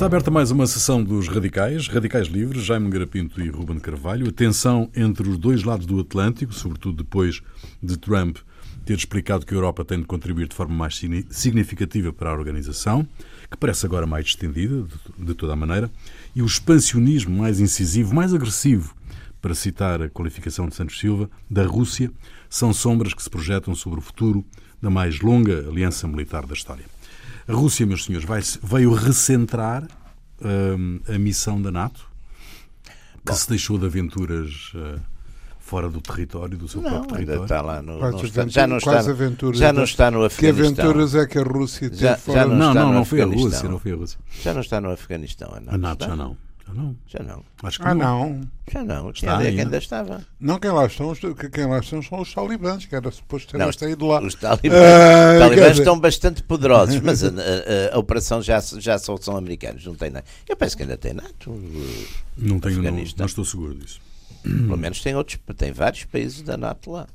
Está 0.00 0.06
aberta 0.06 0.30
mais 0.30 0.50
uma 0.50 0.66
sessão 0.66 1.04
dos 1.04 1.28
Radicais, 1.28 1.86
Radicais 1.86 2.26
Livres, 2.26 2.64
Jaime 2.64 2.88
Garapinto 2.88 3.38
e 3.38 3.50
Ruben 3.50 3.78
Carvalho. 3.78 4.30
A 4.30 4.32
tensão 4.32 4.88
entre 4.96 5.28
os 5.28 5.36
dois 5.36 5.62
lados 5.62 5.84
do 5.84 6.00
Atlântico, 6.00 6.54
sobretudo 6.54 7.04
depois 7.04 7.42
de 7.82 7.98
Trump 7.98 8.38
ter 8.86 8.96
explicado 8.96 9.44
que 9.44 9.52
a 9.52 9.58
Europa 9.58 9.84
tem 9.84 10.00
de 10.00 10.06
contribuir 10.06 10.48
de 10.48 10.54
forma 10.54 10.74
mais 10.74 10.98
significativa 11.28 12.14
para 12.14 12.30
a 12.30 12.32
organização, 12.32 13.06
que 13.50 13.58
parece 13.58 13.84
agora 13.84 14.06
mais 14.06 14.24
estendida, 14.24 14.86
de 15.18 15.34
toda 15.34 15.52
a 15.52 15.56
maneira, 15.56 15.90
e 16.34 16.40
o 16.40 16.46
expansionismo 16.46 17.36
mais 17.36 17.60
incisivo, 17.60 18.14
mais 18.14 18.32
agressivo, 18.32 18.94
para 19.42 19.54
citar 19.54 20.00
a 20.00 20.08
qualificação 20.08 20.66
de 20.66 20.74
Santos 20.74 20.98
Silva, 20.98 21.28
da 21.50 21.66
Rússia, 21.66 22.10
são 22.48 22.72
sombras 22.72 23.12
que 23.12 23.22
se 23.22 23.28
projetam 23.28 23.74
sobre 23.74 23.98
o 23.98 24.02
futuro 24.02 24.46
da 24.80 24.88
mais 24.88 25.20
longa 25.20 25.68
aliança 25.68 26.08
militar 26.08 26.46
da 26.46 26.54
história. 26.54 26.86
A 27.50 27.54
Rússia, 27.54 27.86
meus 27.86 28.04
senhores, 28.04 28.26
vai, 28.26 28.40
veio 28.62 28.92
recentrar 28.92 29.86
hum, 30.42 31.00
a 31.08 31.18
missão 31.18 31.60
da 31.60 31.70
NATO, 31.70 32.06
que 33.24 33.32
Bom. 33.32 33.34
se 33.34 33.48
deixou 33.48 33.78
de 33.78 33.86
aventuras 33.86 34.72
uh, 34.74 35.00
fora 35.58 35.88
do 35.88 36.00
território, 36.00 36.56
do 36.56 36.68
seu 36.68 36.80
não, 36.80 36.90
próprio 36.90 37.14
território. 37.14 37.42
Está 37.42 37.60
lá 37.60 37.82
no, 37.82 37.98
quais 37.98 38.22
está, 38.22 38.48
já 38.48 38.66
não 38.66 38.78
está, 38.78 38.98
aventuras 39.00 39.58
já 39.58 39.72
não 39.72 39.84
está 39.84 40.10
no 40.10 40.24
Afeganistão. 40.24 40.74
Que 40.74 40.80
aventuras 40.80 41.14
é 41.14 41.26
que 41.26 41.38
a 41.38 41.42
Rússia 41.42 41.90
teve 41.90 42.02
já, 42.02 42.16
fora? 42.16 42.40
Já 42.40 42.46
não, 42.46 42.56
não, 42.56 42.74
não, 42.74 42.92
não 42.92 43.04
foi 43.04 43.22
a 43.22 43.26
Rússia, 43.26 43.68
não 43.68 43.78
foi 43.78 43.92
a 43.92 43.96
Rússia. 43.96 44.18
Já 44.42 44.54
não 44.54 44.60
está 44.60 44.80
no 44.80 44.90
Afeganistão. 44.90 45.48
A 45.54 45.60
NATO, 45.60 45.74
a 45.74 45.78
NATO 45.78 46.06
já 46.06 46.16
não. 46.16 46.49
Já 46.70 46.82
não. 46.82 46.96
Já 47.06 47.22
não. 47.22 47.44
Acho 47.62 47.78
que 47.78 47.86
ah, 47.86 47.94
não. 47.94 48.28
não. 48.28 48.48
Já 48.70 48.84
não. 48.84 49.10
Está 49.10 49.38
ainda. 49.38 49.52
que 49.52 49.60
ainda 49.60 49.78
estava. 49.78 50.26
Não, 50.38 50.58
quem 50.58 50.70
lá 50.70 50.86
estão, 50.86 51.14
quem 51.14 51.66
lá 51.66 51.78
estão 51.78 52.02
são 52.02 52.20
os 52.20 52.32
talibãs, 52.32 52.86
que 52.86 52.94
era 52.94 53.10
suposto 53.10 53.56
ter 53.56 53.74
saído 53.74 54.06
lá. 54.06 54.22
Os 54.22 54.34
talibãs, 54.34 54.80
uh, 54.80 55.38
talibãs 55.38 55.78
estão 55.78 55.98
bastante 55.98 56.42
poderosos, 56.42 56.98
mas 57.02 57.24
a, 57.24 57.28
a, 57.28 57.94
a, 57.94 57.98
operação 57.98 58.40
já, 58.40 58.60
já 58.60 58.98
só 58.98 59.16
são 59.16 59.36
americanos, 59.36 59.84
não 59.84 59.94
tem 59.94 60.10
nada. 60.10 60.24
Eu 60.48 60.56
penso 60.56 60.76
que 60.76 60.82
ainda 60.82 60.96
tem 60.96 61.12
NATO. 61.12 61.50
Não 62.36 62.60
tenho, 62.60 62.82
não, 62.82 62.92
não 62.92 63.26
estou 63.26 63.44
seguro 63.44 63.74
disso. 63.74 64.00
Pelo 64.42 64.76
menos 64.76 65.02
tem 65.02 65.14
outros, 65.14 65.38
tem 65.56 65.72
vários 65.72 66.04
países 66.04 66.42
da 66.42 66.56
NATO 66.56 66.92
lá. 66.92 67.06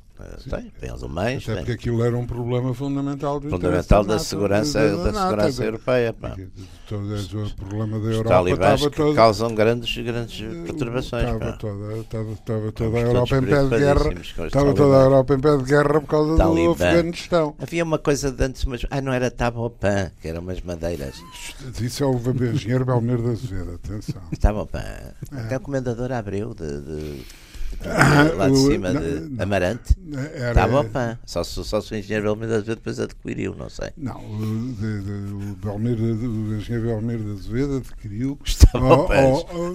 Tem, 0.49 0.71
tem 0.79 0.89
alemães. 0.89 1.43
Até 1.43 1.55
tem. 1.55 1.55
porque 1.57 1.71
aquilo 1.73 2.03
era 2.03 2.17
um 2.17 2.25
problema 2.25 2.73
fundamental 2.73 3.37
do 3.39 3.49
Fundamental 3.49 4.03
da, 4.03 4.13
NATO, 4.13 4.23
segurança, 4.23 4.79
da, 4.79 4.95
da, 4.95 5.11
da 5.11 5.21
segurança 5.21 5.63
europeia. 5.65 6.13
Pá. 6.13 6.37
Todo, 6.87 7.15
o 7.15 7.55
problema 7.55 7.99
da 7.99 8.05
Os 8.05 8.15
Europa 8.15 8.29
talibãs 8.29 8.73
estava 8.75 8.95
todo, 8.95 9.15
causam 9.15 9.53
grandes, 9.53 10.03
grandes 10.03 10.39
perturbações. 10.65 11.23
Estava 11.23 11.51
toda, 11.53 11.97
estava, 11.97 12.31
estava 12.31 12.71
toda 12.71 12.97
a 12.97 13.01
Europa 13.01 13.37
em 13.37 13.41
pé 13.41 13.63
de 13.63 13.69
guerra. 13.69 14.13
Estava 14.45 14.73
toda 14.73 14.97
a 14.97 15.01
Europa 15.01 15.33
em 15.33 15.39
pé 15.39 15.57
de 15.57 15.63
guerra 15.63 16.01
por 16.01 16.07
causa 16.07 16.37
Talibã. 16.37 16.63
do 16.63 16.71
Afeganistão. 16.71 17.55
Havia 17.59 17.83
uma 17.83 17.99
coisa 17.99 18.31
de 18.31 18.43
antes, 18.43 18.63
mas 18.65 18.85
ah, 18.89 19.01
não 19.01 19.11
era 19.11 19.29
Tabopan, 19.29 20.11
que 20.21 20.29
eram 20.29 20.41
umas 20.41 20.61
madeiras. 20.61 21.21
Isso 21.81 22.03
é 22.03 22.07
o 22.07 22.17
engenheiro 22.53 22.85
Belmiro 22.85 23.21
da 23.21 23.31
Azevedo, 23.31 23.73
atenção. 23.73 24.21
Tabopan. 24.39 24.79
É. 24.79 25.13
Até 25.33 25.57
o 25.57 25.59
comendador 25.59 26.11
abriu 26.13 26.53
de, 26.53 26.81
de 26.81 27.25
lá 28.35 28.49
de 28.49 28.57
cima 28.57 28.93
de 28.93 29.41
Amarante. 29.41 29.95
Era, 30.33 30.49
Estava 30.49 30.77
ao 30.77 30.85
pã. 30.85 31.17
Só, 31.25 31.43
só 31.43 31.81
se 31.81 31.93
o 31.93 31.97
engenheiro 31.97 32.35
de 32.35 32.45
Azevedo 32.45 32.75
depois 32.77 32.99
adquiriu, 32.99 33.55
não 33.55 33.69
sei. 33.69 33.89
Não, 33.97 34.17
o, 34.17 34.73
de, 34.73 35.01
de, 35.01 35.33
o, 35.33 35.55
Belmiro, 35.55 36.03
o 36.03 36.55
engenheiro 36.55 37.01
de 37.01 37.31
Azevedo 37.31 37.77
adquiriu. 37.77 38.39
Estava 38.45 38.87
ao 38.87 39.05
pã. 39.05 39.15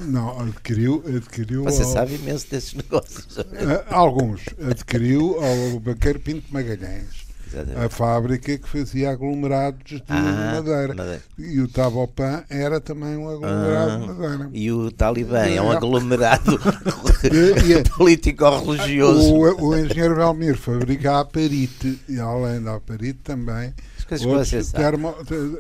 Não, 0.06 0.41
adquiriu. 0.41 1.03
adquiriu 1.06 1.65
Você 1.65 1.83
ao, 1.83 1.93
sabe 1.93 2.15
imenso 2.15 2.51
desses 2.51 2.75
negócios. 2.75 3.39
Alguns. 3.89 4.43
Adquiriu 4.71 5.37
ao 5.43 5.81
banqueiro 5.81 6.21
Pinto 6.21 6.53
Magalhães. 6.53 7.20
Exatamente. 7.53 7.84
a 7.84 7.89
fábrica 7.89 8.59
que 8.59 8.69
fazia 8.69 9.11
aglomerados 9.11 9.83
de 9.84 10.03
Ah, 10.09 10.53
madeira. 10.62 10.94
madeira. 10.94 11.22
E 11.38 11.61
o 11.61 11.66
Tabopan 11.69 12.44
era 12.49 12.81
também 12.81 13.16
um 13.16 13.28
aglomerado 13.28 13.93
Ah, 13.93 13.97
de 13.99 14.06
madeira. 14.06 14.50
E 14.53 14.71
o 14.72 14.91
Talibã 14.93 15.38
é 15.47 15.61
um 15.61 15.71
aglomerado 15.72 16.59
e- 17.25 17.88
político-religioso. 17.97 19.34
O, 19.34 19.69
o 19.69 19.77
engenheiro 19.77 20.16
Belmiro 20.16 20.59
fabrica 20.59 21.12
a 21.12 21.21
Aparite 21.21 22.00
e 22.09 22.19
além 22.21 22.62
da 22.62 22.77
Aparite 22.77 23.19
também 23.25 23.72
As 24.15 24.22
coisas 24.22 24.22
que 24.22 24.26
outros 24.26 24.48
você 24.48 24.62
sabe. 24.65 24.84
termo... 24.84 25.15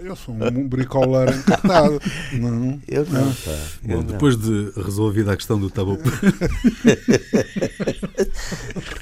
Eu 0.04 0.16
sou 0.16 0.34
um 0.34 0.68
bricoleiro 0.68 1.32
encartado. 1.34 2.00
Não. 2.32 2.80
Eu 2.88 3.04
não, 3.06 3.32
pá. 3.32 3.50
Eu 3.50 3.88
Bom, 3.88 3.94
não. 3.96 4.02
depois 4.04 4.36
de 4.36 4.72
resolvida 4.76 5.32
a 5.32 5.36
questão 5.36 5.58
do 5.58 5.70
tabu, 5.70 5.98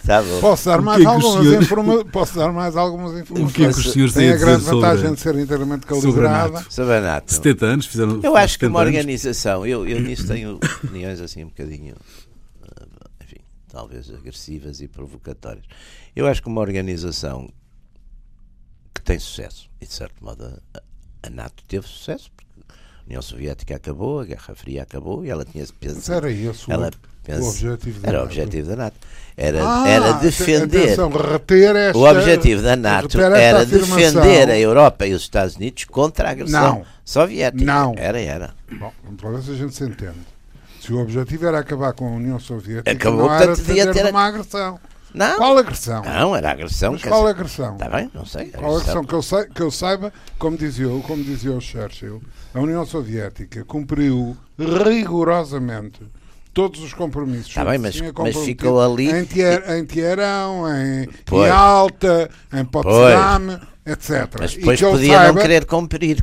Tá 0.06 0.22
bom. 0.22 0.40
Posso 0.40 0.66
dar 0.66 0.80
O 0.80 0.82
mais 0.82 0.98
que 1.02 1.06
é 1.06 1.10
que 1.10 1.10
o 1.10 1.14
algumas 1.26 1.46
senhor- 1.46 1.62
informa... 1.62 2.04
Posso 2.06 2.36
dar 2.36 2.52
mais 2.52 2.76
algumas 2.76 3.12
o 3.12 3.18
informações. 3.18 3.52
que 3.52 3.64
é 3.64 3.72
que 3.72 3.78
os 3.78 3.92
senhores 3.92 4.14
Tem 4.14 4.24
têm 4.28 4.32
a 4.34 4.36
grande 4.38 4.64
vantagem 4.64 4.98
sobre, 5.00 5.14
de 5.16 5.20
ser 5.20 5.34
inteiramente 5.36 5.86
sobre 5.86 5.98
a 5.98 6.02
calibrada. 6.02 6.52
NATO? 6.52 6.72
Sabanato. 6.72 7.32
70 7.32 7.66
anos, 7.66 7.86
fizeram 7.86 8.20
Eu 8.22 8.36
acho 8.36 8.58
que 8.58 8.66
uma 8.66 8.80
70 8.80 8.88
anos. 8.88 8.96
organização, 8.98 9.66
eu, 9.66 9.86
eu 9.86 10.00
nisso 10.00 10.26
tenho 10.26 10.56
opiniões 10.84 11.20
assim 11.20 11.44
um 11.44 11.48
bocadinho, 11.48 11.94
enfim, 13.22 13.36
talvez 13.70 14.10
agressivas 14.10 14.80
e 14.80 14.88
provocatórias. 14.88 15.64
Eu 16.16 16.26
acho 16.26 16.42
que 16.42 16.48
uma 16.48 16.60
organização 16.60 17.48
que 17.48 17.52
tem 19.08 19.18
sucesso, 19.18 19.68
e 19.80 19.86
de 19.86 19.92
certo 19.92 20.22
modo 20.24 20.60
a, 20.74 21.30
NATO 21.30 21.62
teve 21.66 21.86
sucesso, 21.86 22.30
porque 22.36 22.50
a 22.68 23.06
União 23.06 23.22
Soviética 23.22 23.76
acabou, 23.76 24.20
a 24.20 24.24
Guerra 24.24 24.54
Fria 24.54 24.82
acabou 24.82 25.24
e 25.24 25.30
ela 25.30 25.44
tinha 25.44 25.62
Mas 25.62 25.70
pensado. 25.70 26.26
era 26.26 26.30
esse 26.30 26.68
o, 26.68 26.72
Ela 26.72 26.88
o 26.88 27.24
pensa, 27.24 27.48
objetivo 27.48 28.00
da 28.00 28.08
era 28.08 28.20
o 28.20 28.24
objetivo 28.24 28.68
da 28.68 28.76
NATO. 28.76 28.96
Era, 29.36 29.58
Ah, 29.62 29.88
era 29.88 30.12
defender. 30.14 30.82
atenção, 30.84 31.10
reter 31.10 31.76
esta, 31.76 31.98
O 31.98 32.04
objetivo 32.10 32.60
da 32.62 32.74
NATO 32.76 33.20
era 33.20 33.64
defender 33.64 34.50
a 34.50 34.58
Europa 34.58 35.06
e 35.06 35.14
os 35.14 35.22
Estados 35.22 35.56
Unidos 35.56 35.84
contra 35.84 36.28
a 36.28 36.30
agressão 36.32 36.78
Não. 36.80 36.86
soviética. 37.04 37.64
Não. 37.64 37.94
Era, 37.96 38.20
era. 38.20 38.54
Bom, 38.78 38.92
lá 39.22 39.30
ver 39.30 39.42
se 39.42 39.50
a 39.52 39.54
gente 39.54 39.74
se 39.74 39.84
entende. 39.84 40.18
Se 40.80 40.92
o 40.92 40.98
objetivo 41.00 41.46
era 41.46 41.58
acabar 41.58 41.92
com 41.92 42.06
a 42.08 42.10
União 42.10 42.38
Soviética, 42.40 42.90
Acabou, 42.90 43.26
não 43.26 43.34
era 43.34 43.46
portanto, 43.48 43.66
defender 43.66 43.92
ter- 43.92 44.10
uma 44.10 44.26
agressão. 44.26 44.78
Não, 45.14 45.36
Qual 45.38 45.56
agressão? 45.58 46.02
não 46.04 46.36
era 46.36 46.50
agressão. 46.50 46.92
Mas 46.92 47.02
qual 47.02 47.26
agressão? 47.26 47.72
Está 47.74 47.88
bem, 47.88 48.10
não 48.14 48.26
sei. 48.26 48.50
Qual 48.50 48.76
agressão? 48.76 49.04
Que 49.04 49.14
eu, 49.14 49.22
sei- 49.22 49.46
que 49.46 49.62
eu 49.62 49.70
saiba, 49.70 50.12
como 50.38 50.56
dizia, 50.56 50.86
como 51.06 51.24
dizia 51.24 51.52
o 51.52 51.60
Churchill, 51.60 52.22
a 52.54 52.60
União 52.60 52.84
Soviética 52.84 53.64
cumpriu 53.64 54.36
rigorosamente 54.58 56.00
todos 56.58 56.80
os 56.82 56.92
compromissos. 56.92 57.54
Tá 57.54 57.64
bem, 57.64 57.78
mas- 57.78 58.00
mas 58.18 58.36
ficou 58.36 58.80
ali- 58.80 59.12
Em, 59.12 59.24
Tier, 59.24 59.62
em 59.76 59.84
Teherão, 59.84 60.64
em, 60.68 61.02
em. 61.04 61.48
Alta, 61.50 62.28
em 62.52 62.64
Potsdam, 62.64 63.60
etc. 63.86 64.28
Mas 64.40 64.54
depois 64.56 64.80
podia 64.80 65.18
saiba- 65.18 65.32
não 65.34 65.40
querer 65.40 65.64
cumprir. 65.66 66.18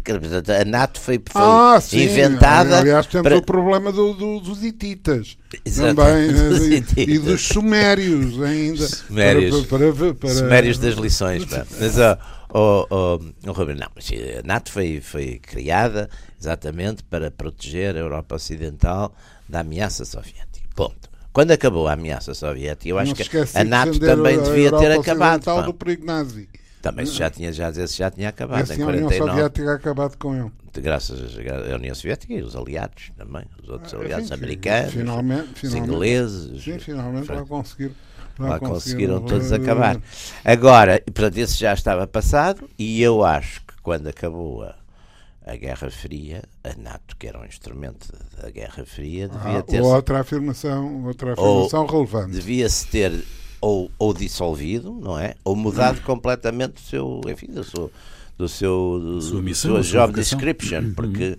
A 0.62 0.66
NATO 0.66 1.00
foi, 1.00 1.22
foi 1.26 1.42
Ah, 1.42 1.80
sim. 1.80 2.04
inventada. 2.04 2.80
Aliás, 2.80 3.06
temos 3.08 3.24
para- 3.24 3.38
o 3.38 3.42
problema 3.42 3.94
do- 3.94 4.14
do- 4.14 4.42
dos 4.42 4.62
hititas. 4.62 5.38
Exato. 5.64 5.96
Também. 5.96 6.28
Dos 6.34 6.62
eh, 6.64 6.66
e, 6.66 6.74
hititas. 6.80 7.16
e 7.16 7.18
dos 7.18 7.42
sumérios 7.48 8.42
ainda. 8.44 8.86
Sumérios. 8.88 9.66
Para, 9.68 9.94
para, 9.94 10.14
para, 10.16 10.30
Sumérios 10.32 10.78
das 10.78 10.96
lições. 10.96 11.46
pá. 11.46 11.66
Mas, 11.80 11.98
ó, 11.98 12.18
ó, 12.50 12.86
ó, 12.90 13.20
ó, 13.48 13.52
Ruben, 13.54 13.78
não, 13.78 13.88
mas 13.96 14.10
a 14.12 14.46
NATO 14.46 14.70
foi, 14.70 15.00
foi 15.00 15.40
criada 15.42 16.10
exatamente 16.38 17.04
para 17.04 17.32
proteger 17.32 17.96
a 17.96 18.00
Europa 18.00 18.36
Ocidental 18.36 19.16
da 19.48 19.60
ameaça 19.62 20.06
soviética. 20.06 20.68
Ponto. 20.76 21.10
Quando 21.32 21.52
acabou 21.52 21.88
a 21.88 21.94
ameaça 21.94 22.34
soviética, 22.34 22.90
eu 22.90 22.98
acho 22.98 23.14
que 23.14 23.24
a 23.54 23.64
NATO 23.64 24.00
também 24.00 24.42
devia 24.42 24.72
ter 24.72 24.92
acabado. 24.92 25.66
Do 25.66 25.74
perigo 25.74 26.06
nazi. 26.06 26.48
Também 26.82 27.06
já 27.06 27.30
tinha, 27.32 27.52
já, 27.52 27.70
esse 27.70 27.98
já 27.98 28.12
tinha 28.12 28.30
acabado 28.30 28.72
em 28.72 28.82
a 28.82 28.88
União 28.88 29.08
49. 29.08 29.32
Soviética 29.32 29.74
acabado 29.74 30.18
com 30.18 30.36
ele. 30.36 30.52
graças 30.76 31.20
à 31.72 31.76
União 31.76 31.96
Soviética 31.96 32.32
e 32.34 32.44
os 32.44 32.56
aliados 32.56 33.12
também, 33.18 33.44
os 33.64 33.70
outros 33.70 33.94
Ah, 33.94 33.98
aliados 33.98 34.26
enfim, 34.28 34.34
americanos, 34.36 34.94
finalmente, 34.94 35.50
os 35.54 35.60
finalmente, 35.62 35.92
ingleses. 35.92 36.64
Sim, 36.64 36.80
finalmente 36.80 37.32
lá 37.32 37.44
conseguir. 37.44 37.92
Lá 38.38 38.60
conseguiram 38.60 39.20
todos 39.22 39.52
acabar. 39.52 40.00
Agora, 40.44 41.02
portanto, 41.06 41.38
esse 41.38 41.58
já 41.58 41.74
estava 41.74 42.06
passado 42.06 42.70
e 42.78 43.02
eu 43.02 43.24
acho 43.24 43.62
que 43.62 43.74
quando 43.82 44.08
acabou 44.08 44.64
a, 44.64 44.76
a 45.46 45.56
Guerra 45.56 45.90
Fria, 45.92 46.44
a 46.64 46.74
NATO, 46.76 47.16
que 47.18 47.28
era 47.28 47.40
um 47.40 47.46
instrumento 47.46 48.08
da 48.42 48.50
Guerra 48.50 48.84
Fria, 48.86 49.28
devia 49.30 49.60
Ah, 49.60 49.62
ter 49.64 49.82
outra 49.82 50.22
afirmação, 50.22 51.06
outra 51.06 51.34
afirmação 51.34 51.86
relevante. 51.86 52.32
devia-se 52.32 52.88
ter 52.88 53.24
ou, 53.62 53.92
ou 54.00 54.14
dissolvido, 54.14 54.92
não 54.92 55.18
é? 55.20 55.36
Ou 55.44 55.56
mudado 55.56 56.02
completamente 56.02 56.78
o 56.78 56.80
seu, 56.82 57.22
enfim, 57.30 57.48
do 57.48 57.64
seu, 57.64 57.92
do 58.38 58.50
seu 58.50 59.00
do- 59.00 59.22
Sua 59.22 59.38
da 59.38 59.42
missão, 59.44 59.72
sua 59.72 59.84
sua 59.84 59.92
job 60.02 60.14
vocação. 60.14 60.38
description, 60.40 60.94
porque 60.94 61.38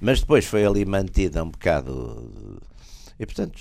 mas 0.00 0.20
depois 0.20 0.44
foi 0.46 0.64
ali 0.64 0.84
mantida 0.84 1.42
um 1.44 1.50
bocado 1.50 2.30
e 3.18 3.24
portanto 3.26 3.60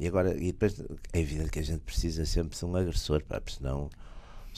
e 0.00 0.06
agora 0.06 0.34
e 0.36 0.52
depois 0.52 0.80
é 1.12 1.20
evidente 1.20 1.50
que 1.50 1.58
a 1.58 1.62
gente 1.64 1.80
precisa 1.80 2.24
sempre 2.26 2.56
de 2.58 2.64
um 2.64 2.74
agressor, 2.76 3.22
pá, 3.24 3.40
porque 3.40 3.56
senão 3.58 3.88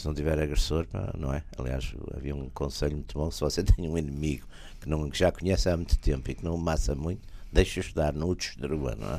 se 0.01 0.07
não 0.07 0.15
tiver 0.15 0.39
agressor, 0.39 0.87
não 1.17 1.33
é? 1.33 1.43
Aliás, 1.59 1.93
havia 2.17 2.35
um 2.35 2.49
conselho 2.51 2.97
muito 2.97 3.17
bom: 3.19 3.31
se 3.31 3.41
você 3.41 3.63
tem 3.65 3.89
um 3.89 3.99
inimigo 3.99 4.47
que, 4.81 4.89
não, 4.89 5.09
que 5.11 5.19
já 5.19 5.31
conhece 5.31 5.69
há 5.69 5.77
muito 5.77 5.99
tempo 5.99 6.31
e 6.31 6.35
que 6.35 6.45
não 6.45 6.55
o 6.55 6.59
massa 6.59 6.95
muito, 6.95 7.21
deixa 7.53 7.81
estudar, 7.81 8.13
não 8.13 8.31
o 8.31 8.35
destrua, 8.35 8.97
não 8.97 9.15
é? 9.15 9.19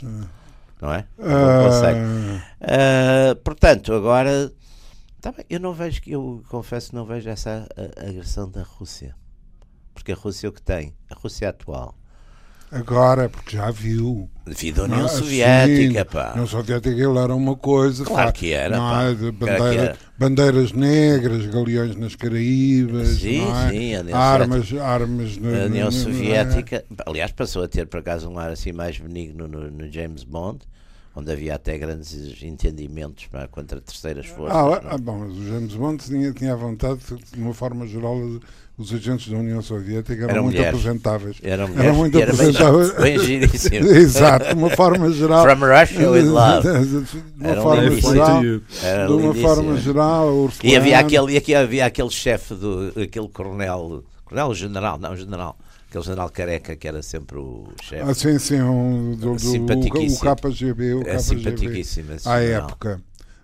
Não 0.81 0.93
é? 0.93 1.05
Um 1.19 1.69
conselho. 1.69 1.99
Ah, 2.61 3.31
Ah, 3.31 3.35
portanto, 3.43 3.93
agora 3.93 4.51
tá 5.21 5.31
bem, 5.31 5.45
eu 5.49 5.59
não 5.59 5.73
vejo 5.73 6.01
que 6.01 6.11
eu 6.11 6.43
confesso 6.49 6.95
não 6.95 7.05
vejo 7.05 7.29
essa 7.29 7.67
agressão 7.97 8.49
da 8.49 8.63
Rússia. 8.63 9.15
Porque 9.93 10.11
a 10.11 10.15
Rússia 10.15 10.49
o 10.49 10.53
que 10.53 10.61
tem, 10.61 10.95
a 11.09 11.13
Rússia 11.13 11.49
atual 11.49 11.95
Agora, 12.71 13.27
porque 13.27 13.57
já 13.57 13.69
viu. 13.69 14.30
Devido 14.45 14.81
à 14.81 14.85
União 14.85 15.05
Ah, 15.05 15.07
Soviética, 15.07 15.99
sim, 15.99 16.05
pá. 16.11 16.29
A 16.29 16.31
União 16.33 16.47
Soviética 16.47 16.89
ele 16.89 17.17
era 17.19 17.35
uma 17.35 17.55
coisa. 17.55 18.03
Claro 18.03 18.27
pá, 18.27 18.31
que 18.31 18.51
era, 18.51 18.75
não 18.75 18.89
pá. 18.89 19.03
é? 19.03 19.13
De 19.13 19.31
Claro 19.31 19.33
bandeira- 19.33 19.83
era. 19.83 19.97
bandeiras 20.17 20.71
negras, 20.73 21.45
galeões 21.45 21.95
nas 21.95 22.15
Caraíbas. 22.15 23.07
Sim, 23.19 23.41
é? 23.43 23.69
sim, 23.69 23.95
a 23.95 23.99
União 24.01 24.17
armas, 24.17 24.73
armas 24.73 25.37
na, 25.37 25.63
A 25.63 25.65
União 25.67 25.91
Soviética, 25.91 26.83
aliás, 27.05 27.31
passou 27.31 27.63
a 27.63 27.67
ter 27.67 27.85
por 27.87 27.99
acaso 27.99 28.29
um 28.29 28.39
ar 28.39 28.49
assim 28.49 28.71
mais 28.71 28.97
benigno 28.97 29.47
no, 29.47 29.69
no 29.69 29.91
James 29.91 30.23
Bond, 30.23 30.59
onde 31.15 31.31
havia 31.31 31.53
até 31.53 31.77
grandes 31.77 32.41
entendimentos 32.41 33.27
pá, 33.27 33.47
contra 33.47 33.79
terceiras 33.79 34.25
forças. 34.25 34.57
Ah, 34.57 34.63
não 34.81 34.91
ah, 34.91 34.95
é? 34.95 34.97
bom, 34.97 35.19
mas 35.19 35.37
o 35.37 35.45
James 35.47 35.75
Bond 35.75 36.03
tinha, 36.03 36.31
tinha 36.33 36.53
a 36.53 36.55
vontade, 36.55 36.99
de 37.31 37.39
uma 37.39 37.53
forma 37.53 37.85
geral, 37.85 38.17
os 38.81 38.93
agentes 38.93 39.29
da 39.31 39.37
União 39.37 39.61
Soviética 39.61 40.23
eram, 40.23 40.29
Eram 40.31 40.43
muito 40.43 40.55
mulheres. 40.57 40.79
apresentáveis. 40.79 41.37
Era, 41.41 41.63
Era 41.63 41.93
muito 41.93 42.17
era 42.19 42.33
bem, 42.33 42.49
apresentável. 42.49 43.01
bem 43.01 43.19
giríssimo. 43.19 43.75
Exato, 43.89 44.45
de 44.47 44.53
uma 44.55 44.69
forma 44.71 45.11
geral. 45.11 45.43
From 45.43 45.65
Russia 45.65 46.09
with 46.11 46.23
love. 46.23 46.67
De 46.67 47.47
uma 47.47 47.51
um 47.51 47.61
forma 47.61 47.83
lindíssimo. 47.83 48.13
geral. 48.13 48.43
Era 48.83 49.07
De 49.07 49.13
uma 49.13 49.33
forma 49.35 49.77
geral, 49.77 50.49
E 50.63 50.75
havia 50.75 50.99
aquele, 50.99 51.37
aqui 51.37 51.55
havia 51.55 51.85
aquele 51.85 52.09
chefe 52.09 52.53
do 52.55 52.91
aquele 53.01 53.27
coronel, 53.29 54.03
coronel 54.25 54.53
general, 54.53 54.97
não 54.99 55.15
general, 55.15 55.57
aquele 55.89 56.03
general 56.03 56.29
careca 56.29 56.75
que 56.75 56.87
era 56.87 57.01
sempre 57.01 57.37
o 57.37 57.67
chefe. 57.83 58.09
Ah, 58.09 58.13
sim, 58.13 58.39
sim, 58.39 58.61
um, 58.61 59.15
do, 59.15 59.35
do, 59.35 59.51
o, 59.51 59.65
o 59.65 60.35
KGB. 60.35 60.93
O 60.95 61.01
é 61.01 61.15
KGB 61.17 61.19
simpaticíssimo 61.21 62.07
à 62.25 62.39
época. 62.39 63.01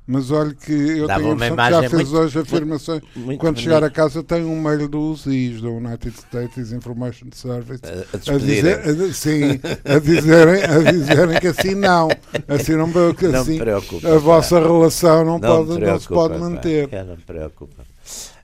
Mas 0.10 0.32
olha 0.32 0.54
que 0.54 0.72
eu 0.72 1.06
Dava 1.06 1.20
tenho 1.20 1.32
a 1.34 1.36
impressão 1.36 1.58
que 1.58 1.72
já 1.72 1.82
fez 1.82 1.92
muito- 2.10 2.16
hoje 2.18 2.40
afirmações. 2.40 3.02
muito 3.14 3.40
Quando 3.42 3.60
chegar 3.60 3.84
a 3.84 3.90
casa 3.90 4.24
tem 4.24 4.42
um 4.46 4.62
mail 4.62 4.88
do 4.88 4.98
USIS, 5.12 5.60
do 5.60 5.70
United 5.74 6.16
States 6.18 6.72
Information 6.72 7.28
Service, 7.34 7.82
A- 7.84 7.90
a 8.32 8.36
a 8.36 8.38
dizer, 8.40 8.80
a, 8.88 9.14
sim, 9.14 9.60
a 9.84 10.00
dizerem, 10.00 10.64
a 10.64 10.92
dizerem 10.94 11.40
que 11.42 11.48
assim 11.48 11.76
não, 11.76 12.08
assim 12.48 12.76
não, 12.78 13.14
que 13.14 13.26
assim, 13.26 13.58
preocupa. 13.58 14.08
a 14.08 14.12
pá. 14.14 14.18
vossa 14.18 14.60
relação 14.62 15.26
não, 15.26 15.34
Não 15.34 15.40
pode, 15.42 15.68
não 15.68 15.74
se 15.76 15.80
preocupa, 15.82 16.14
pode 16.16 16.38
manter. 16.40 16.88
É, 16.94 17.04
não 17.04 17.18
me 17.18 17.24
preocupa. 17.24 17.84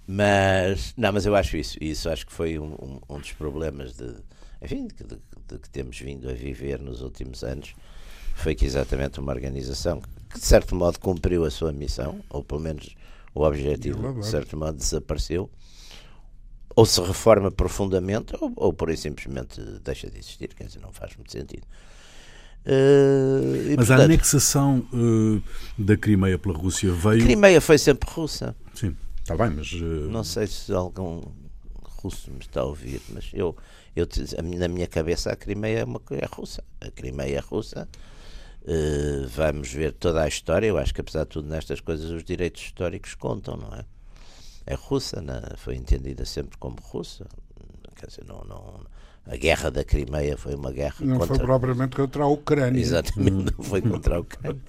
Mas, 0.05 0.93
não, 0.97 1.13
mas 1.13 1.25
eu 1.25 1.33
acho 1.33 1.55
isso. 1.55 1.77
Isso 1.79 2.09
acho 2.09 2.25
que 2.25 2.33
foi 2.33 2.59
um, 2.59 2.73
um- 2.73 2.99
um 3.15 3.19
dos 3.19 3.31
problemas 3.31 3.93
de, 3.93 4.13
enfim, 4.61 4.87
de, 4.87 5.03
de- 5.05 5.21
de 5.47 5.59
que 5.59 5.69
temos 5.69 5.97
vindo 5.97 6.29
a 6.29 6.33
viver 6.33 6.79
nos 6.79 7.01
últimos 7.01 7.41
anos. 7.43 7.73
Foi 8.35 8.53
que 8.53 8.65
exatamente 8.65 9.19
uma 9.19 9.31
organização 9.31 10.01
que, 10.01 10.09
de 10.35 10.45
certo 10.45 10.75
modo, 10.75 10.99
cumpriu 10.99 11.45
a 11.45 11.51
sua 11.51 11.71
missão, 11.71 12.21
ou 12.29 12.43
pelo 12.43 12.61
menos 12.61 12.95
o 13.33 13.43
objetivo, 13.43 14.13
de 14.19 14.25
certo 14.25 14.57
modo, 14.57 14.77
desapareceu. 14.77 15.49
Ou 16.75 16.85
se 16.85 16.99
reforma 17.01 17.51
profundamente, 17.51 18.33
ou, 18.41 18.51
ou 18.55 18.73
por 18.73 18.89
aí 18.89 18.97
simplesmente 18.97 19.61
deixa 19.83 20.09
de 20.09 20.17
existir, 20.17 20.49
quer 20.55 20.65
dizer, 20.65 20.79
não 20.79 20.91
faz 20.91 21.15
muito 21.15 21.31
sentido. 21.31 21.65
E, 22.65 23.75
Mas 23.75 23.91
a 23.91 23.95
portanto, 23.95 24.01
anexação 24.05 24.87
eh, 24.93 25.41
da 25.77 25.97
Crimeia 25.97 26.39
pela 26.39 26.57
Rússia 26.57 26.91
veio. 26.91 27.21
Crimeia 27.23 27.59
foi 27.59 27.77
sempre 27.77 28.09
russa. 28.09 28.55
Sim, 28.73 28.95
está 29.19 29.35
bem, 29.35 29.49
mas. 29.51 29.71
eh, 29.73 30.07
Não 30.09 30.23
sei 30.23 30.47
se 30.47 30.71
algum 30.73 31.21
russo 32.01 32.31
me 32.31 32.39
está 32.39 32.61
a 32.61 32.65
ouvir, 32.65 33.01
mas 33.09 33.29
eu, 33.33 33.55
eu 33.95 34.07
a 34.37 34.41
na 34.41 34.67
minha 34.67 34.87
cabeça 34.87 35.31
a 35.31 35.35
Crimeia 35.35 35.79
é 35.79 35.83
uma 35.83 36.01
é 36.11 36.25
russa. 36.25 36.63
A 36.81 36.89
Crimeia 36.89 37.37
é 37.37 37.39
russa. 37.39 37.87
Eh, 38.65 39.25
vamos 39.27 39.71
ver 39.71 39.93
toda 39.93 40.23
a 40.23 40.27
história. 40.27 40.67
Eu 40.67 40.77
acho 40.77 40.93
que 40.93 41.01
apesar 41.01 41.23
de 41.23 41.29
tudo 41.29 41.49
nestas 41.49 41.79
coisas 41.81 42.09
os 42.09 42.23
direitos 42.23 42.61
históricos 42.61 43.15
contam, 43.15 43.57
não 43.57 43.73
é? 43.73 43.85
É 44.65 44.75
russa, 44.75 45.21
foi 45.57 45.75
entendida 45.75 46.25
sempre 46.25 46.57
como 46.57 46.77
russa. 46.81 47.25
Quer 47.95 48.07
dizer, 48.07 48.25
não, 48.25 48.43
não, 48.45 48.85
a 49.25 49.35
guerra 49.35 49.69
da 49.69 49.83
Crimeia 49.83 50.37
foi 50.37 50.55
uma 50.55 50.71
guerra 50.71 50.95
Não 51.01 51.17
contra 51.17 51.35
foi 51.35 51.45
propriamente 51.45 51.95
contra 51.95 52.23
a 52.23 52.27
Ucrânia. 52.27 52.79
Exatamente, 52.79 53.53
não 53.57 53.63
foi 53.63 53.81
contra 53.81 54.15
a 54.15 54.19
Ucrânia. 54.19 54.61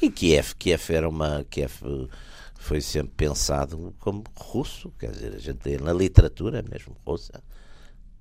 E 0.00 0.10
Kiev, 0.10 0.54
Kiev 0.56 0.90
era 0.90 1.08
uma. 1.08 1.44
Kiev 1.48 1.72
eh, 1.84 2.08
foi 2.54 2.80
sempre 2.80 3.12
pensado 3.16 3.94
como 3.98 4.24
russo, 4.36 4.92
quer 4.98 5.10
dizer, 5.10 5.34
a 5.34 5.38
gente 5.38 5.66
lê 5.66 5.78
na 5.78 5.92
literatura 5.92 6.62
mesmo 6.68 6.96
russa. 7.06 7.42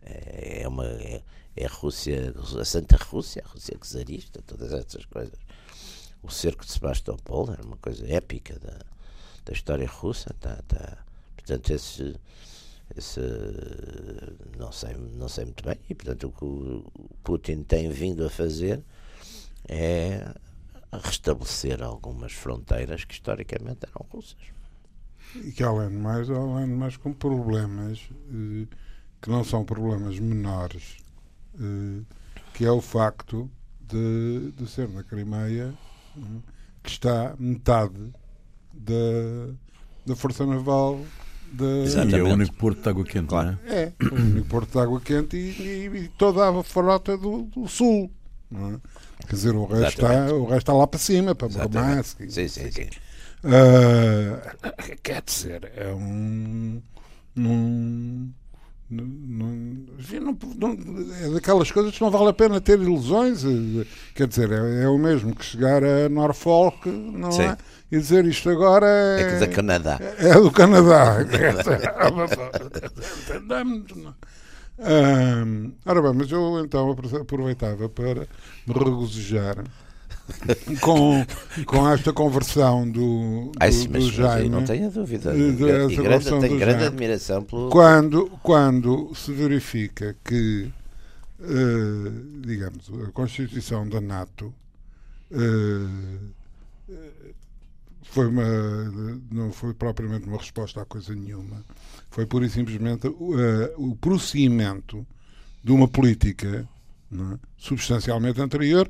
É, 0.01 0.63
é 0.63 0.67
uma. 0.67 0.85
É, 0.85 1.21
é 1.55 1.65
a 1.65 1.69
Rússia, 1.69 2.33
a 2.59 2.65
Santa 2.65 2.97
Rússia, 2.97 3.43
a 3.45 3.49
Rússia 3.49 3.77
czarista, 3.81 4.41
todas 4.41 4.73
essas 4.73 5.05
coisas. 5.05 5.39
O 6.21 6.29
cerco 6.29 6.65
de 6.65 6.71
Sebastopol 6.71 7.51
era 7.51 7.63
uma 7.63 7.77
coisa 7.77 8.05
épica 8.07 8.59
da, 8.59 8.79
da 9.45 9.53
história 9.53 9.87
russa. 9.87 10.35
Tá, 10.39 10.61
tá. 10.67 10.97
Portanto, 11.35 11.69
esse, 11.71 12.15
esse 12.97 13.21
não 14.57 14.71
sei, 14.71 14.95
não 14.95 15.29
sei 15.29 15.45
muito 15.45 15.63
bem. 15.63 15.79
E 15.89 15.95
portanto 15.95 16.27
o 16.27 16.31
que 16.31 16.45
o 16.45 17.09
Putin 17.23 17.63
tem 17.63 17.89
vindo 17.89 18.25
a 18.25 18.29
fazer 18.29 18.83
é 19.67 20.33
restabelecer 20.91 21.81
algumas 21.81 22.33
fronteiras 22.33 23.05
que 23.05 23.13
historicamente 23.13 23.79
eram 23.83 24.05
russas. 24.11 24.37
E 25.35 25.51
que 25.51 25.63
além 25.63 25.89
de 25.89 25.95
mais, 25.95 26.29
além 26.29 26.65
de 26.65 26.73
mais 26.73 26.97
com 26.97 27.13
problemas 27.13 27.99
eh, 28.29 28.67
que 29.21 29.29
não 29.29 29.43
são 29.43 29.65
problemas 29.65 30.19
menores, 30.19 30.97
que 32.53 32.65
é 32.65 32.71
o 32.71 32.81
facto 32.81 33.49
de, 33.81 34.51
de 34.57 34.67
ser 34.69 34.89
na 34.89 35.03
Crimeia 35.03 35.73
eh, 36.17 36.21
que 36.83 36.89
está 36.89 37.35
metade 37.39 38.13
da, 38.73 38.93
da 40.05 40.15
Força 40.15 40.45
Naval 40.45 40.99
da, 41.53 41.65
E 41.65 41.79
é 41.79 41.83
Exatamente. 41.83 42.21
o 42.21 42.33
único 42.33 42.55
porto 42.55 42.81
de 42.81 42.89
água 42.89 43.03
quente, 43.05 43.27
Claro. 43.27 43.59
não 43.65 43.71
é? 43.73 43.83
É, 43.83 43.93
o 44.11 44.15
único 44.15 44.47
porto 44.47 44.71
de 44.71 44.79
água 44.79 44.99
quente 45.01 45.37
e, 45.37 45.61
e- 45.61 45.97
e 46.03 46.07
toda 46.09 46.47
a 46.49 46.63
frota 46.63 47.17
do, 47.17 47.43
do 47.43 47.67
sul. 47.67 48.11
não 48.51 48.75
é? 48.75 48.79
Quer 49.27 49.35
dizer, 49.35 49.55
o 49.55 49.65
resto, 49.65 50.01
está, 50.01 50.13
Exatamente. 50.13 50.33
o 50.33 50.43
resto 50.45 50.57
está 50.57 50.73
lá 50.73 50.87
para 50.87 50.99
cima, 50.99 51.33
para 51.35 51.47
Exatamente. 51.47 51.77
Murmansk. 51.77 52.19
Sim, 52.29 52.47
sim, 52.47 52.71
sim. 52.71 52.89
Ah, 53.43 54.95
quer 55.03 55.21
dizer, 55.21 55.71
é 55.75 55.93
um. 55.93 56.81
Num, 57.35 58.31
enfim, 58.91 60.19
não- 60.19 60.37
não- 60.57 60.77
é 61.21 61.29
daquelas 61.33 61.71
coisas 61.71 61.93
que 61.95 62.01
não 62.01 62.11
vale 62.11 62.29
a 62.29 62.33
pena 62.33 62.61
ter 62.61 62.79
ilusões. 62.79 63.43
eh, 63.43 63.85
Quer 64.13 64.27
dizer, 64.27 64.51
é, 64.51 64.83
é 64.83 64.87
o 64.89 64.97
mesmo 64.97 65.35
que 65.35 65.43
chegar 65.43 65.83
a 65.83 66.07
Norfolk 66.09 66.87
não 66.89 67.31
Sim. 67.31 67.43
é? 67.43 67.57
e 67.91 67.97
dizer 67.97 68.25
isto 68.25 68.49
agora 68.49 68.85
É 68.87 69.21
é, 69.21 69.33
que 69.33 69.39
da 69.39 69.47
Canadá. 69.47 69.97
é 70.19 70.33
do 70.35 70.51
Canadá. 70.51 71.17
Não? 73.47 74.15
Ahm, 74.77 75.71
ora 75.85 76.01
bem, 76.01 76.13
mas 76.13 76.29
eu 76.31 76.59
então 76.63 76.91
apro- 76.91 77.21
aproveitava 77.21 77.87
para 77.87 78.27
me 78.67 78.73
regozijar 78.73 79.63
com, 80.81 81.25
com 81.65 81.89
esta 81.89 82.11
conversão 82.11 82.89
do, 82.89 83.51
do, 83.51 83.51
Ai, 83.59 83.71
sim, 83.71 83.87
do 83.87 83.93
mas, 83.93 84.05
Jaime. 84.05 84.49
não 84.49 84.63
tenho 84.63 84.89
dúvida. 84.89 85.31
De- 85.33 85.51
grande, 85.53 85.95
tenho 85.95 86.39
grande 86.39 86.59
Jaime. 86.59 86.85
admiração 86.85 87.43
pelo. 87.43 87.69
Quando, 87.69 88.27
quando 88.41 89.13
se 89.15 89.31
verifica 89.31 90.15
que, 90.23 90.71
eh, 91.41 92.11
digamos, 92.41 92.89
a 93.07 93.11
Constituição 93.11 93.87
da 93.87 94.01
NATO 94.01 94.53
eh, 95.31 96.25
foi 98.03 98.27
uma, 98.27 98.43
não 99.31 99.51
foi 99.51 99.73
propriamente 99.73 100.27
uma 100.27 100.37
resposta 100.37 100.81
a 100.81 100.85
coisa 100.85 101.13
nenhuma, 101.13 101.63
foi 102.09 102.25
pura 102.25 102.45
e 102.45 102.49
simplesmente 102.49 103.07
o, 103.07 103.39
eh, 103.39 103.73
o 103.77 103.95
prosseguimento 103.95 105.05
de 105.63 105.71
uma 105.71 105.87
política 105.87 106.67
é, 107.11 107.37
substancialmente 107.57 108.39
anterior, 108.41 108.89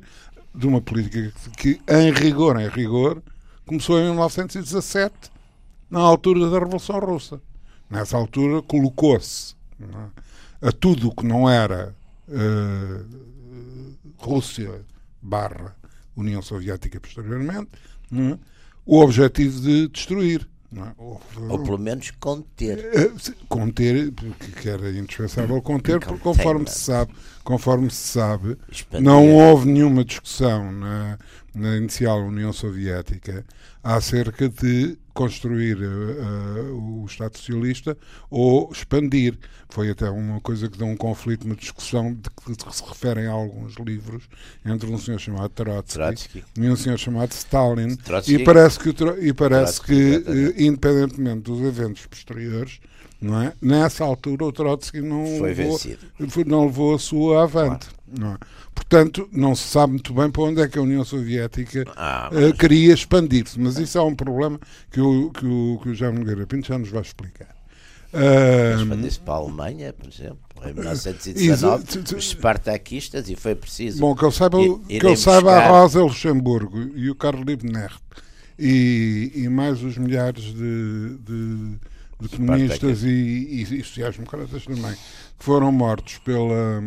de 0.56 0.66
uma 0.66 0.80
política 0.80 1.32
que, 1.56 1.80
em 1.86 2.10
rigor, 2.12 2.58
em 2.58 2.68
rigor, 2.68 3.22
começou 3.66 3.98
em 3.98 4.04
1917, 4.04 5.30
na 5.90 6.00
altura 6.00 6.50
da 6.50 6.58
Revolução 6.58 6.98
Russa. 6.98 7.40
Nessa 7.90 8.16
altura 8.16 8.62
colocou-se 8.62 9.54
é, 9.80 10.68
a 10.68 10.72
tudo 10.72 11.14
que 11.14 11.24
não 11.24 11.48
era 11.48 11.94
eh, 12.28 13.04
Rússia 14.18 14.84
barra 15.22 15.76
União 16.16 16.42
Soviética 16.42 16.98
posteriormente, 16.98 17.68
é, 18.12 18.38
o 18.84 19.00
objetivo 19.00 19.60
de 19.60 19.88
destruir. 19.88 20.48
Não 20.70 20.84
é? 20.86 20.92
Houve- 20.98 21.22
Ou 21.48 21.58
pelo 21.62 21.78
menos 21.78 22.10
conter. 22.18 22.78
eh, 22.94 23.12
Conter, 23.48 24.12
porque 24.12 24.50
que 24.60 24.68
era 24.68 24.90
indispensável 24.90 25.60
conter, 25.62 26.00
porque 26.00 26.18
conforme 26.18 26.66
se 26.68 26.78
sabe, 26.80 27.12
conforme 27.44 27.90
se 27.90 28.08
sabe, 28.08 28.56
Expandir. 28.70 29.04
não 29.04 29.34
houve 29.34 29.66
nenhuma 29.70 30.04
discussão 30.04 30.72
na, 30.72 31.18
na 31.54 31.76
inicial 31.76 32.20
União 32.24 32.52
Soviética 32.52 33.44
acerca 33.82 34.48
de 34.48 34.98
construir 35.16 35.78
eh, 35.82 36.70
o 36.72 37.04
Estado 37.06 37.36
Socialista 37.38 37.96
ou 38.30 38.70
expandir. 38.70 39.38
Foi 39.70 39.90
até 39.90 40.08
uma 40.10 40.40
coisa 40.40 40.68
que 40.68 40.78
deu 40.78 40.86
um 40.86 40.96
conflito, 40.96 41.44
uma 41.44 41.56
discussão 41.56 42.12
de 42.12 42.28
que 42.30 42.72
se 42.72 42.84
referem 42.86 43.26
a 43.26 43.32
alguns 43.32 43.74
livros 43.76 44.24
entre 44.64 44.88
um 44.88 44.98
senhor 44.98 45.18
chamado 45.18 45.48
Trotsky, 45.48 45.94
Trotsky. 45.94 46.44
e 46.56 46.68
um 46.68 46.76
senhor 46.76 46.98
chamado 46.98 47.32
Stalin 47.32 47.96
Trotsky. 47.96 48.34
e 48.34 48.44
parece 48.44 48.78
que, 48.78 48.90
e 49.20 49.32
parece 49.32 49.80
Trotsky, 49.80 50.22
que 50.22 50.30
eh, 50.30 50.62
independentemente 50.64 51.40
dos 51.40 51.60
eventos 51.62 52.06
posteriores 52.06 52.78
Não 53.20 53.40
é? 53.42 53.52
Nessa 53.62 54.04
altura 54.04 54.44
o 54.44 54.52
Trotsky 54.52 55.00
não 55.00 55.24
Foi 55.38 55.54
levou, 55.54 55.78
vencido. 55.78 55.98
não 56.46 56.66
levou 56.66 56.94
a 56.94 56.98
sua 56.98 57.44
avante. 57.44 57.88
Não 58.06 58.34
é? 58.34 58.38
Portanto, 58.74 59.28
não 59.32 59.54
se 59.54 59.68
sabe 59.68 59.94
muito 59.94 60.12
bem 60.12 60.30
para 60.30 60.42
onde 60.42 60.60
é 60.60 60.68
que 60.68 60.78
a 60.78 60.82
União 60.82 61.02
Soviética 61.04 61.84
Ah, 61.96 62.28
eh, 62.32 62.52
queria 62.52 62.92
expandir-se, 62.92 63.58
mas 63.58 63.78
isso 63.78 63.96
é 63.96 64.02
um 64.02 64.14
problema 64.14 64.60
que 64.92 65.00
o, 65.00 65.30
que 65.30 65.46
o, 65.46 65.80
que 65.82 65.88
o 65.88 65.94
Jaime 65.94 66.18
Nogueira 66.18 66.46
Pinto 66.46 66.68
já 66.68 66.78
nos 66.78 66.90
vai 66.90 67.00
explicar. 67.00 67.54
Ah, 68.12 68.80
Expandiu-se 68.80 69.18
para 69.20 69.34
a 69.34 69.36
Alemanha, 69.38 69.92
por 69.94 70.08
exemplo, 70.08 70.38
em 70.64 70.72
1919, 70.74 71.82
Exato. 71.84 72.16
os 72.16 72.24
espartaquistas, 72.24 73.28
e 73.28 73.34
foi 73.34 73.54
preciso. 73.54 73.98
Bom, 73.98 74.14
que 74.14 74.24
eu 74.24 74.30
saiba, 74.30 74.58
I- 74.60 74.98
que 75.00 75.06
eu 75.06 75.16
saiba 75.16 75.52
a 75.52 75.60
buscar- 75.60 75.70
Rosa 75.70 76.02
Luxemburgo 76.02 76.90
e 76.94 77.10
o 77.10 77.14
Carlos 77.14 77.44
Liebknecht 77.46 77.98
e, 78.58 79.32
e 79.34 79.48
mais 79.48 79.82
os 79.82 79.98
milhares 79.98 80.44
de, 80.44 81.16
de, 81.18 81.74
de 82.20 82.28
comunistas 82.36 83.02
e, 83.02 83.08
e, 83.08 83.62
e 83.62 83.84
sociais-democratas 83.84 84.64
também 84.64 84.94
que 84.94 85.44
foram 85.44 85.70
mortos 85.70 86.18
pela, 86.18 86.82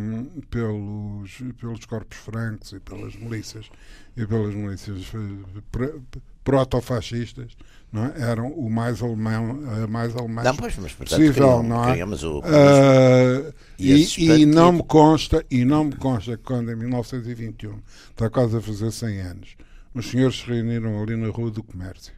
pelos, 0.50 1.38
pelos 1.60 1.84
corpos 1.84 2.18
francos 2.18 2.72
e 2.72 2.80
pelas 2.80 3.14
milícias 3.14 3.70
e 4.16 4.26
pelas 4.26 4.54
milícias 4.54 5.12
eh, 5.14 5.60
pro- 5.70 6.02
proto-fascistas 6.42 7.56
não 7.92 8.06
é? 8.06 8.14
eram 8.20 8.48
o 8.48 8.68
mais 8.70 9.02
alemão, 9.02 9.60
a 9.82 9.86
mais 9.86 10.16
alemães 10.16 10.44
Não, 10.44 10.56
pois, 10.56 10.76
mas 10.78 10.92
portanto, 10.92 11.18
possível, 11.18 11.62
não 11.62 11.84
é? 11.84 12.04
o. 12.04 12.42
Ah, 12.44 13.52
E 13.78 13.92
e, 13.92 14.40
e 14.42 14.46
não 14.46 14.72
me 14.72 14.82
consta 14.82 15.44
e 15.50 15.64
não 15.64 15.84
me 15.84 15.94
consta 15.96 16.36
que 16.36 16.42
quando 16.42 16.70
em 16.72 16.76
1921 16.76 17.78
está 18.10 18.28
quase 18.28 18.56
a 18.56 18.60
fazer 18.60 18.90
100 18.90 19.20
anos 19.20 19.56
os 19.94 20.08
senhores 20.10 20.38
se 20.38 20.46
reuniram 20.46 21.02
ali 21.02 21.16
na 21.16 21.28
Rua 21.28 21.50
do 21.50 21.62
Comércio 21.62 22.12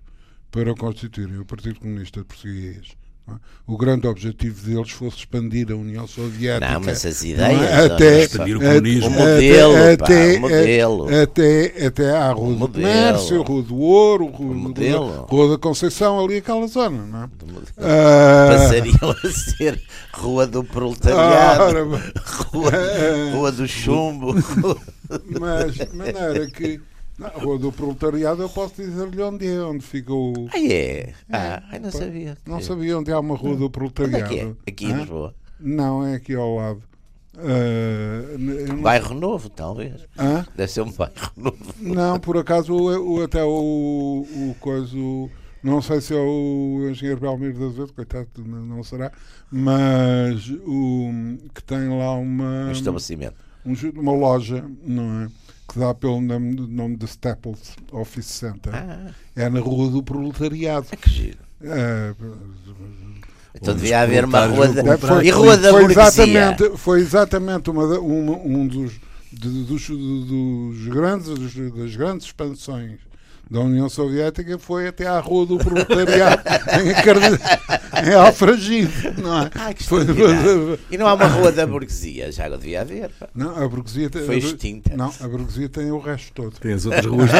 para 0.50 0.74
constituírem 0.74 1.38
o 1.38 1.44
Partido 1.44 1.80
Comunista 1.80 2.22
Português? 2.24 2.96
O 3.66 3.76
grande 3.78 4.06
objetivo 4.06 4.66
deles 4.66 4.90
fosse 4.90 5.18
expandir 5.18 5.70
a 5.70 5.74
União 5.76 6.06
Soviética 6.06 6.72
Não, 6.72 6.80
mas 6.80 7.06
as 7.06 7.24
é? 7.24 7.28
ideias. 7.28 7.90
até, 7.90 8.22
Expandir 8.24 8.56
o 8.56 8.60
até- 8.60 8.68
comunismo. 8.74 9.08
O 9.08 9.10
modelo, 9.12 9.74
pá, 9.74 10.04
até, 10.04 10.36
o 10.36 10.40
modelo. 10.40 11.22
até, 11.22 11.86
até 11.86 12.10
à 12.16 12.32
Rua 12.32 12.54
do. 12.54 12.68
Comércio, 12.68 13.42
Rua 13.42 13.62
do 13.62 13.76
Ouro, 13.78 14.26
Rua. 14.26 15.26
Rua 15.28 15.50
da 15.50 15.58
Conceição, 15.58 16.22
ali 16.24 16.38
aquela 16.38 16.66
zona, 16.66 17.06
não 17.06 17.22
é? 17.22 17.28
Ah, 17.78 18.48
Passariam 18.50 19.10
a 19.24 19.28
ser 19.30 19.80
Rua 20.12 20.46
do 20.46 20.64
Proletariado, 20.64 21.62
ora, 21.62 21.84
rua, 22.52 22.72
rua 23.32 23.52
do 23.52 23.66
Chumbo. 23.68 24.34
Mas 25.40 25.74
de 25.74 25.88
maneira 25.96 26.46
que 26.50 26.80
na 27.22 27.28
Rua 27.28 27.58
do 27.58 27.72
Proletariado 27.72 28.42
eu 28.42 28.48
posso 28.48 28.74
dizer-lhe 28.76 29.22
onde 29.22 29.46
é, 29.46 29.60
onde 29.62 29.84
fica 29.84 30.12
o. 30.12 30.32
Ah, 30.52 30.58
é? 30.60 31.12
Ah, 31.30 31.62
ai, 31.70 31.78
não 31.78 31.90
Pá, 31.90 31.98
sabia. 31.98 32.38
Não 32.46 32.60
sabia 32.60 32.98
onde 32.98 33.12
há 33.12 33.18
uma 33.20 33.36
Rua 33.36 33.50
do 33.56 33.64
Onde 33.64 33.64
é 33.66 33.68
Proletariado. 33.70 34.34
é? 34.66 34.70
Aqui 34.70 34.86
em? 34.86 34.92
Lisboa. 34.94 35.34
Não, 35.60 36.04
é 36.06 36.14
aqui 36.16 36.34
ao 36.34 36.56
lado. 36.56 36.82
Não- 38.38 38.82
Bairro 38.82 39.14
Novo, 39.14 39.48
talvez. 39.48 40.06
Hã? 40.18 40.44
Deve 40.54 40.70
ser 40.70 40.82
um 40.82 40.92
bairro 40.92 41.30
novo. 41.36 41.56
Não, 41.80 42.20
por 42.20 42.36
acaso 42.36 42.74
o, 42.74 43.14
o- 43.16 43.22
até 43.22 43.42
o, 43.42 44.26
o 44.30 44.54
coisa. 44.60 44.96
Não 45.62 45.80
sei 45.80 46.00
se 46.00 46.12
é 46.12 46.18
o 46.20 46.88
engenheiro 46.90 47.20
Belmiro 47.20 47.58
da 47.58 47.66
Azevedo, 47.66 47.92
coitado, 47.94 48.28
não 48.44 48.82
será, 48.82 49.12
mas 49.50 50.50
o 50.66 51.38
que 51.54 51.62
tem 51.62 51.88
lá 51.88 52.14
uma. 52.16 52.66
Um 52.66 52.72
estabelecimento. 52.72 53.36
um 53.64 53.72
uma 54.00 54.12
loja, 54.12 54.64
não 54.84 55.22
é? 55.22 55.28
Que 55.72 55.78
dá 55.78 55.94
pelo 55.94 56.20
nome, 56.20 56.54
nome 56.68 56.96
de 56.96 57.06
Staples 57.06 57.76
Office 57.90 58.26
Center. 58.26 58.74
Ah, 58.74 59.10
É 59.34 59.48
na 59.48 59.60
Rua 59.60 59.90
do 59.90 60.02
Proletariado. 60.02 60.86
que 61.00 61.08
giro. 61.10 61.38
É, 61.62 62.14
Então 63.54 63.72
Onde 63.74 63.82
devia 63.82 64.00
haver 64.00 64.24
uma 64.24 64.46
rua 64.46 64.68
da... 64.68 64.82
vão 64.82 64.92
comprar. 64.92 65.24
E 65.24 65.30
rua 65.30 65.56
da 65.56 65.70
foi 65.70 65.84
exatamente, 65.84 66.76
foi 66.78 67.00
exatamente 67.00 67.70
uma, 67.70 67.84
uma- 67.98 68.36
um 68.38 68.66
dos, 68.66 68.92
dos, 69.32 69.88
dos 69.88 70.88
grandes, 70.88 71.28
das 71.74 71.96
grandes 71.96 72.26
expansões 72.26 72.98
da 73.52 73.60
União 73.60 73.88
Soviética 73.88 74.58
foi 74.58 74.88
até 74.88 75.06
à 75.06 75.20
Rua 75.20 75.44
do 75.44 75.58
Proletariado 75.58 76.42
em, 78.04 78.10
em 78.10 78.14
Alfragide, 78.14 79.12
não 79.20 79.42
é? 79.42 79.74
Que 79.74 79.84
Foi-. 79.84 80.06
E 80.90 80.96
não 80.96 81.06
há 81.06 81.12
uma 81.14 81.26
rua 81.26 81.52
da 81.52 81.66
burguesia? 81.66 82.32
Já 82.32 82.48
devia 82.48 82.80
haver. 82.80 83.10
pá. 83.20 83.28
não, 83.34 83.62
a 83.62 83.68
burguesia 83.68 84.08
tem, 84.08 84.24
Foi 84.24 84.38
extinta. 84.38 84.96
Não, 84.96 85.12
a 85.20 85.28
burguesia 85.28 85.68
tem 85.68 85.90
o 85.90 85.98
resto 85.98 86.32
todo. 86.32 86.58
Tem 86.58 86.72
as 86.72 86.86
outras 86.86 87.04
ruas. 87.04 87.30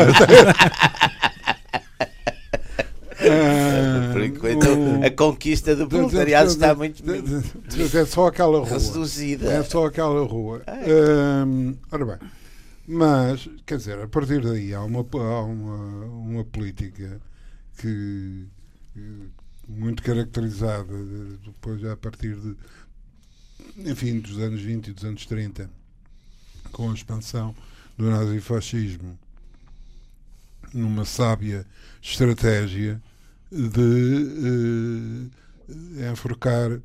Ah, 3.24 4.10
Por 4.12 4.22
enquanto, 4.24 4.66
o- 4.68 5.06
a 5.06 5.10
conquista 5.10 5.76
do 5.76 5.86
proletariado 5.86 6.48
está 6.50 6.74
muito 6.74 7.02
de- 7.02 7.22
de- 7.22 7.88
de- 7.88 7.96
É 7.98 8.04
só 8.04 8.26
aquela 8.26 8.58
rua. 8.58 8.68
reduzida. 8.68 9.50
É 9.50 9.62
só 9.62 9.86
aquela 9.86 10.26
rua. 10.26 10.60
Ah, 10.66 11.44
Hum, 11.46 11.74
ora 11.90 12.04
bem, 12.04 12.16
mas, 12.86 13.48
quer 13.66 13.78
dizer, 13.78 13.98
a 14.00 14.08
partir 14.08 14.40
daí 14.42 14.74
há 14.74 14.82
uma, 14.82 15.00
há 15.00 15.42
uma, 15.42 16.06
uma 16.06 16.44
política 16.44 17.20
que, 17.78 18.46
muito 19.68 20.02
caracterizada 20.02 20.92
de- 21.04 21.36
depois 21.44 21.84
a 21.84 21.96
partir 21.96 22.36
de 22.36 22.56
enfim, 23.78 24.18
dos 24.20 24.38
anos 24.38 24.60
20 24.62 24.88
e 24.88 24.92
dos 24.92 25.04
anos 25.04 25.26
30 25.26 25.70
com 26.72 26.90
a 26.90 26.94
expansão 26.94 27.54
do 27.98 28.10
nazifascismo 28.10 29.18
numa 30.72 31.04
sábia 31.04 31.66
estratégia 32.00 33.00
de 33.50 35.28
eh, 35.98 36.10
enforcar 36.10 36.80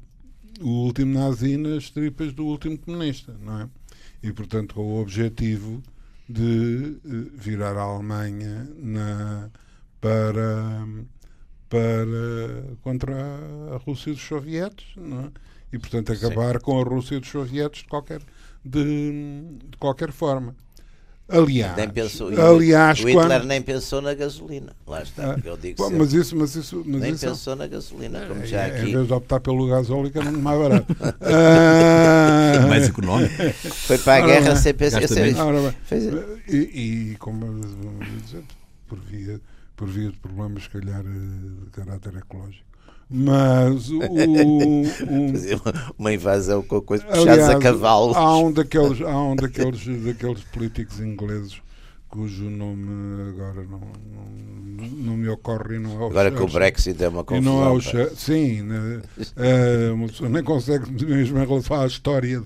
o 0.62 0.70
último 0.86 1.20
nazi 1.20 1.58
nas 1.58 1.90
tripas 1.90 2.34
do 2.34 2.46
último 2.46 2.78
comunista, 2.78 3.36
não 3.42 3.62
é? 3.62 3.70
E, 4.22 4.32
portanto, 4.32 4.76
com 4.76 4.82
o 4.82 5.02
objetivo 5.02 5.82
de 6.28 6.98
eh, 7.06 7.32
virar 7.34 7.78
a 7.78 7.82
Alemanha 7.82 8.68
na, 8.78 9.50
para, 10.02 10.86
para 11.70 12.78
contra 12.82 13.16
a 13.74 13.78
Rússia 13.78 14.14
dos 14.14 14.22
sovietes, 14.22 14.96
é? 14.98 15.32
E, 15.72 15.78
portanto, 15.78 16.14
acabar 16.14 16.60
com 16.60 16.80
a 16.80 16.84
Rússia 16.84 17.20
dos 17.20 17.30
sovietes 17.30 17.84
de 17.84 17.90
qualquer, 17.90 18.22
de, 18.64 19.42
de 19.70 19.78
qualquer 19.78 20.12
forma. 20.12 20.56
Aliás, 21.30 21.76
Nem 21.76 21.90
pensou, 21.90 22.30
aliás 22.30 23.00
o 23.00 23.08
Hitler 23.08 23.28
quando, 23.28 23.44
nem 23.46 23.62
pensou 23.62 24.02
na 24.02 24.14
gasolina. 24.14 24.74
Lá 24.88 25.04
está, 25.04 25.34
Ah, 25.34 25.40
eu 25.44 25.58
digo 25.58 25.76
Bom, 25.78 25.84
sempre. 25.90 26.00
mas 26.00 26.14
isso, 26.14 26.36
mas 26.38 26.56
isso, 26.56 26.84
mas 26.86 27.02
nem 27.02 27.12
isso 27.14 27.26
é- 27.26 27.30
pensou 27.30 27.56
na 27.56 27.68
gasolina, 27.68 28.26
como 28.28 28.42
é- 28.44 28.46
já 28.46 28.62
é, 28.62 28.66
aqui. 28.80 28.90
Em 28.90 28.94
vez 28.94 29.08
de 29.08 29.14
optar 29.14 29.40
pelo 29.42 29.68
gasóleo, 29.68 30.10
que 30.10 30.18
era 30.18 30.32
mais 30.32 30.60
barato. 30.60 30.86
Ah, 31.22 32.66
mais 32.68 32.88
económico. 32.88 33.34
Foi 33.88 33.98
para 33.98 34.14
a 34.14 34.26
Ora 34.26 34.34
guerra 34.34 34.54
bem. 34.54 34.62
sem 34.62 34.74
pensar. 34.74 35.02
Fez- 35.84 36.06
e, 36.48 36.56
e 37.12 37.16
como 37.20 37.40
vamos 37.46 38.24
dizer, 38.24 38.44
por 38.88 39.00
via, 39.00 39.40
por 39.76 39.88
via 39.90 40.10
de 40.12 40.18
problemas, 40.18 40.64
se 40.64 40.70
calhar, 40.70 41.02
eh, 41.02 41.66
de 41.66 41.70
caráter 41.72 42.16
ecológico. 42.18 42.66
Mas 43.10 43.90
o. 43.90 44.00
fazer 45.32 45.60
uma- 45.98 46.14
invasão 46.14 46.62
com 46.62 46.82
coisa 46.82 47.04
puxados 47.06 47.46
a 47.50 47.60
cavalo. 47.60 48.14
há 48.16 48.38
um 48.38 48.52
daqueles, 48.52 49.02
há 49.02 49.22
um 49.22 49.36
daqueles, 49.36 49.86
daqueles 50.04 50.44
políticos 50.46 51.00
ingleses 51.00 51.62
cujo 52.10 52.50
nome 52.50 53.30
agora 53.30 53.64
não, 53.64 53.80
não, 53.80 54.88
não 54.88 55.18
me 55.18 55.28
ocorre 55.30 55.76
e 55.76 55.80
não 55.80 55.92
é 55.92 56.04
o 56.04 56.06
Agora 56.08 56.32
que 56.32 56.42
o. 56.42 56.48
Brexit 56.48 57.04
é 57.04 57.08
uma 57.10 57.26
E 57.32 57.40
não 57.42 57.64
é 57.64 57.70
o 57.70 57.74
confusão. 57.76 58.04
pá. 58.06 58.10
Chur- 58.10 58.18
Sim, 58.18 58.62
né, 58.64 59.02
uma 59.94 60.08
pessoa 60.08 60.30
nem 60.30 60.44
consegue, 60.44 61.06
mesmo 61.06 61.38
em 61.38 61.46
relação 61.46 61.82
à 61.82 61.86
história 61.86 62.42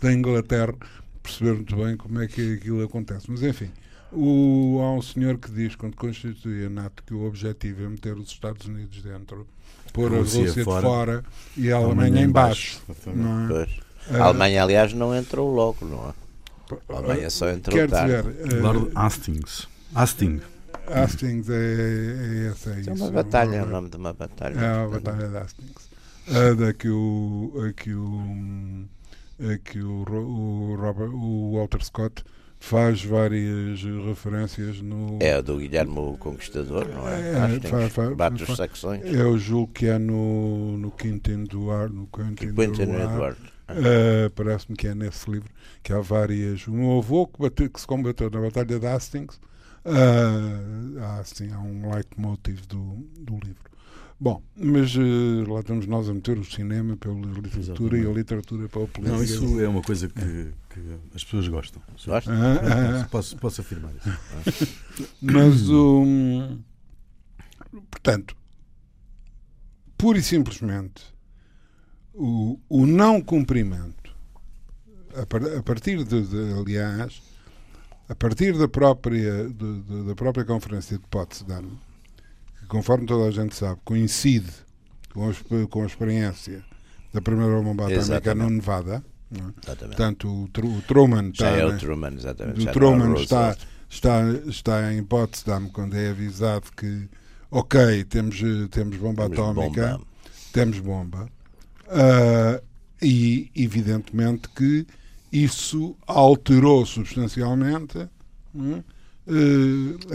da 0.00 0.12
Inglaterra, 0.12 0.74
perceber 1.22 1.52
muito 1.54 1.74
bem 1.76 1.96
como 1.96 2.20
é 2.20 2.26
que 2.28 2.54
aquilo 2.54 2.82
acontece. 2.84 3.30
Mas 3.30 3.42
enfim, 3.42 3.70
o, 4.12 4.78
há 4.82 4.92
um 4.94 5.02
senhor 5.02 5.38
que 5.38 5.50
diz, 5.50 5.74
quando 5.74 5.96
constitui 5.96 6.66
a 6.66 6.68
NATO, 6.70 7.02
que 7.02 7.14
o 7.14 7.24
objetivo 7.26 7.84
é 7.84 7.88
meter 7.88 8.14
os 8.14 8.28
Estados 8.28 8.66
Unidos 8.66 9.02
dentro, 9.02 9.46
pôr 9.92 10.12
a 10.14 10.18
Rússia 10.18 10.42
Rússia 10.46 10.64
fora, 10.64 10.80
de 10.80 10.86
fora 10.86 11.24
e 11.56 11.72
a 11.72 11.76
Alemanha 11.76 12.00
Alemanha 12.08 12.20
em 12.24 12.28
em 12.28 12.32
baixo. 12.32 12.80
baixo. 12.88 13.10
não 13.18 13.56
é? 13.60 13.62
Eh, 14.10 14.18
A 14.18 14.24
Alemanha, 14.24 14.62
aliás, 14.62 14.92
não 14.92 15.14
entrou 15.14 15.54
logo, 15.54 15.84
não 15.86 16.08
é? 16.08 16.74
A 16.92 16.96
Alemanha 16.98 17.30
só 17.30 17.48
entrou 17.50 17.76
Quer 17.78 17.88
tarde. 17.90 18.22
dizer, 18.22 18.52
eh, 18.56 18.60
Lord 18.60 18.90
Hastings. 18.94 19.68
Hastings. 19.94 20.42
Hastings 20.88 21.48
é, 21.48 21.54
é 21.54 22.50
essa. 22.50 22.70
É, 22.70 22.76
É 22.76 22.80
isso, 22.80 22.90
uma 22.92 23.06
é 23.06 23.10
batalha, 23.10 23.56
é 23.56 23.60
o 23.60 23.64
uma- 23.64 23.72
nome 23.72 23.88
de 23.90 23.96
uma 23.96 24.12
batalha. 24.12 24.58
É 24.58 24.84
a 24.84 24.88
Batalha 24.88 25.28
de 25.28 25.36
Hastings. 25.36 25.90
A 26.28 26.54
da 26.54 26.72
que 26.72 26.88
o, 26.88 27.52
a 27.68 27.72
que 27.72 27.92
o, 27.94 28.84
a 29.40 29.58
que 29.58 29.80
o, 29.80 30.04
o, 30.08 30.76
Robert, 30.76 31.10
o 31.12 31.52
Walter 31.56 31.84
Scott 31.84 32.24
faz 32.62 33.02
várias 33.04 33.82
referências 34.06 34.80
no. 34.80 35.18
É 35.20 35.34
a 35.34 35.40
do 35.40 35.58
Guilherme 35.58 35.98
o 35.98 36.16
Conquistador, 36.16 36.86
não 36.88 37.08
é? 37.08 37.32
É, 37.32 37.36
Acho 37.38 37.60
que 37.60 38.14
bate 38.14 38.44
os 38.44 38.56
saxões. 38.56 39.02
Eu 39.04 39.36
julgo 39.36 39.72
que 39.72 39.86
é 39.86 39.98
no, 39.98 40.78
no 40.78 40.90
Quintin 40.92 41.42
Duarte. 41.44 41.92
No 41.94 42.06
Quentin 42.06 42.54
Quentin 42.54 42.86
Duarte. 42.86 43.02
Edward. 43.14 43.38
Uh, 43.68 44.30
Parece-me 44.36 44.76
que 44.76 44.86
é 44.86 44.94
nesse 44.94 45.28
livro 45.30 45.50
que 45.82 45.92
há 45.92 46.00
várias. 46.00 46.66
O 46.68 46.72
meu 46.72 46.98
avô 46.98 47.26
que, 47.26 47.40
bate- 47.40 47.68
que 47.68 47.80
se 47.80 47.86
combateu 47.86 48.30
na 48.30 48.40
Batalha 48.40 48.78
de 48.78 48.86
Hastings, 48.86 49.40
uh, 49.84 50.98
há, 51.00 51.18
assim, 51.20 51.50
há 51.52 51.58
um 51.58 51.90
leitmotiv 51.92 52.60
do, 52.68 52.96
do 53.18 53.34
livro. 53.44 53.71
Bom, 54.22 54.40
mas 54.54 54.94
uh, 54.94 55.52
lá 55.52 55.58
estamos 55.58 55.84
nós 55.88 56.08
a 56.08 56.14
meter 56.14 56.38
o 56.38 56.44
cinema 56.44 56.96
pela 56.96 57.12
literatura 57.16 57.58
Exatamente. 57.58 58.04
e 58.04 58.06
a 58.06 58.12
literatura 58.12 58.68
pela 58.68 58.86
política. 58.86 59.16
Não, 59.16 59.20
isso 59.20 59.60
é 59.60 59.66
uma 59.66 59.82
coisa 59.82 60.08
que, 60.08 60.54
que 60.70 60.80
as 61.12 61.24
pessoas 61.24 61.48
gostam. 61.48 61.82
Gostam? 62.06 62.32
Ah, 62.32 63.00
ah, 63.00 63.08
posso, 63.10 63.36
posso 63.38 63.62
afirmar 63.62 63.92
isso. 63.96 65.08
mas, 65.20 65.68
um, 65.68 66.56
portanto, 67.90 68.36
pura 69.98 70.18
e 70.18 70.22
simplesmente, 70.22 71.02
o, 72.14 72.60
o 72.68 72.86
não 72.86 73.20
cumprimento, 73.20 74.14
a, 75.16 75.58
a 75.58 75.62
partir 75.64 76.04
de, 76.04 76.22
de, 76.22 76.60
aliás, 76.60 77.20
a 78.08 78.14
partir 78.14 78.56
da 78.56 78.68
própria, 78.68 79.48
de, 79.48 79.82
de, 79.82 80.04
da 80.04 80.14
própria 80.14 80.44
Conferência 80.44 80.96
de 80.96 81.04
Potsdam, 81.08 81.76
conforme 82.72 83.04
toda 83.04 83.28
a 83.28 83.30
gente 83.30 83.54
sabe, 83.54 83.78
coincide 83.84 84.50
com 85.12 85.28
a, 85.28 85.66
com 85.68 85.82
a 85.82 85.86
experiência 85.86 86.64
da 87.12 87.20
primeira 87.20 87.60
bomba 87.60 87.86
atómica 87.86 88.34
no 88.34 88.48
Nevada. 88.48 89.04
É? 89.30 89.76
Portanto, 89.76 90.26
o, 90.26 90.44
o 90.44 90.82
Truman 90.82 91.28
está. 91.28 91.50
Já 91.50 91.56
é 91.58 91.66
o 91.66 91.76
Truman, 91.76 92.14
exatamente. 92.14 92.66
O 92.66 92.72
Truman 92.72 93.14
está, 93.20 93.54
está, 93.90 94.22
está 94.46 94.94
em 94.94 95.04
Potsdam 95.04 95.68
quando 95.68 95.96
é 95.96 96.08
avisado 96.08 96.72
que, 96.74 97.10
ok, 97.50 98.04
temos, 98.04 98.40
temos 98.70 98.96
bomba 98.96 99.28
temos 99.28 99.38
atómica, 99.38 99.88
bomba. 99.88 100.06
temos 100.54 100.78
bomba. 100.78 101.28
Uh, 101.88 102.64
e, 103.02 103.50
evidentemente, 103.54 104.48
que 104.48 104.86
isso 105.30 105.94
alterou 106.06 106.86
substancialmente. 106.86 108.08
Hum, 108.54 108.78
uh, 108.78 108.84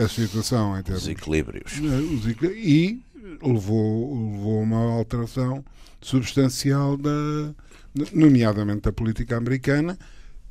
a 0.03 0.07
situação 0.07 0.77
em 0.77 0.83
termos. 0.83 1.03
Os 1.03 1.09
equilíbrios. 1.09 1.79
Uh, 1.79 2.45
e 2.53 3.01
levou, 3.41 4.31
levou 4.31 4.59
a 4.59 4.63
uma 4.63 4.93
alteração 4.97 5.63
substancial, 6.01 6.97
da, 6.97 7.53
nomeadamente 8.13 8.81
da 8.81 8.91
política 8.91 9.37
americana. 9.37 9.97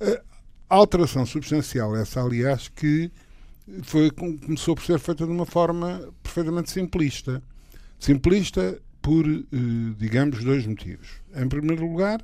Uh, 0.01 0.21
alteração 0.69 1.27
substancial, 1.27 1.97
essa, 1.97 2.23
aliás, 2.23 2.69
que 2.69 3.11
foi, 3.83 4.11
começou 4.11 4.75
por 4.75 4.85
ser 4.85 4.99
feita 4.99 5.27
de 5.27 5.33
uma 5.33 5.47
forma 5.47 6.09
perfeitamente 6.23 6.71
simplista. 6.71 7.43
Simplista 7.99 8.81
por, 9.01 9.25
digamos, 9.97 10.43
dois 10.45 10.67
motivos. 10.67 11.09
Em 11.35 11.49
primeiro 11.49 11.87
lugar, 11.87 12.21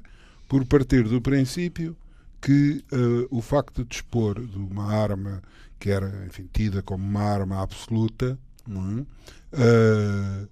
por 0.48 0.66
partir 0.66 1.04
do 1.04 1.20
princípio 1.20 1.96
que 2.42 2.84
uh, 2.92 3.26
o 3.30 3.40
facto 3.40 3.84
de 3.84 3.88
dispor 3.88 4.44
de 4.44 4.58
uma 4.58 4.92
arma 4.92 5.40
que 5.82 5.90
era 5.90 6.24
enfim, 6.28 6.48
tida 6.52 6.80
como 6.80 7.04
uma 7.04 7.22
arma 7.22 7.60
absoluta, 7.60 8.38
uh, 8.68 10.48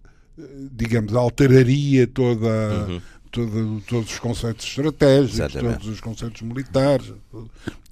digamos, 0.72 1.14
alteraria 1.14 2.04
toda, 2.04 3.00
uhum. 3.30 3.80
todos 3.86 4.10
os 4.10 4.18
conceitos 4.18 4.66
estratégicos, 4.66 5.38
Exatamente. 5.38 5.74
todos 5.74 5.88
os 5.88 6.00
conceitos 6.00 6.42
militares, 6.42 7.14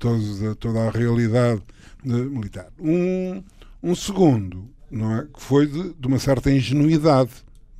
todos, 0.00 0.56
toda 0.58 0.88
a 0.88 0.90
realidade 0.90 1.62
militar. 2.02 2.72
Um, 2.76 3.40
um 3.84 3.94
segundo, 3.94 4.68
não 4.90 5.18
é? 5.18 5.26
que 5.32 5.40
foi 5.40 5.68
de, 5.68 5.94
de 5.94 6.06
uma 6.08 6.18
certa 6.18 6.50
ingenuidade. 6.50 7.30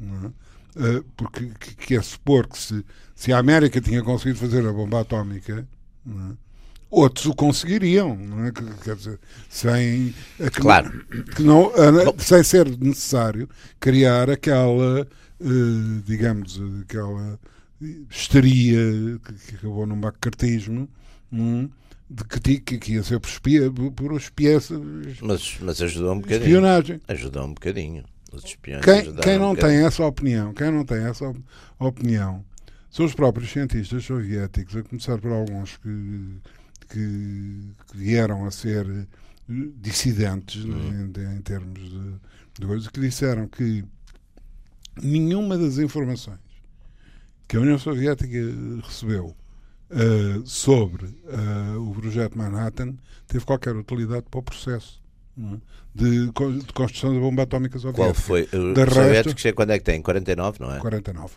É? 0.00 0.99
uh, 0.99 1.05
porque 1.17 1.50
que, 1.59 1.75
que 1.75 1.97
é 1.97 2.03
supor 2.03 2.47
que 2.47 2.57
se, 2.57 2.85
se 3.12 3.33
a 3.33 3.38
América 3.38 3.81
tinha 3.81 4.05
conseguido 4.05 4.38
fazer 4.38 4.65
a 4.65 4.73
bomba 4.73 5.00
atómica, 5.00 5.67
não 6.07 6.31
é? 6.31 6.48
Outros 6.90 7.26
o 7.26 7.35
conseguiriam, 7.35 8.16
não 8.16 8.45
é? 8.45 8.52
Quer 8.52 8.97
dizer, 8.97 9.21
sem, 9.49 10.14
que, 10.37 10.61
claro. 10.61 11.04
que 11.37 11.42
não, 11.42 11.73
sem 12.18 12.42
ser 12.42 12.68
necessário 12.78 13.49
criar 13.78 14.30
aquela, 14.30 15.02
uh, 15.02 16.02
digamos, 16.04 16.60
aquela 16.82 17.39
histeria 18.10 18.80
que, 19.25 19.54
acabou 19.56 19.86
num 19.86 19.97
macartismo. 19.97 20.89
Hum, 21.32 21.69
de 22.10 22.25
que, 22.25 22.60
que, 22.60 22.78
que 22.78 22.93
ia 22.95 23.02
ser 23.02 23.21
por, 23.21 23.28
espia, 23.28 23.71
por 23.71 24.13
mas, 25.21 25.58
mas 25.60 25.82
ajudou 25.82 26.15
um 26.15 26.21
bocadinho. 26.21 26.43
Espionagem. 26.43 27.00
Ajudou 27.06 27.45
um 27.45 27.52
bocadinho. 27.52 28.04
Os 28.32 28.45
quem, 28.45 29.15
quem 29.15 29.39
não 29.39 29.52
um 29.52 29.56
tem 29.56 29.84
essa 29.84 30.04
opinião, 30.04 30.52
quem 30.52 30.71
não 30.71 30.84
tem 30.84 30.99
essa 31.04 31.34
opinião, 31.78 32.45
são 32.91 33.06
os 33.06 33.15
próprios 33.15 33.50
cientistas 33.50 34.04
soviéticos, 34.04 34.76
a 34.76 34.82
começar 34.82 35.19
por 35.19 35.32
alguns 35.32 35.76
que 35.78 36.36
que, 36.89 37.75
que 37.87 37.97
vieram 37.97 38.45
a 38.45 38.51
ser 38.51 38.87
dissidentes 39.77 40.65
uhum. 40.65 41.11
em, 41.17 41.37
em, 41.37 41.41
termos 41.41 41.79
de, 41.79 42.15
de 42.61 42.67
coisas, 42.67 42.89
que 42.89 43.01
disseram 43.01 43.49
que 43.49 43.85
nenhuma 45.03 45.57
das 45.57 45.79
informações 45.79 46.39
que 47.47 47.57
a 47.57 47.61
União 47.61 47.79
Soviética 47.79 48.37
recebeu 48.83 49.35
uh, 49.91 50.47
sobre 50.47 51.07
uh, 51.07 51.91
o 51.91 51.95
projeto 51.95 52.37
Manhattan 52.37 52.95
teve 53.27 53.45
qualquer 53.45 53.75
utilidade 53.75 54.27
para 54.31 54.41
o 54.41 54.43
processo 54.43 55.03
é? 55.39 55.57
de, 55.95 56.27
de, 56.27 56.73
construção 56.75 57.15
da 57.15 57.21
bomba 57.21 57.45
atómica 57.45 57.79
soviética. 57.79 58.05
Qual 58.05 58.15
foi? 58.15 58.43
Os 58.43 58.95
soviéticos, 58.95 59.43
quando 59.55 59.71
é 59.71 59.79
que 59.79 59.85
tem? 59.85 60.03
49, 60.03 60.59
não 60.61 60.75
é? 60.75 60.79
49. 60.79 61.35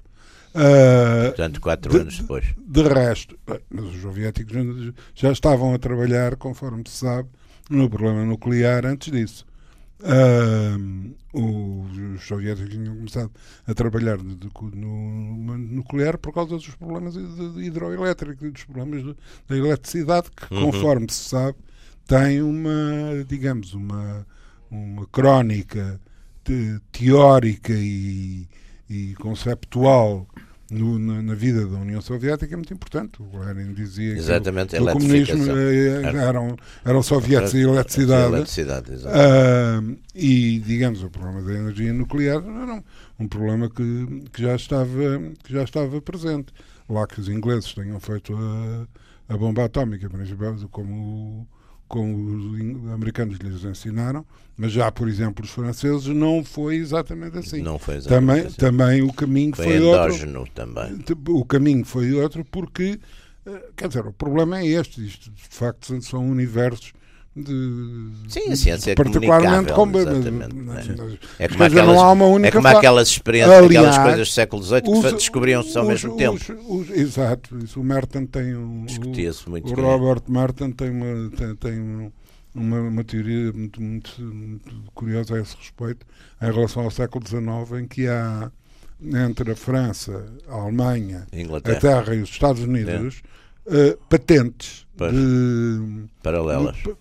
Uh, 0.53 1.27
Portanto, 1.27 1.61
quatro 1.61 1.91
de, 1.91 1.99
anos 1.99 2.19
depois. 2.19 2.45
De 2.57 2.83
resto, 2.83 3.37
os 3.71 4.01
soviéticos 4.01 4.93
já 5.15 5.31
estavam 5.31 5.73
a 5.73 5.79
trabalhar, 5.79 6.35
conforme 6.35 6.83
se 6.87 6.97
sabe, 6.97 7.29
no 7.69 7.89
problema 7.89 8.25
nuclear 8.25 8.85
antes 8.85 9.11
disso. 9.11 9.45
Uh, 10.01 11.13
os 11.33 12.25
soviéticos 12.25 12.71
tinham 12.71 12.95
começado 12.95 13.31
a 13.65 13.73
trabalhar 13.73 14.17
no, 14.17 14.37
no, 14.73 15.57
nuclear 15.57 16.17
por 16.17 16.33
causa 16.33 16.55
dos 16.55 16.75
problemas 16.75 17.15
hidroelétricos 17.15 18.47
e 18.47 18.51
dos 18.51 18.63
problemas 18.63 19.03
de, 19.03 19.15
da 19.47 19.55
eletricidade, 19.55 20.29
que, 20.31 20.53
uhum. 20.53 20.71
conforme 20.71 21.07
se 21.09 21.29
sabe, 21.29 21.57
tem 22.07 22.41
uma, 22.41 23.23
digamos, 23.25 23.73
uma, 23.73 24.25
uma 24.69 25.05
crónica 25.05 26.01
teórica 26.91 27.73
e 27.73 28.49
e 28.91 29.15
conceptual 29.15 30.27
no, 30.71 30.97
na, 30.97 31.21
na, 31.21 31.35
vida 31.35 31.67
da 31.67 31.77
União 31.77 32.01
Soviética 32.01 32.53
é 32.53 32.55
muito 32.55 32.73
importante. 32.73 33.21
O 33.21 33.37
Lenin 33.37 33.73
dizia 33.73 34.13
Exatamente, 34.13 34.75
que 34.75 34.81
o, 34.81 34.87
o 34.87 34.93
comunismo 34.93 35.43
eh, 35.51 36.01
eram, 36.15 36.55
eram 36.85 37.03
soviéticos 37.03 37.53
e 37.53 37.61
eletricidade. 37.63 38.33
eletricidade 38.33 38.91
uh, 38.91 39.97
e, 40.15 40.59
digamos, 40.59 41.03
o 41.03 41.09
problema 41.09 41.41
da 41.41 41.53
energia 41.53 41.91
nuclear 41.91 42.41
era 42.41 42.75
um, 42.75 42.83
um 43.19 43.27
problema 43.27 43.69
que, 43.69 44.23
que, 44.31 44.41
já 44.41 44.55
estava, 44.55 44.87
que 45.43 45.53
já 45.53 45.63
estava 45.63 46.01
presente. 46.01 46.53
Lá 46.89 47.05
que 47.05 47.19
os 47.19 47.27
ingleses 47.27 47.73
tenham 47.73 47.99
feito 47.99 48.33
a, 48.33 49.33
a 49.33 49.37
bomba 49.37 49.65
atómica, 49.65 50.09
como 50.71 51.47
como 51.91 52.37
os 52.37 52.93
americanos 52.93 53.37
lhes 53.37 53.65
ensinaram, 53.65 54.25
mas 54.55 54.71
já, 54.71 54.89
por 54.89 55.09
exemplo, 55.09 55.43
os 55.43 55.51
franceses 55.51 56.07
não 56.07 56.41
foi 56.41 56.77
exatamente 56.77 57.37
assim. 57.37 57.61
Não 57.61 57.77
foi 57.77 57.97
exatamente 57.97 58.25
também, 58.31 58.45
assim. 58.47 58.55
Também 58.55 59.01
o 59.01 59.11
caminho 59.11 59.53
foi, 59.53 59.65
foi 59.65 59.75
endógeno 59.75 60.47
também. 60.55 61.03
O 61.27 61.43
caminho 61.43 61.83
foi 61.83 62.13
outro 62.13 62.45
porque, 62.45 62.97
eh, 63.45 63.63
quer 63.75 63.89
dizer, 63.89 64.07
o 64.07 64.13
problema 64.13 64.59
é 64.59 64.65
este. 64.67 65.05
Isto, 65.05 65.29
de 65.31 65.47
facto, 65.49 66.01
são 66.01 66.25
universos 66.25 66.93
de, 67.33 68.11
Sim, 68.27 68.51
a 68.51 68.55
ciência 68.57 68.91
é 68.91 68.95
particularmente 68.95 69.71
como, 69.71 69.97
é, 69.97 71.47
como 71.47 71.63
aquelas, 71.63 71.87
não 71.87 72.01
há 72.01 72.11
uma 72.11 72.25
única 72.25 72.49
é 72.49 72.51
como 72.51 72.67
aquelas 72.67 73.07
experiências, 73.07 73.57
Aliás, 73.57 73.87
aquelas 73.87 73.97
coisas 74.09 74.27
do 74.27 74.31
século 74.33 74.63
XVIII 74.63 74.81
que 74.81 75.11
descobriam-se 75.13 75.77
ao 75.77 75.85
mesmo 75.85 76.17
tempo. 76.17 76.41
Os, 76.67 76.89
exato, 76.89 77.57
isso, 77.59 77.79
o 77.79 77.83
Merton 77.85 78.25
tem 78.25 78.53
um. 78.53 78.85
Discutia-se 78.85 79.49
muito. 79.49 79.71
O 79.71 79.75
Robert 79.75 80.23
Merton 80.27 80.71
tem 80.71 80.89
uma, 80.89 81.29
tem, 81.29 81.55
tem 81.55 82.11
uma, 82.53 82.79
uma 82.81 83.03
teoria 83.05 83.53
muito, 83.53 83.81
muito, 83.81 84.21
muito, 84.21 84.75
curiosa 84.93 85.35
a 85.35 85.39
esse 85.39 85.55
respeito, 85.55 86.05
em 86.41 86.51
relação 86.51 86.83
ao 86.83 86.91
século 86.91 87.25
XIX, 87.25 87.81
em 87.81 87.87
que 87.87 88.07
há 88.07 88.51
entre 89.01 89.51
a 89.51 89.55
França, 89.55 90.25
a 90.49 90.55
Alemanha, 90.55 91.25
a 91.31 91.39
Inglaterra 91.39 92.13
e 92.13 92.21
os 92.21 92.29
Estados 92.29 92.61
Unidos 92.61 93.21
é. 93.65 93.91
uh, 93.91 93.97
patentes 94.09 94.85
de, 94.95 96.07
paralelas. 96.21 96.75
De, 96.75 96.95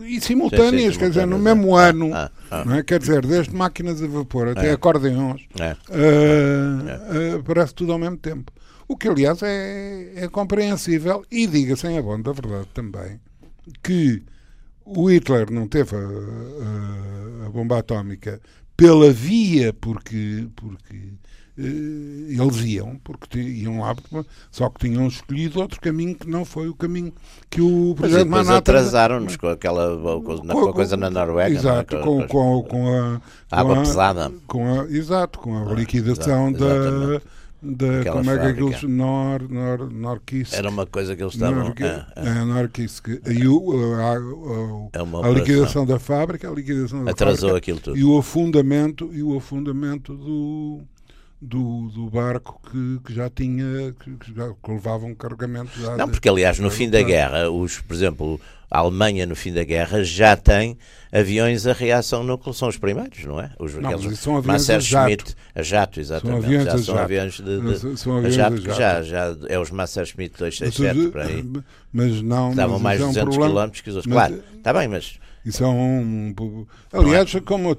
e 0.00 0.20
simultâneas, 0.20 0.82
sim, 0.82 0.92
sim, 0.92 0.98
quer 0.98 1.08
dizer, 1.08 1.26
no 1.26 1.38
mesmo 1.38 1.76
ah, 1.76 1.86
ano, 1.86 2.14
ah, 2.14 2.30
ah. 2.50 2.64
Não 2.64 2.76
é? 2.76 2.82
quer 2.82 2.98
dizer, 2.98 3.24
desde 3.26 3.54
máquinas 3.54 4.02
a 4.02 4.06
vapor 4.06 4.48
até 4.48 4.68
é. 4.68 4.72
acordeões, 4.72 5.42
é. 5.58 5.76
Uh, 5.88 7.38
uh, 7.38 7.42
parece 7.42 7.74
tudo 7.74 7.92
ao 7.92 7.98
mesmo 7.98 8.16
tempo. 8.16 8.52
O 8.86 8.96
que, 8.96 9.08
aliás, 9.08 9.42
é, 9.42 10.12
é 10.16 10.28
compreensível 10.28 11.24
e 11.30 11.46
diga-se 11.46 11.86
em 11.86 11.96
abono 11.96 12.24
da 12.24 12.32
verdade 12.32 12.66
também 12.74 13.20
que 13.82 14.22
o 14.84 15.08
Hitler 15.08 15.50
não 15.50 15.68
teve 15.68 15.94
a, 15.94 15.98
a, 15.98 17.46
a 17.46 17.50
bomba 17.50 17.78
atómica 17.78 18.40
pela 18.76 19.12
via 19.12 19.72
porque, 19.72 20.48
porque 20.56 21.12
eles 21.60 22.56
iam, 22.64 22.98
porque 23.04 23.38
iam 23.38 23.80
lá, 23.80 23.94
só 24.50 24.68
que 24.70 24.88
tinham 24.88 25.06
escolhido 25.06 25.60
outro 25.60 25.80
caminho 25.80 26.14
que 26.14 26.28
não 26.28 26.44
foi 26.44 26.68
o 26.68 26.74
caminho 26.74 27.12
que 27.48 27.60
o 27.60 27.94
projeto 27.96 28.28
Mas 28.28 28.46
Manhattan... 28.46 28.58
atrasaram-nos 28.58 29.36
com 29.36 29.48
aquela 29.48 29.96
com, 30.20 30.38
com 30.46 30.68
a 30.68 30.72
coisa 30.72 30.96
na 30.96 31.10
Noruega. 31.10 31.54
É? 31.54 31.58
Exato, 31.58 31.98
com, 32.00 32.26
com, 32.26 32.62
com, 32.62 32.88
a... 32.88 33.20
água 33.50 33.76
a, 33.76 33.80
pesada. 33.80 34.32
Com 34.46 34.80
a, 34.80 34.84
exato, 34.84 35.38
com 35.38 35.56
a 35.56 35.70
ah, 35.70 35.74
liquidação 35.74 36.48
exato, 36.48 36.64
da 36.64 37.20
da 37.62 38.00
Aquela 38.00 38.16
como 38.16 38.30
é 38.30 38.38
que 38.38 38.46
aqueles 38.46 38.82
nor, 38.84 39.48
nor, 39.50 39.92
Norquist 39.92 40.54
era 40.54 40.70
uma 40.70 40.86
coisa 40.86 41.14
que 41.14 41.22
eles 41.22 41.34
estavam 41.34 41.64
Norqui, 41.64 41.84
é, 41.84 42.06
é. 42.16 42.28
é 42.28 42.44
Norquist 42.44 43.02
e 43.26 43.46
o, 43.46 43.94
a, 43.96 44.12
a, 44.98 45.28
a, 45.28 45.30
liquidação 45.30 45.84
da 45.84 45.98
fábrica 45.98 46.48
a 46.48 46.54
liquidação 46.54 47.04
da 47.04 47.10
atrasou 47.10 47.50
fábrica, 47.50 47.58
aquilo 47.58 47.80
tudo 47.80 47.98
e 47.98 48.04
o 48.04 48.16
afundamento 48.16 49.10
e 49.12 49.22
o 49.22 49.36
afundamento 49.36 50.14
do 50.14 50.80
do, 51.40 51.88
do 51.88 52.10
barco 52.10 52.60
que, 52.70 53.00
que 53.04 53.14
já 53.14 53.30
tinha 53.30 53.94
que, 53.98 54.16
que, 54.16 54.34
já, 54.34 54.52
que 54.52 54.70
levava 54.70 55.06
um 55.06 55.14
carregamento 55.14 55.70
já 55.80 55.96
não 55.96 56.08
porque 56.08 56.28
aliás 56.28 56.58
no 56.58 56.70
fim 56.70 56.90
da 56.90 57.02
guerra 57.02 57.50
os 57.50 57.80
por 57.80 57.94
exemplo 57.94 58.40
a 58.70 58.78
Alemanha 58.78 59.26
no 59.26 59.34
fim 59.34 59.52
da 59.52 59.64
guerra 59.64 60.04
já 60.04 60.36
tem 60.36 60.76
aviões 61.12 61.66
a 61.66 61.72
reação 61.72 62.22
núcleo, 62.22 62.54
são 62.54 62.68
os 62.68 62.78
primeiros, 62.78 63.24
não 63.24 63.40
é? 63.40 63.50
Os, 63.58 63.74
não, 63.74 63.90
aqueles, 63.90 64.18
são 64.18 64.36
aviões 64.36 64.70
a 64.70 64.78
jato. 64.78 65.34
a 65.54 65.62
jato, 65.62 66.00
exatamente. 66.00 66.46
São 66.46 66.64
já 66.64 66.78
são 66.78 66.98
aviões 66.98 67.40
de, 67.40 67.60
de 67.60 67.98
são 67.98 68.16
aviões 68.16 68.34
a 68.34 68.36
jato, 68.36 68.54
a 68.54 68.60
jato. 68.60 68.78
Já, 68.78 69.02
já 69.02 69.36
é 69.48 69.58
os 69.58 69.70
Messerschmitt 69.70 70.38
267 70.38 71.10
para 71.10 71.24
aí. 71.24 71.44
Mas 71.92 72.22
não, 72.22 72.50
Estavam 72.50 72.78
mas 72.78 73.00
mais 73.00 73.00
de 73.00 73.06
200 73.06 73.36
é 73.36 73.40
um 73.40 73.52
km 73.52 73.70
que 73.70 73.90
os 73.90 73.96
outros. 73.96 74.14
Mas, 74.14 74.28
claro, 74.28 74.42
está 74.56 74.72
bem, 74.72 74.88
mas... 74.88 75.18
Isso 75.44 75.64
é 75.64 75.66
um... 75.66 76.34
Aliás, 76.92 77.34
é? 77.34 77.40
como... 77.40 77.74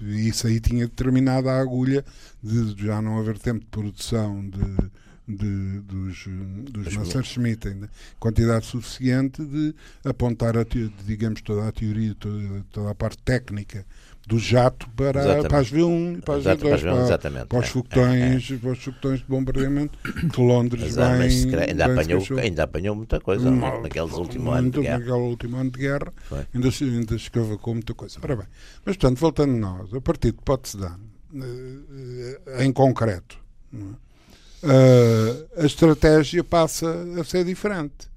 Isso 0.00 0.46
aí 0.46 0.60
tinha 0.60 0.86
determinado 0.86 1.48
a 1.48 1.60
agulha 1.60 2.04
de 2.42 2.74
já 2.84 3.00
não 3.02 3.18
haver 3.18 3.38
tempo 3.38 3.60
de 3.60 3.66
produção 3.66 4.48
de 4.48 4.90
de, 5.28 5.80
dos, 5.80 6.24
dos 6.70 6.96
Messerschmitt, 6.96 7.68
ainda, 7.68 7.90
quantidade 8.18 8.64
suficiente 8.64 9.44
de 9.44 9.74
apontar, 10.02 10.56
a, 10.56 10.64
digamos, 11.04 11.42
toda 11.42 11.68
a 11.68 11.72
teoria, 11.72 12.14
toda, 12.14 12.64
toda 12.72 12.90
a 12.90 12.94
parte 12.94 13.22
técnica 13.22 13.84
do 14.28 14.38
jato 14.38 14.86
para, 14.90 15.42
para 15.42 15.58
as 15.58 15.72
V1 15.72 16.18
e 16.18 16.20
para 16.20 16.34
as 16.34 16.44
V2, 16.44 16.58
para, 16.58 17.18
para, 17.18 17.46
para, 17.46 17.58
os 17.58 17.64
é, 17.64 17.68
foguetões, 17.68 18.50
é, 18.50 18.54
é. 18.54 18.58
para 18.58 18.70
os 18.72 18.78
foguetões 18.78 19.20
de 19.20 19.24
bombardeamento 19.24 19.98
de 20.22 20.40
Londres 20.40 20.96
bem, 20.96 21.58
ainda, 21.66 21.86
apanhou, 21.86 22.22
ainda 22.38 22.62
apanhou 22.64 22.94
muita 22.94 23.18
coisa 23.20 23.50
naqueles 23.50 24.12
últimos 24.12 24.54
anos 24.54 24.72
de 24.72 24.82
guerra. 24.82 24.98
Naquele 24.98 25.18
último 25.18 25.56
ano 25.56 25.70
de 25.70 25.78
guerra 25.78 26.12
ainda, 26.54 26.68
ainda 26.68 27.14
escavacou 27.14 27.72
muita 27.72 27.94
coisa. 27.94 28.18
Ora 28.22 28.36
bem, 28.36 28.46
mas 28.84 28.96
portanto, 28.98 29.18
voltando 29.18 29.54
a 29.54 29.58
nós, 29.58 29.94
a 29.94 30.00
partir 30.02 30.32
de 30.32 30.42
Potsdam, 30.44 31.00
eh, 31.34 32.38
eh, 32.48 32.64
em 32.66 32.72
concreto, 32.72 33.38
é? 33.72 33.78
uh, 33.78 35.48
a 35.56 35.64
estratégia 35.64 36.44
passa 36.44 36.86
a 37.18 37.24
ser 37.24 37.46
diferente. 37.46 38.08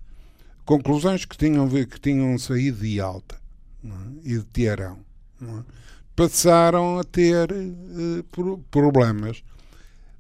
Conclusões 0.66 1.24
que 1.24 1.38
tinham, 1.38 1.70
que 1.70 2.00
tinham 2.02 2.38
saído 2.38 2.82
de 2.82 3.00
Alta 3.00 3.38
é? 3.86 3.90
e 4.26 4.38
de 4.38 4.44
Teherão 4.44 5.00
é? 5.42 5.81
Passaram 6.16 7.00
a 7.00 7.04
ter 7.04 7.52
uh, 7.52 8.58
problemas, 8.70 9.44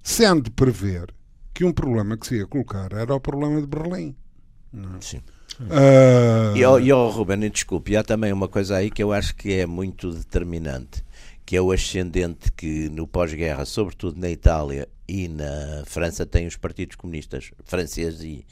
sendo 0.03 0.43
de 0.43 0.51
prever 0.51 1.13
que 1.53 1.65
um 1.65 1.71
problema 1.71 2.17
que 2.17 2.27
se 2.27 2.37
ia 2.37 2.47
colocar 2.47 2.91
era 2.93 3.13
o 3.13 3.19
problema 3.19 3.61
de 3.61 3.67
Berlim. 3.67 4.15
É? 4.73 5.01
Sim. 5.01 5.21
Uh... 5.59 6.55
E, 6.55 6.65
oh, 6.65 6.79
e 6.79 6.91
oh, 6.91 7.09
Ruben, 7.09 7.49
desculpe, 7.49 7.95
há 7.95 8.03
também 8.03 8.31
uma 8.31 8.47
coisa 8.47 8.77
aí 8.77 8.89
que 8.89 9.03
eu 9.03 9.11
acho 9.11 9.35
que 9.35 9.53
é 9.53 9.65
muito 9.65 10.11
determinante, 10.11 11.03
que 11.45 11.55
é 11.55 11.61
o 11.61 11.71
ascendente 11.71 12.51
que 12.53 12.89
no 12.89 13.05
pós-guerra, 13.05 13.65
sobretudo 13.65 14.19
na 14.19 14.29
Itália 14.29 14.87
e 15.07 15.27
na 15.27 15.83
França 15.85 16.25
tem 16.25 16.47
os 16.47 16.55
partidos 16.55 16.95
comunistas 16.95 17.51
franceses 17.65 18.21
e 18.21 18.45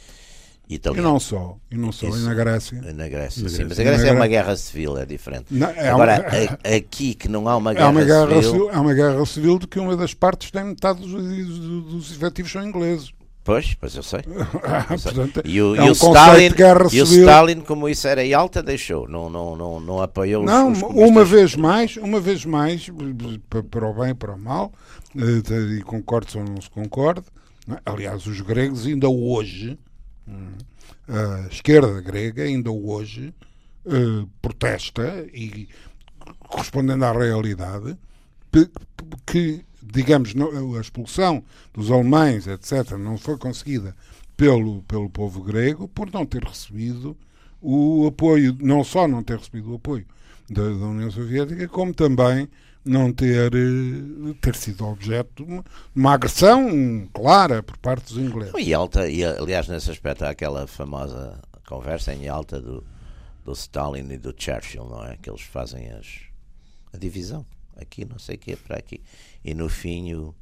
italiano. 0.69 1.07
E 1.07 1.11
não 1.11 1.19
só, 1.19 1.57
e 1.71 1.77
não 1.77 1.91
só, 1.91 2.07
Isso, 2.07 2.19
e 2.19 2.23
na 2.23 2.33
Grécia. 2.33 2.81
Na 2.93 3.07
Grécia, 3.07 3.49
sim, 3.49 3.65
mas 3.65 3.79
a 3.79 3.83
Grécia 3.83 4.07
é 4.07 4.11
uma 4.11 4.27
guerra 4.27 4.55
civil, 4.55 4.97
é 4.97 5.05
diferente. 5.05 5.45
Não, 5.49 5.69
é 5.69 5.89
Agora, 5.89 6.19
uma, 6.19 6.75
aqui 6.77 7.15
que 7.15 7.27
não 7.27 7.47
há 7.47 7.57
uma 7.57 7.73
guerra, 7.73 7.87
é 7.87 7.89
uma 7.89 8.03
guerra 8.03 8.43
civil... 8.43 8.69
É 8.69 8.79
uma 8.79 8.93
guerra 8.93 9.25
civil 9.25 9.59
de 9.59 9.67
que 9.67 9.79
uma 9.79 9.97
das 9.97 10.13
partes 10.13 10.51
tem 10.51 10.63
metade 10.63 11.01
dos, 11.01 11.11
dos, 11.11 11.59
dos 11.85 12.11
efetivos 12.11 12.51
são 12.51 12.63
ingleses. 12.63 13.11
Pois, 13.43 13.73
pois 13.73 13.95
eu 13.95 14.03
sei. 14.03 14.19
Eu 14.91 14.99
sei. 14.99 15.11
Portanto, 15.11 15.41
e 15.43 15.59
o, 15.59 15.75
é 15.75 15.81
um 15.81 15.87
e 15.87 15.89
o 15.89 15.93
Stalin, 15.93 16.51
e 16.91 17.01
o 17.01 17.03
Stalin, 17.03 17.61
como 17.61 17.89
isso 17.89 18.07
era 18.07 18.23
em 18.23 18.31
alta, 18.31 18.61
deixou, 18.61 19.07
não, 19.07 19.27
não, 19.27 19.55
não, 19.55 19.79
não 19.79 20.01
apoiou 20.01 20.43
não, 20.43 20.71
os, 20.71 20.83
os 20.83 20.83
uma 20.83 21.25
vez 21.25 21.55
mais, 21.55 21.97
uma 21.97 22.19
vez 22.19 22.45
mais, 22.45 22.91
para 23.71 23.87
o 23.87 23.93
bem 23.93 24.11
e 24.11 24.13
para 24.13 24.35
o 24.35 24.37
mal, 24.37 24.71
eh, 25.17 25.79
e 25.79 25.81
concordo 25.81 26.37
ou 26.37 26.43
não 26.43 26.61
se 26.61 26.69
concorde. 26.69 27.25
É? 27.71 27.79
Aliás, 27.85 28.27
os 28.27 28.39
gregos 28.41 28.85
ainda 28.85 29.09
hoje, 29.09 29.79
a 31.07 31.47
esquerda 31.47 32.01
grega 32.01 32.43
ainda 32.43 32.71
hoje 32.71 33.33
uh, 33.85 34.27
protesta 34.41 35.25
e 35.33 35.67
correspondendo 36.39 37.05
à 37.05 37.11
realidade 37.11 37.97
que 39.25 39.63
digamos, 39.81 40.33
a 40.77 40.81
expulsão 40.81 41.43
dos 41.73 41.89
alemães, 41.89 42.47
etc., 42.47 42.91
não 42.91 43.17
foi 43.17 43.37
conseguida 43.37 43.95
pelo, 44.37 44.83
pelo 44.83 45.09
povo 45.09 45.41
grego 45.41 45.87
por 45.87 46.11
não 46.11 46.25
ter 46.25 46.43
recebido 46.43 47.17
o 47.61 48.07
apoio, 48.07 48.55
não 48.59 48.83
só 48.83 49.07
não 49.07 49.23
ter 49.23 49.37
recebido 49.37 49.71
o 49.71 49.75
apoio 49.75 50.05
da, 50.49 50.63
da 50.63 50.85
União 50.85 51.11
Soviética, 51.11 51.67
como 51.67 51.93
também 51.93 52.47
não 52.83 53.11
ter, 53.11 53.53
eh, 53.53 54.33
ter 54.41 54.55
sido 54.55 54.85
objeto 54.85 55.43
de 55.43 55.51
uma, 55.51 55.65
uma 55.95 56.13
agressão 56.13 57.07
clara 57.13 57.61
por 57.61 57.77
parte 57.77 58.13
dos 58.13 58.23
ingleses. 58.23 58.53
E 58.57 58.73
alta, 58.73 59.07
e 59.09 59.23
aliás, 59.23 59.67
nesse 59.67 59.91
aspecto, 59.91 60.23
há 60.23 60.29
aquela 60.29 60.65
famosa 60.65 61.39
conversa 61.67 62.13
em 62.13 62.27
alta 62.27 62.59
do, 62.59 62.83
do 63.45 63.51
Stalin 63.53 64.11
e 64.11 64.17
do 64.17 64.33
Churchill, 64.35 64.85
não 64.85 65.05
é? 65.05 65.17
Que 65.17 65.29
eles 65.29 65.41
fazem 65.41 65.91
as, 65.91 66.21
a 66.91 66.97
divisão 66.97 67.45
aqui, 67.77 68.05
não 68.05 68.17
sei 68.17 68.35
o 68.35 68.39
que, 68.39 68.55
para 68.55 68.77
aqui. 68.77 69.01
E 69.45 69.53
no 69.53 69.69
fim 69.69 70.13
o, 70.15 70.35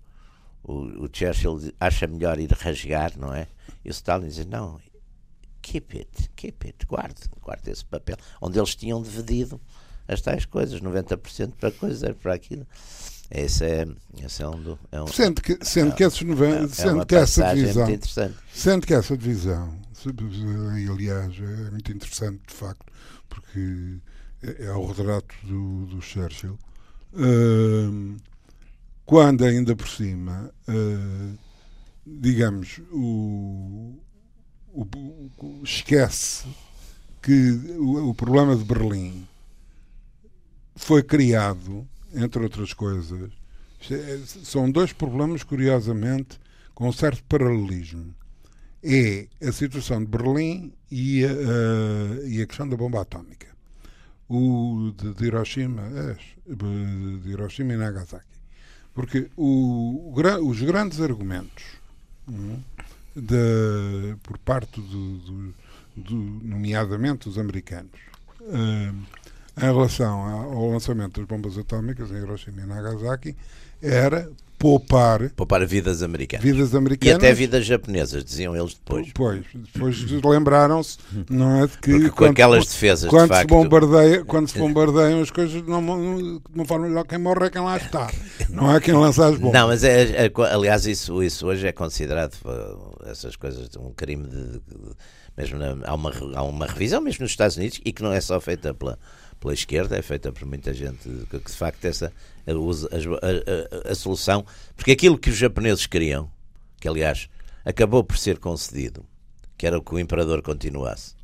o, 0.63 1.05
o, 1.05 1.09
Churchill 1.11 1.73
acha 1.79 2.07
melhor 2.07 2.39
ir 2.39 2.51
rasgar, 2.51 3.11
não 3.17 3.33
é? 3.33 3.47
E 3.83 3.89
o 3.89 3.91
Stalin 3.91 4.27
diz: 4.27 4.45
não, 4.45 4.79
keep 5.67 5.97
it, 5.97 6.29
keep 6.35 6.65
it, 6.65 6.85
guarde, 6.85 7.21
guarde 7.41 7.69
esse 7.69 7.83
papel. 7.83 8.17
Onde 8.41 8.57
eles 8.57 8.75
tinham 8.75 9.01
dividido 9.01 9.59
as 10.07 10.21
tais 10.21 10.45
coisas, 10.45 10.79
90% 10.79 11.53
para 11.59 11.71
coisas, 11.71 12.15
para 12.15 12.33
aquilo. 12.33 12.65
Esse 13.29 13.65
é, 13.65 13.85
esse 14.23 14.41
é 14.41 14.47
um, 14.47 14.61
do, 14.61 14.79
é 14.89 15.01
um 15.01 15.07
sendo 15.07 15.41
que 15.41 15.57
sendo 15.61 15.93
que 15.93 16.03
esses 16.03 16.21
90, 16.21 16.63
é, 16.63 16.67
sendo 16.69 17.05
que 17.05 17.15
essa 17.15 17.53
divisão 17.53 17.99
sendo 18.53 18.87
que 18.87 18.93
essa 18.93 19.17
divisão 19.17 19.79
aliás 20.93 21.35
é 21.37 21.71
muito 21.71 21.91
interessante 21.91 22.39
de 22.47 22.53
facto 22.53 22.85
porque 23.27 23.97
é, 24.41 24.67
é 24.67 24.71
o 24.71 24.85
retrato 24.85 25.35
do, 25.43 25.87
do 25.87 26.01
Churchill 26.01 26.57
quando 29.07 29.45
ainda 29.45 29.73
por 29.73 29.87
cima, 29.87 30.51
uh, 30.67 31.37
digamos, 32.05 32.81
o, 32.91 33.97
o, 34.81 35.31
o, 35.37 35.61
esquece 35.63 36.47
que 37.21 37.51
o, 37.77 38.09
o 38.09 38.13
problema 38.13 38.55
de 38.55 38.63
Berlim 38.63 39.27
foi 40.75 41.01
criado, 41.01 41.87
entre 42.13 42.43
outras 42.43 42.73
coisas, 42.73 43.31
é, 43.89 44.19
são 44.25 44.69
dois 44.69 44.93
problemas, 44.93 45.43
curiosamente, 45.43 46.39
com 46.73 46.87
um 46.87 46.93
certo 46.93 47.23
paralelismo. 47.23 48.13
É 48.83 49.27
a 49.41 49.51
situação 49.51 49.99
de 49.99 50.05
Berlim 50.05 50.73
e 50.91 51.25
a, 51.25 51.29
a, 51.29 52.27
e 52.27 52.41
a 52.41 52.45
questão 52.45 52.69
da 52.69 52.77
bomba 52.77 53.01
atómica 53.01 53.47
o 54.29 54.93
de, 54.95 55.25
Hiroshima, 55.25 55.83
é, 55.83 56.17
de 56.53 57.29
Hiroshima 57.29 57.73
e 57.73 57.77
Nagasaki. 57.77 58.25
Porque 58.93 59.29
o, 59.37 60.11
o, 60.13 60.49
os 60.49 60.61
grandes 60.61 60.99
argumentos 60.99 61.63
hum, 62.27 62.59
de, 63.21 64.15
por 64.23 64.37
parte, 64.37 64.79
do, 64.79 65.17
do, 65.17 65.53
do, 65.95 66.15
nomeadamente 66.43 67.27
dos 67.27 67.37
americanos, 67.37 67.91
hum, 68.41 69.01
em 69.57 69.61
relação 69.61 70.19
ao 70.53 70.69
lançamento 70.69 71.19
das 71.19 71.27
bombas 71.27 71.57
atómicas 71.57 72.11
em 72.11 72.17
Hiroshima 72.17 72.61
e 72.61 72.65
Nagasaki, 72.65 73.35
era 73.81 74.29
poupar 74.57 75.29
poupar 75.35 75.65
vidas 75.65 76.01
americanas. 76.01 76.43
vidas 76.43 76.73
americanas 76.73 77.13
e 77.13 77.15
até 77.15 77.33
vidas 77.33 77.65
japonesas 77.65 78.23
diziam 78.23 78.55
eles 78.55 78.73
depois. 78.73 79.11
Pois 79.13 79.43
depois 79.53 80.23
lembraram-se 80.23 80.97
não 81.29 81.63
é 81.63 81.67
de 81.67 81.77
que 81.77 81.91
Porque 81.91 82.09
com 82.09 82.15
quando, 82.15 82.31
aquelas 82.31 82.65
defesas 82.65 83.09
quando 83.09 83.31
de 83.31 83.37
se 83.37 83.45
bombardeia 83.45 84.25
quando 84.25 84.47
se 84.47 84.57
bombardeiam 84.57 85.21
as 85.21 85.29
coisas 85.29 85.61
não, 85.63 85.81
de 85.81 86.41
uma 86.55 86.65
forma 86.65 86.87
melhor 86.87 87.05
quem 87.05 87.19
morre 87.19 87.45
é 87.45 87.49
quem 87.51 87.61
lá 87.61 87.77
está 87.77 88.09
não 88.49 88.75
é 88.75 88.79
quem 88.79 88.95
lança 88.95 89.27
as 89.27 89.37
bombas. 89.37 89.53
Não 89.53 89.67
mas 89.67 89.83
é, 89.83 90.25
é, 90.25 90.31
aliás 90.51 90.85
isso 90.87 91.21
isso 91.21 91.45
hoje 91.45 91.67
é 91.67 91.71
considerado 91.71 92.33
essas 93.09 93.35
coisas 93.35 93.69
um 93.77 93.91
crime 93.91 94.27
de, 94.27 94.59
de 94.59 94.61
mesmo 95.35 95.57
na, 95.57 95.77
há 95.85 95.93
uma 95.93 96.11
há 96.35 96.43
uma 96.43 96.65
revisão 96.65 97.01
mesmo 97.01 97.23
nos 97.23 97.31
Estados 97.31 97.57
Unidos 97.57 97.79
e 97.83 97.91
que 97.91 98.03
não 98.03 98.11
é 98.11 98.21
só 98.21 98.39
feita 98.39 98.73
pela 98.73 98.97
pela 99.39 99.53
esquerda, 99.53 99.97
é 99.97 100.01
feita 100.01 100.31
por 100.31 100.45
muita 100.45 100.73
gente, 100.73 101.07
que, 101.29 101.37
de 101.37 101.51
facto 101.51 101.85
essa 101.85 102.11
a, 102.45 102.51
a, 102.51 103.89
a, 103.89 103.91
a, 103.91 103.95
solução, 103.95 104.45
porque 104.75 104.91
aquilo 104.91 105.17
que 105.17 105.29
os 105.29 105.35
japoneses 105.35 105.85
queriam, 105.85 106.29
que 106.79 106.87
aliás 106.87 107.29
acabou 107.63 108.03
por 108.03 108.17
ser 108.17 108.39
concedido, 108.39 109.05
que 109.57 109.67
era 109.67 109.81
que 109.81 109.93
o 109.93 109.99
imperador 109.99 110.41
continuasse. 110.41 111.16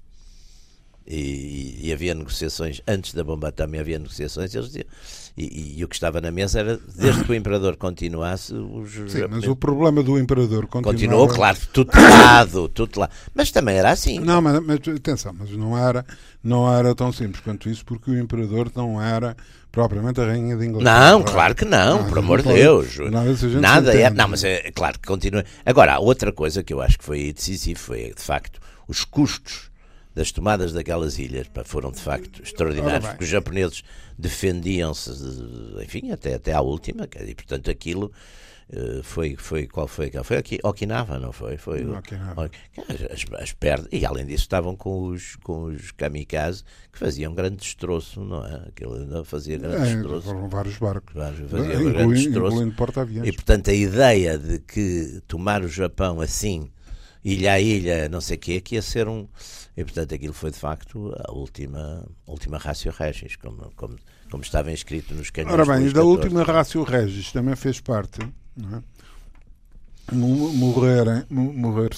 E, 1.06 1.80
e, 1.82 1.92
havia 1.92 2.13
negociações 2.16 2.82
antes 2.88 3.13
da 3.13 3.26
bomba 3.26 3.52
também 3.52 3.82
havia 3.82 4.00
negociações 4.00 4.56
eles 4.56 4.68
diziam, 4.68 4.86
e, 5.36 5.80
e, 5.80 5.84
o 5.84 5.88
que 5.88 5.96
estava 5.96 6.22
na 6.22 6.32
mesa 6.32 6.60
era 6.62 6.80
desde 6.96 7.26
que 7.26 7.32
o 7.32 7.36
imperador 7.36 7.76
continuasse 7.76 8.54
os 8.54 8.94
Sim, 9.12 9.26
mas 9.30 9.46
o 9.46 9.56
problema 9.56 10.02
do 10.02 10.18
imperador 10.18 10.66
continuava... 10.68 10.94
continuou 10.94 11.28
claro 11.28 11.58
tutelado 11.74 12.70
tutelado. 12.74 13.12
Mas 13.36 13.52
também 13.52 13.76
era 13.76 13.92
assim. 13.92 14.20
Não 14.20 14.42
mas, 14.42 14.63
mas, 14.63 14.80
atenção 14.96 15.36
mas 15.38 15.50
não 15.52 15.78
era 15.78 16.06
não 16.42 16.72
era 16.74 16.96
tão 16.96 17.12
simples 17.12 17.44
quanto 17.44 17.70
isso 17.70 17.84
porque 17.84 18.12
o 18.12 18.18
imperador 18.18 18.72
não 18.74 19.02
era 19.02 19.36
propriamente 19.72 20.22
a 20.22 20.26
rainha 20.26 20.56
de 20.56 20.66
Inglaterra. 20.66 21.12
Não 21.12 21.24
claro 21.24 21.56
que 21.56 21.66
não, 21.66 22.04
não 22.04 22.10
por 22.10 22.20
amor 22.20 22.42
de 22.44 22.54
Deus. 22.54 22.98
nada, 23.12 23.60
nada 23.60 23.94
é 23.94 24.10
não 24.10 24.30
mas 24.30 24.44
é 24.44 24.72
claro 24.72 24.98
que 24.98 25.08
continua. 25.08 25.44
Agora 25.66 26.00
outra 26.00 26.32
coisa 26.32 26.63
que 26.63 26.72
eu 26.72 26.80
acho 26.80 26.98
que 26.98 27.04
foi 27.04 27.34
decisivo 27.34 27.80
foi 27.80 28.13
de 28.16 28.22
facto 28.22 28.62
os 28.88 29.04
custos 29.04 29.73
das 30.15 30.32
tomadas 30.32 30.73
daquelas 30.73 31.17
ilhas 31.17 31.47
pá, 31.47 31.63
foram 31.63 31.91
de 31.91 31.99
facto 31.99 32.41
extraordinários, 32.41 33.10
porque 33.10 33.23
os 33.23 33.30
japoneses 33.30 33.84
defendiam-se, 34.17 35.12
enfim, 35.84 36.12
até, 36.12 36.36
até 36.36 36.54
à 36.54 36.62
última, 36.62 37.08
e 37.26 37.34
portanto 37.34 37.71
aquilo 37.71 38.12
uh, 38.71 39.02
foi, 39.02 39.36
foi, 39.36 39.65
qual 39.67 39.88
foi? 39.88 40.12
Foi 40.23 40.38
aqui, 40.38 40.60
Okinawa, 40.63 41.19
não 41.19 41.32
foi? 41.32 41.58
Foi 41.58 41.84
Okinawa. 41.84 42.52
As, 43.12 43.26
as 43.41 43.54
perdas, 43.54 43.88
e 43.91 44.06
além 44.06 44.26
disso 44.26 44.43
estavam 44.43 44.76
com 44.76 45.08
os, 45.08 45.36
com 45.38 45.63
os 45.63 45.91
kamikazes 45.91 46.63
que 46.91 46.99
faziam 46.99 47.34
grande 47.34 47.58
destroço, 47.58 48.21
não 48.21 48.45
é? 48.45 48.67
Aquilo 48.67 48.93
ainda 48.93 49.23
fazia 49.23 49.58
grande 49.58 49.78
é, 49.78 49.95
destroço. 49.95 50.28
Foram 50.28 50.47
vários 50.47 50.78
barcos. 50.78 51.15
Vários, 51.15 51.49
fazia 51.49 51.73
incluindo, 51.73 51.93
grande 51.93 52.23
destroço. 52.23 52.71
porta-aviões. 52.73 53.28
E 53.28 53.32
portanto 53.32 53.69
a 53.71 53.73
ideia 53.73 54.38
de 54.38 54.60
que 54.60 55.21
tomar 55.28 55.63
o 55.63 55.67
Japão 55.67 56.21
assim, 56.21 56.69
ilha 57.24 57.54
a 57.54 57.60
ilha, 57.60 58.10
não 58.10 58.22
sei 58.22 58.38
o 58.38 58.40
quê, 58.40 58.62
que 58.62 58.76
ia 58.76 58.82
ser 58.82 59.08
um 59.08 59.28
e, 59.76 59.84
portanto, 59.84 60.14
aquilo 60.14 60.34
foi, 60.34 60.52
de 60.52 60.58
facto, 60.58 61.14
a 61.28 61.32
última, 61.32 62.06
última 62.28 62.58
ratio 62.60 62.92
regis, 62.92 63.36
como, 63.36 63.72
como, 63.76 63.98
como 64.30 64.44
estava 64.44 64.72
inscrito 64.72 65.16
nos 65.16 65.32
canhões. 65.32 65.54
Ora 65.54 65.66
bem, 65.66 65.88
e 65.88 65.92
da 65.92 66.04
última 66.04 66.44
ratio 66.44 66.84
regis 66.84 67.32
também 67.32 67.56
fez 67.56 67.80
parte, 67.80 68.20
não 68.56 68.78
é? 68.78 68.84
Morrer, 70.12 71.26
morrer 71.30 71.90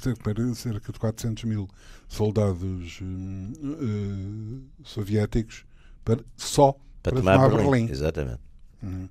cerca 0.53 0.93
de 0.93 0.99
400 0.99 1.43
mil 1.45 1.67
soldados 2.07 2.99
uh, 3.01 4.61
soviéticos 4.83 5.65
para, 6.03 6.23
só 6.37 6.73
para, 7.01 7.13
para 7.13 7.19
tomar, 7.19 7.33
tomar 7.35 7.49
Berlim. 7.49 7.71
Berlim. 7.71 7.91
Exatamente. 7.91 8.39
Uhum. 8.83 9.09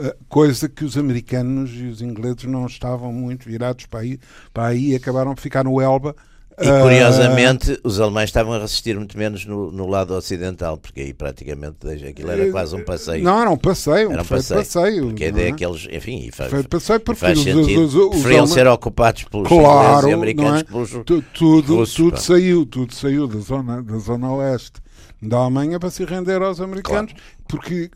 Uh, 0.00 0.14
coisa 0.28 0.66
que 0.66 0.82
os 0.82 0.96
americanos 0.96 1.70
e 1.74 1.84
os 1.84 2.00
ingleses 2.00 2.44
não 2.44 2.64
estavam 2.64 3.12
muito 3.12 3.46
virados 3.46 3.84
para 3.84 4.00
aí, 4.00 4.18
para 4.52 4.66
aí 4.68 4.94
acabaram 4.94 5.34
por 5.34 5.42
ficar 5.42 5.62
no 5.62 5.78
Elba 5.78 6.16
e 6.60 6.82
curiosamente, 6.82 7.72
uh... 7.72 7.80
os 7.84 7.98
alemães 7.98 8.28
estavam 8.28 8.52
a 8.52 8.58
resistir 8.58 8.94
muito 8.94 9.16
menos 9.16 9.46
no, 9.46 9.72
no, 9.72 9.86
lado 9.86 10.14
ocidental, 10.14 10.76
porque 10.76 11.00
aí 11.00 11.14
praticamente 11.14 11.76
aquilo 12.06 12.30
era 12.30 12.50
quase 12.50 12.76
um 12.76 12.84
passeio. 12.84 13.24
Não, 13.24 13.40
era 13.40 13.50
um 13.50 13.56
passeio, 13.56 14.12
era 14.12 14.22
um 14.22 14.24
passeio. 14.24 14.60
passeio 14.60 15.06
porque 15.06 15.24
é 15.24 15.32
daqueles, 15.32 15.88
enfim, 15.90 16.26
e 16.26 16.30
faz, 16.30 16.50
foi 16.50 16.62
passeio 16.64 17.00
porque 17.00 17.20
faz 17.20 17.38
sentido. 17.38 17.82
Os, 17.82 17.94
os, 17.94 18.04
os 18.04 18.10
preferiam 18.10 18.46
ser 18.46 18.66
ocupados 18.66 19.24
pelos 19.24 19.48
claro, 19.48 20.08
e 20.08 20.12
americanos 20.12 20.60
é? 20.60 20.64
pelos 20.64 20.90
tudo, 21.34 21.76
russos, 21.76 21.94
tudo 21.94 22.20
saiu, 22.20 22.66
tudo 22.66 22.94
saiu 22.94 23.26
da 23.26 23.38
zona, 23.38 23.82
da 23.82 23.98
zona 23.98 24.36
leste 24.36 24.80
da 25.22 25.38
Alemanha 25.38 25.78
para 25.78 25.90
se 25.90 26.04
render 26.04 26.40
aos 26.42 26.60
americanos, 26.60 27.12
claro. 27.12 27.38
porque 27.46 27.90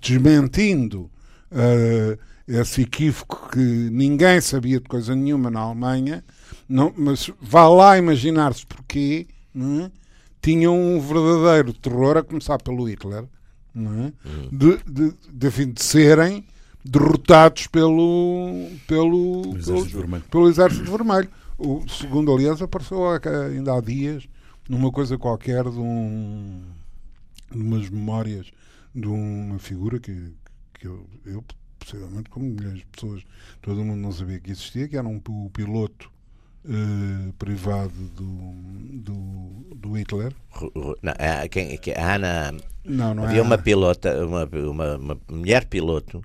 desmentindo 0.00 1.10
uh, 1.50 2.18
esse 2.46 2.82
equívoco 2.82 3.50
que 3.50 3.58
ninguém 3.58 4.40
sabia 4.40 4.80
de 4.80 4.88
coisa 4.88 5.14
nenhuma 5.14 5.50
na 5.50 5.60
Alemanha 5.60 6.24
não, 6.68 6.92
mas 6.96 7.30
vá 7.40 7.68
lá 7.68 7.98
imaginar-se 7.98 8.66
porque 8.66 9.26
é? 9.54 9.90
tinham 10.40 10.74
um 10.74 10.98
verdadeiro 10.98 11.72
terror, 11.74 12.16
a 12.16 12.22
começar 12.22 12.56
pelo 12.62 12.88
Hitler, 12.88 13.24
não 13.74 14.04
é? 14.04 14.12
Hum. 14.26 14.48
de, 14.50 14.78
de, 14.90 15.14
de, 15.30 15.66
de 15.66 15.82
serem 15.82 16.46
derrotados 16.84 17.66
pelo, 17.66 18.68
pelo, 18.86 19.54
Exército 19.56 19.90
pelo, 19.90 20.00
Vermelho. 20.00 20.24
pelo 20.30 20.48
Exército 20.48 20.90
Vermelho. 20.90 21.28
O 21.58 21.84
segundo, 21.88 22.32
aliás, 22.34 22.60
apareceu 22.60 23.02
ainda 23.06 23.76
há 23.76 23.80
dias 23.80 24.26
numa 24.68 24.90
coisa 24.90 25.18
qualquer 25.18 25.64
de 25.64 25.78
um 25.78 26.62
de 27.50 27.58
umas 27.58 27.88
memórias 27.90 28.50
de 28.94 29.06
uma 29.06 29.58
figura 29.58 29.98
que, 29.98 30.32
que 30.74 30.86
eu, 30.86 31.06
eu 31.26 31.44
possivelmente 31.78 32.30
como 32.30 32.46
milhões 32.46 32.78
de 32.78 32.86
pessoas, 32.86 33.22
todo 33.60 33.84
mundo 33.84 34.00
não 34.00 34.12
sabia 34.12 34.38
que 34.38 34.50
existia, 34.50 34.88
que 34.88 34.96
era 34.96 35.06
um, 35.06 35.20
o 35.28 35.50
piloto 35.50 36.10
uh, 36.64 37.32
privado 37.34 37.92
do, 38.14 38.52
do, 39.02 39.76
do 39.76 39.92
Hitler. 39.98 40.32
Não, 41.02 41.12
a, 41.12 41.48
quem, 41.48 41.78
a 41.96 42.14
Ana. 42.14 42.54
Não, 42.84 43.14
não 43.14 43.24
havia 43.24 43.40
é 43.40 43.42
uma 43.42 43.58
pilota, 43.58 44.24
uma, 44.24 44.44
uma, 44.44 44.96
uma, 44.96 45.20
mulher 45.28 45.66
piloto, 45.66 46.22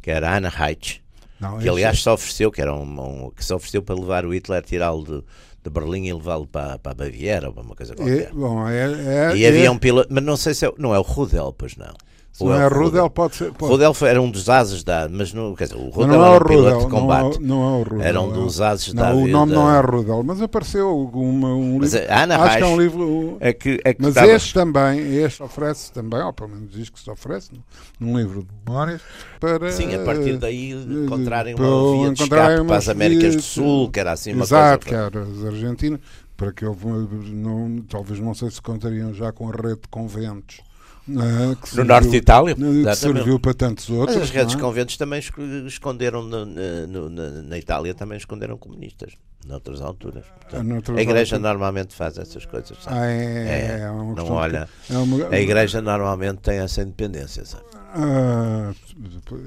que 0.00 0.10
era 0.10 0.36
Ana 0.36 0.50
Heitz, 0.50 1.00
não, 1.40 1.58
que 1.58 1.68
aliás 1.68 1.98
é... 1.98 2.00
se 2.02 2.08
ofereceu, 2.08 2.50
que 2.50 2.60
era 2.60 2.74
um, 2.74 3.26
um, 3.26 3.30
que 3.30 3.44
se 3.44 3.52
ofereceu 3.52 3.82
para 3.82 3.94
levar 3.94 4.24
o 4.24 4.34
Hitler, 4.34 4.62
tirá-lo 4.62 5.04
de, 5.04 5.24
de 5.62 5.70
Berlim 5.70 6.06
e 6.06 6.12
levá-lo 6.12 6.46
para, 6.46 6.78
para 6.78 6.92
a 6.92 6.94
Baviera 6.94 7.48
ou 7.48 7.54
para 7.54 7.62
uma 7.62 7.74
coisa 7.74 7.92
é, 7.92 7.96
qualquer. 7.96 8.28
É, 8.28 8.30
bom, 8.32 8.68
é, 8.68 9.36
e 9.36 9.46
havia 9.46 9.70
um 9.70 9.78
piloto, 9.78 10.08
mas 10.10 10.24
não 10.24 10.36
sei 10.36 10.54
se 10.54 10.66
é, 10.66 10.72
não 10.78 10.94
é 10.94 10.98
o 10.98 11.02
Rudel, 11.02 11.54
pois 11.56 11.76
não. 11.76 11.94
Se 12.32 12.44
não 12.44 12.54
é 12.54 12.68
Rudel, 12.68 13.10
pode 13.10 13.34
ser. 13.34 13.52
Pode. 13.52 13.72
Rudel 13.72 13.92
era 14.02 14.22
um 14.22 14.30
dos 14.30 14.48
ases 14.48 14.84
da. 14.84 15.08
Mas 15.10 15.32
não, 15.32 15.54
quer 15.54 15.64
dizer, 15.64 15.76
o 15.76 15.90
Rudel 15.90 16.06
não 16.06 16.24
é 16.24 16.34
era 16.36 16.44
um 16.44 16.48
piloto 16.48 16.84
de 16.84 16.90
combate. 16.90 17.40
Não 17.40 17.44
é, 17.44 17.48
não 17.48 17.62
é 17.62 17.66
o 17.66 17.82
Rudel. 17.82 18.02
Era 18.02 18.20
um 18.20 18.32
dos 18.32 18.60
ases 18.60 18.94
não, 18.94 19.02
da. 19.02 19.14
O 19.14 19.26
nome 19.26 19.52
da... 19.52 19.58
não 19.58 19.74
é 19.74 19.80
Rudel, 19.80 20.22
mas 20.22 20.40
apareceu 20.40 21.10
uma, 21.12 21.48
um 21.54 21.78
mas 21.78 21.92
livro. 21.92 22.08
Ana 22.08 22.36
acho 22.36 22.44
Reich 22.44 22.56
que 22.58 22.62
é 22.62 22.66
um 22.66 22.80
livro. 22.80 23.36
É 23.40 23.52
que, 23.52 23.80
é 23.84 23.94
que 23.94 24.02
mas 24.02 24.10
estava... 24.10 24.28
este 24.28 24.54
também, 24.54 25.16
este 25.16 25.42
oferece 25.42 25.92
também, 25.92 26.22
ou 26.22 26.32
pelo 26.32 26.50
menos 26.50 26.70
diz 26.70 26.88
que 26.88 27.00
se 27.00 27.10
oferece, 27.10 27.50
num 27.98 28.16
livro 28.16 28.42
de 28.42 28.48
memórias, 28.64 29.02
para. 29.40 29.72
Sim, 29.72 29.94
a 29.94 29.98
partir 29.98 30.38
daí 30.38 30.70
encontrarem 30.70 31.54
uma 31.56 31.92
via 31.98 32.14
de 32.14 32.22
escape 32.22 32.64
para 32.64 32.76
as 32.76 32.88
Américas 32.88 33.34
do 33.34 33.42
Sul, 33.42 33.90
que 33.90 33.98
era 33.98 34.12
assim 34.12 34.32
uma 34.32 34.44
Exato, 34.44 34.86
coisa. 34.86 35.02
Exato, 35.02 35.12
que 35.12 35.18
era 35.18 35.48
as 35.48 35.54
Argentinas, 35.54 36.00
para 36.36 36.52
que 36.52 36.64
houve. 36.64 36.86
Não, 36.86 37.82
talvez 37.88 38.20
não 38.20 38.34
sei 38.34 38.50
se 38.50 38.62
contariam 38.62 39.12
já 39.12 39.32
com 39.32 39.48
a 39.48 39.52
rede 39.52 39.80
de 39.82 39.88
conventos 39.90 40.69
no 41.06 41.56
serviu, 41.66 41.84
norte 41.84 42.10
de 42.10 42.16
Itália. 42.16 42.54
Que 42.54 42.94
serviu 42.94 43.40
para 43.40 43.54
tantos 43.54 43.88
outros. 43.90 44.16
Mas 44.16 44.24
as 44.24 44.30
redes 44.30 44.54
é? 44.54 44.58
conventos 44.58 44.96
também 44.96 45.20
esconderam 45.66 46.22
no, 46.22 46.46
no, 46.46 47.10
na, 47.10 47.30
na, 47.42 47.58
Itália 47.58 47.94
também 47.94 48.18
esconderam 48.18 48.56
comunistas 48.56 49.14
noutras 49.46 49.80
alturas. 49.80 50.24
Portanto, 50.26 50.66
noutras 50.66 50.98
a 50.98 51.02
igreja 51.02 51.36
alturas. 51.36 51.52
normalmente 51.52 51.94
faz 51.94 52.18
essas 52.18 52.44
coisas. 52.46 52.76
Sabe? 52.82 52.96
Ah, 52.96 53.06
é, 53.06 53.14
é, 53.14 53.80
é 53.80 53.86
não 53.88 54.30
olha. 54.32 54.68
Que, 54.86 54.92
é 54.92 54.98
uma, 54.98 55.28
a 55.28 55.40
igreja 55.40 55.80
normalmente 55.80 56.38
tem 56.38 56.58
essa 56.58 56.82
independência, 56.82 57.44
sabe? 57.44 57.64
Ah, 57.92 58.72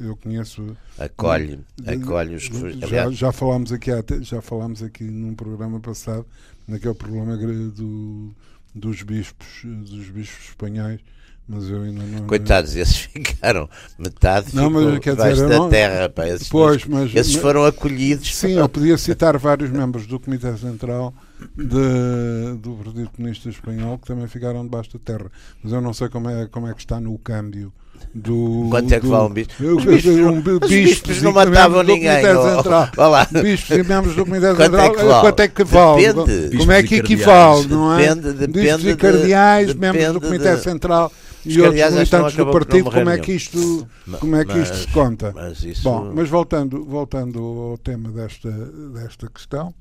eu 0.03 0.17
conheço. 0.17 0.75
Acolhe, 0.97 1.59
acolhe 1.85 2.35
os. 2.35 2.43
Já, 2.89 3.09
já 3.09 3.31
falámos 3.31 3.71
aqui 3.71 3.91
já 4.21 4.41
falámos 4.41 4.83
aqui 4.83 5.05
num 5.05 5.33
programa 5.33 5.79
passado 5.79 6.25
naquele 6.67 6.93
problema 6.93 7.37
do, 7.37 8.35
dos 8.75 9.01
bispos 9.01 9.61
dos 9.63 10.09
bispos 10.09 10.49
espanhóis 10.49 10.99
mas 11.47 11.69
eu 11.69 11.81
ainda 11.81 12.03
não. 12.03 12.25
Coitados, 12.25 12.75
esses 12.77 12.97
ficaram 12.97 13.69
metade 13.97 14.55
não, 14.55 14.69
mas, 14.69 14.99
quer 14.99 15.15
dizer, 15.15 15.47
da 15.47 15.57
não... 15.57 15.69
terra. 15.69 16.09
Pá, 16.09 16.27
esses, 16.27 16.49
pois, 16.49 16.85
mas, 16.85 17.13
esses 17.13 17.35
foram 17.35 17.65
acolhidos. 17.65 18.35
Sim, 18.35 18.53
eu 18.53 18.69
podia 18.69 18.97
citar 18.97 19.37
vários 19.37 19.69
membros 19.71 20.07
do 20.07 20.19
Comitê 20.19 20.55
Central 20.57 21.13
de, 21.55 22.57
do 22.59 22.73
Partido 22.83 23.09
Comunista 23.15 23.49
Espanhol 23.49 23.97
que 23.97 24.07
também 24.07 24.27
ficaram 24.27 24.63
debaixo 24.63 24.97
da 24.97 24.99
terra. 24.99 25.29
Mas 25.61 25.73
eu 25.73 25.81
não 25.81 25.93
sei 25.93 26.09
como 26.09 26.29
é, 26.29 26.47
como 26.47 26.67
é 26.67 26.73
que 26.73 26.79
está 26.79 26.99
no 26.99 27.17
câmbio. 27.17 27.73
Do, 28.13 28.67
Quanto 28.69 28.93
é 28.93 28.99
que 28.99 29.05
do, 29.05 29.11
vale 29.11 29.25
um 29.25 29.33
bispo? 29.33 29.63
Os 29.63 29.85
bispos, 29.85 30.15
um, 30.15 30.41
bispos, 30.41 30.69
bispos 30.69 31.21
não 31.21 31.31
matavam 31.31 31.83
ninguém. 31.83 32.21
Lá. 32.97 33.27
Bispos 33.31 33.77
e 33.77 33.83
membros 33.83 34.15
do 34.15 34.25
Comitê 34.25 34.55
Central, 34.55 34.69
quanto 34.69 34.79
é 34.79 34.89
que 34.89 35.03
vale? 35.03 35.21
Quanto 35.21 35.39
é 35.39 35.47
que 35.47 35.63
vale? 35.63 36.13
Depende. 36.13 36.57
Como 36.57 36.71
é 36.71 36.83
que 36.83 36.95
equivale, 36.95 37.67
não 37.67 37.93
é? 37.97 38.15
Depende, 38.15 38.33
depende. 38.33 38.61
Bispos 38.61 38.85
e 38.85 38.95
cardeais, 38.95 39.73
membros 39.73 40.13
do 40.13 40.21
Comitê 40.21 40.57
Cental 40.57 41.11
e 41.45 41.61
outros 41.61 41.93
militantes 41.93 42.35
do 42.35 42.51
partido, 42.51 42.91
como 42.91 43.09
é, 43.09 43.17
que 43.17 43.33
isto, 43.33 43.87
como 44.19 44.35
é 44.35 44.45
que 44.45 44.57
isto 44.57 44.77
se 44.77 44.87
conta? 44.89 45.31
Mas 45.33 45.63
isso... 45.63 45.83
Bom, 45.83 46.11
mas 46.13 46.29
voltando, 46.29 46.85
voltando 46.85 47.39
ao 47.39 47.77
tema 47.77 48.11
desta, 48.11 48.51
desta 48.51 49.29
questão, 49.29 49.73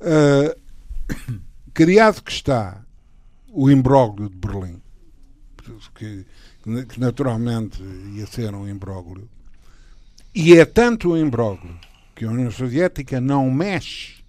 uh, 0.00 0.60
criado 1.74 2.22
que 2.22 2.32
está 2.32 2.82
o 3.48 3.70
imbróglio 3.70 4.28
de 4.28 4.36
Berlim, 4.36 4.80
que, 5.94 6.26
que 6.88 7.00
naturalmente 7.00 7.82
ia 8.14 8.26
ser 8.26 8.54
um 8.54 8.68
imbróglio, 8.68 9.28
e 10.34 10.54
é 10.54 10.64
tanto 10.64 11.10
o 11.10 11.18
imbróglio 11.18 11.78
que 12.14 12.24
a 12.24 12.30
União 12.30 12.50
Soviética 12.50 13.20
não 13.20 13.50
mexe 13.50 14.24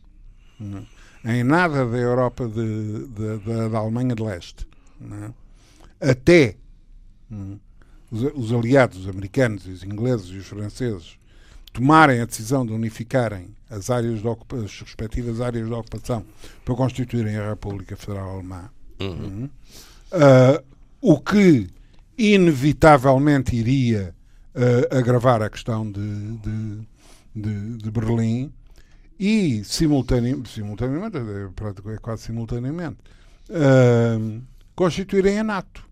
não, 0.60 0.86
é, 1.24 1.38
em 1.38 1.44
nada 1.44 1.86
da 1.86 1.98
Europa 1.98 2.48
de, 2.48 3.08
de, 3.08 3.38
de, 3.40 3.70
da 3.70 3.80
Alemanha 3.80 4.16
de 4.16 4.24
Leste. 4.24 4.68
Não 5.00 5.26
é? 5.26 5.45
Até 6.10 6.56
hum, 7.32 7.58
os, 8.12 8.22
os 8.36 8.54
aliados 8.54 9.00
os 9.00 9.10
americanos, 9.10 9.66
os 9.66 9.84
ingleses 9.84 10.28
e 10.28 10.38
os 10.38 10.46
franceses 10.48 11.18
tomarem 11.74 12.22
a 12.22 12.26
decisão 12.26 12.66
de 12.66 12.72
unificarem 12.72 13.54
as 13.70 13.90
áreas 13.90 14.22
de 14.22 14.28
as 14.28 14.80
respectivas 14.80 15.42
áreas 15.42 15.68
de 15.68 15.74
ocupação 15.74 16.26
para 16.64 16.76
constituírem 16.76 17.36
a 17.36 17.50
República 17.50 17.98
Federal 17.98 18.30
Alemã. 18.36 18.70
Uhum. 19.02 19.50
Ah, 20.12 20.62
o 21.02 21.20
que 21.20 21.68
inevitavelmente 22.18 23.56
iria 23.56 24.16
ah, 24.56 24.98
agravar 24.98 25.42
a 25.42 25.50
questão 25.50 25.90
de, 25.92 26.38
de, 26.38 26.88
de- 27.36 27.78
de 27.78 27.92
Berlim 27.92 28.54
e 29.20 29.62
simultane- 29.66 30.42
simultaneamente, 30.48 31.18
é 31.18 31.50
prático- 31.56 31.90
é 31.90 31.98
quase 31.98 32.24
simultaneamente, 32.24 32.98
ah, 33.50 34.40
constituírem 34.76 35.40
a 35.40 35.44
NATO 35.44 35.85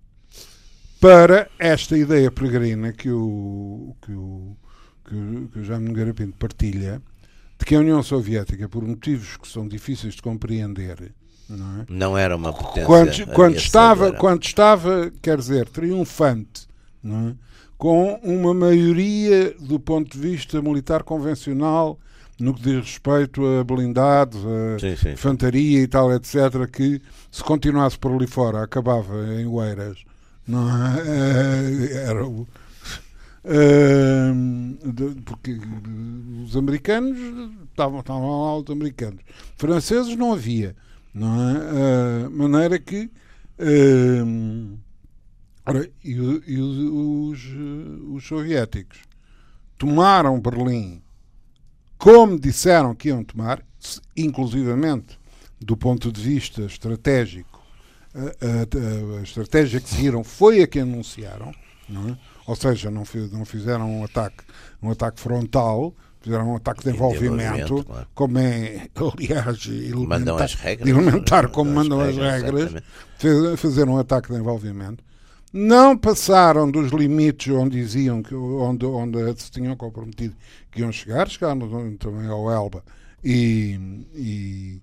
para 1.04 1.50
esta 1.60 1.98
ideia 1.98 2.32
peregrina 2.32 2.94
que 2.94 3.10
o, 3.12 3.94
que 4.02 4.14
o, 4.14 4.56
que 5.04 5.14
o, 5.14 5.50
que 5.50 5.60
o 5.60 5.64
Jaime 5.66 5.90
Nogueira 5.90 6.14
Pinto 6.14 6.38
partilha, 6.38 7.02
de 7.60 7.66
que 7.66 7.76
a 7.76 7.80
União 7.80 8.02
Soviética, 8.02 8.70
por 8.70 8.82
motivos 8.88 9.36
que 9.36 9.46
são 9.46 9.68
difíceis 9.68 10.14
de 10.14 10.22
compreender, 10.22 11.14
não 11.50 11.82
é? 11.82 11.86
Não 11.90 12.18
era 12.18 12.38
uma 12.38 12.54
potência. 12.54 12.86
quando, 12.86 13.28
quando, 13.34 13.58
estava, 13.58 14.14
quando 14.14 14.44
estava, 14.44 15.12
quer 15.22 15.38
dizer, 15.38 15.68
triunfante, 15.68 16.70
é? 17.04 17.34
com 17.78 18.14
uma 18.24 18.54
maioria 18.54 19.54
do 19.60 19.82
ponto 19.82 20.10
de 20.10 20.18
vista 20.18 20.62
militar 20.62 21.04
convencional, 21.04 22.00
no 22.40 22.54
que 22.54 22.62
diz 22.62 22.76
respeito 22.76 23.46
a 23.46 23.64
blindados, 23.66 24.42
a 24.46 24.80
Sim, 24.80 24.96
sim. 24.96 25.12
infantaria 25.12 25.82
e 25.82 25.88
tal, 25.88 26.14
etc., 26.14 26.66
que 26.72 27.02
se 27.30 27.44
continuasse 27.44 28.00
por 28.00 28.14
ali 28.14 28.26
fora 28.26 28.64
acabava 28.64 29.14
em 29.34 29.46
Oeiras. 29.46 29.98
Não 30.48 30.70
é? 30.70 31.02
Eh, 31.92 31.94
Era 32.10 32.26
o. 32.28 32.48
de- 34.94 35.22
porque 35.22 35.58
os 36.44 36.56
americanos 36.56 37.18
estavam, 37.70 38.00
lá 38.46 38.58
os 38.58 38.70
americanos. 38.70 39.22
Franceses 39.58 40.16
não 40.16 40.34
havia. 40.34 40.76
Não 41.14 41.50
é? 41.50 41.56
Eh, 42.26 42.30
maneira 42.30 42.80
que. 42.80 43.10
eh, 43.60 44.24
ora, 45.66 45.90
e 46.04 46.12
e 46.48 46.58
os, 46.60 46.78
os, 46.78 48.16
os 48.16 48.28
soviéticos 48.28 49.00
tomaram 49.78 50.40
Berlim 50.40 51.02
como 51.98 52.38
disseram 52.40 52.94
que 52.94 53.10
iam 53.10 53.24
tomar, 53.24 53.64
inclusivamente 54.16 55.18
do 55.60 55.78
ponto 55.78 56.12
de 56.12 56.22
vista 56.22 56.64
estratégico, 56.64 57.53
a, 58.16 59.16
a- 59.16 59.20
a 59.20 59.24
estratégia 59.24 59.80
que 59.82 59.90
seguiram 59.90 60.24
foi 60.24 60.62
a 60.62 60.68
que 60.68 60.80
anunciaram, 60.80 61.50
é? 61.90 62.18
ou 62.48 62.56
seja, 62.56 62.90
não, 62.92 63.04
não 63.32 63.46
fizeram 63.46 64.00
um 64.00 64.04
ataque, 64.04 64.44
um 64.82 64.92
ataque 64.92 65.20
frontal, 65.20 65.94
fizeram 66.22 66.52
um 66.52 66.56
ataque 66.56 66.84
de 66.84 66.90
envolvimento, 66.92 67.84
claro. 67.84 68.08
como 68.14 68.38
é, 68.40 68.88
aliás, 68.96 69.68
Mandam 69.68 70.00
elementar, 70.00 70.42
as 70.44 70.54
regras. 70.56 70.90
elementar 70.90 71.50
como 71.50 71.72
mandam 71.72 72.00
as 72.02 72.16
regras, 72.16 72.62
exatamente. 72.72 72.86
fez- 73.18 73.60
fazer 73.60 73.88
um 73.90 73.98
ataque 73.98 74.32
de 74.32 74.40
envolvimento. 74.40 75.04
Não 75.52 75.96
passaram 75.96 76.70
dos 76.72 76.92
limites 76.92 77.54
onde 77.54 77.80
diziam 77.80 78.24
que 78.24 78.34
onde, 78.34 78.86
onde 78.88 79.40
se 79.40 79.52
tinham 79.52 79.76
comprometido 79.76 80.36
que 80.72 80.82
iam 80.82 80.92
chegar, 80.92 81.30
chegaram 81.30 81.60
também 81.98 82.28
ao 82.28 82.50
Elba 82.52 82.84
e, 83.24 83.80
e, 84.16 84.82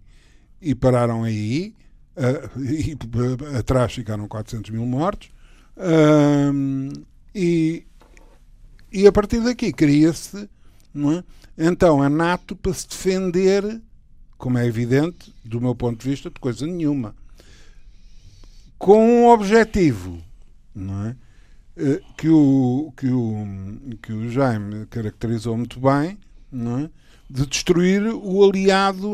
e 0.63 0.75
pararam 0.77 1.25
aí. 1.25 1.75
Ah, 2.21 2.61
e 2.61 2.97
ah, 3.55 3.59
atrás 3.59 3.93
ficaram 3.93 4.29
400 4.29 4.71
mil 4.71 4.87
mortos. 4.87 5.31
Ahm, 5.77 6.91
e, 7.35 7.87
e 8.93 9.07
a 9.07 9.13
partir 9.13 9.41
daqui 9.41 9.73
cria-se 9.73 10.49
é? 10.95 11.25
então 11.57 12.03
a 12.03 12.11
NATO 12.11 12.55
para 12.57 12.75
se 12.75 12.89
defender, 12.89 13.81
como 14.37 14.59
é 14.59 14.67
evidente, 14.67 15.33
do 15.45 15.61
meu 15.61 15.75
ponto 15.75 16.03
de 16.03 16.11
vista, 16.11 16.29
de 16.29 16.41
coisa 16.41 16.67
nenhuma 16.67 17.15
com 18.81 19.07
um 19.07 19.29
objetivo 19.29 20.19
não 20.75 21.07
é? 21.07 21.17
Que, 22.17 22.29
o, 22.29 22.93
que, 22.97 23.09
o, 23.09 23.47
que 24.03 24.13
o 24.13 24.31
Jaime 24.31 24.87
caracterizou 24.87 25.57
muito 25.57 25.79
bem 25.79 26.19
não 26.51 26.79
é? 26.79 26.91
De 27.33 27.47
destruir 27.47 28.03
o 28.13 28.45
aliado 28.45 29.13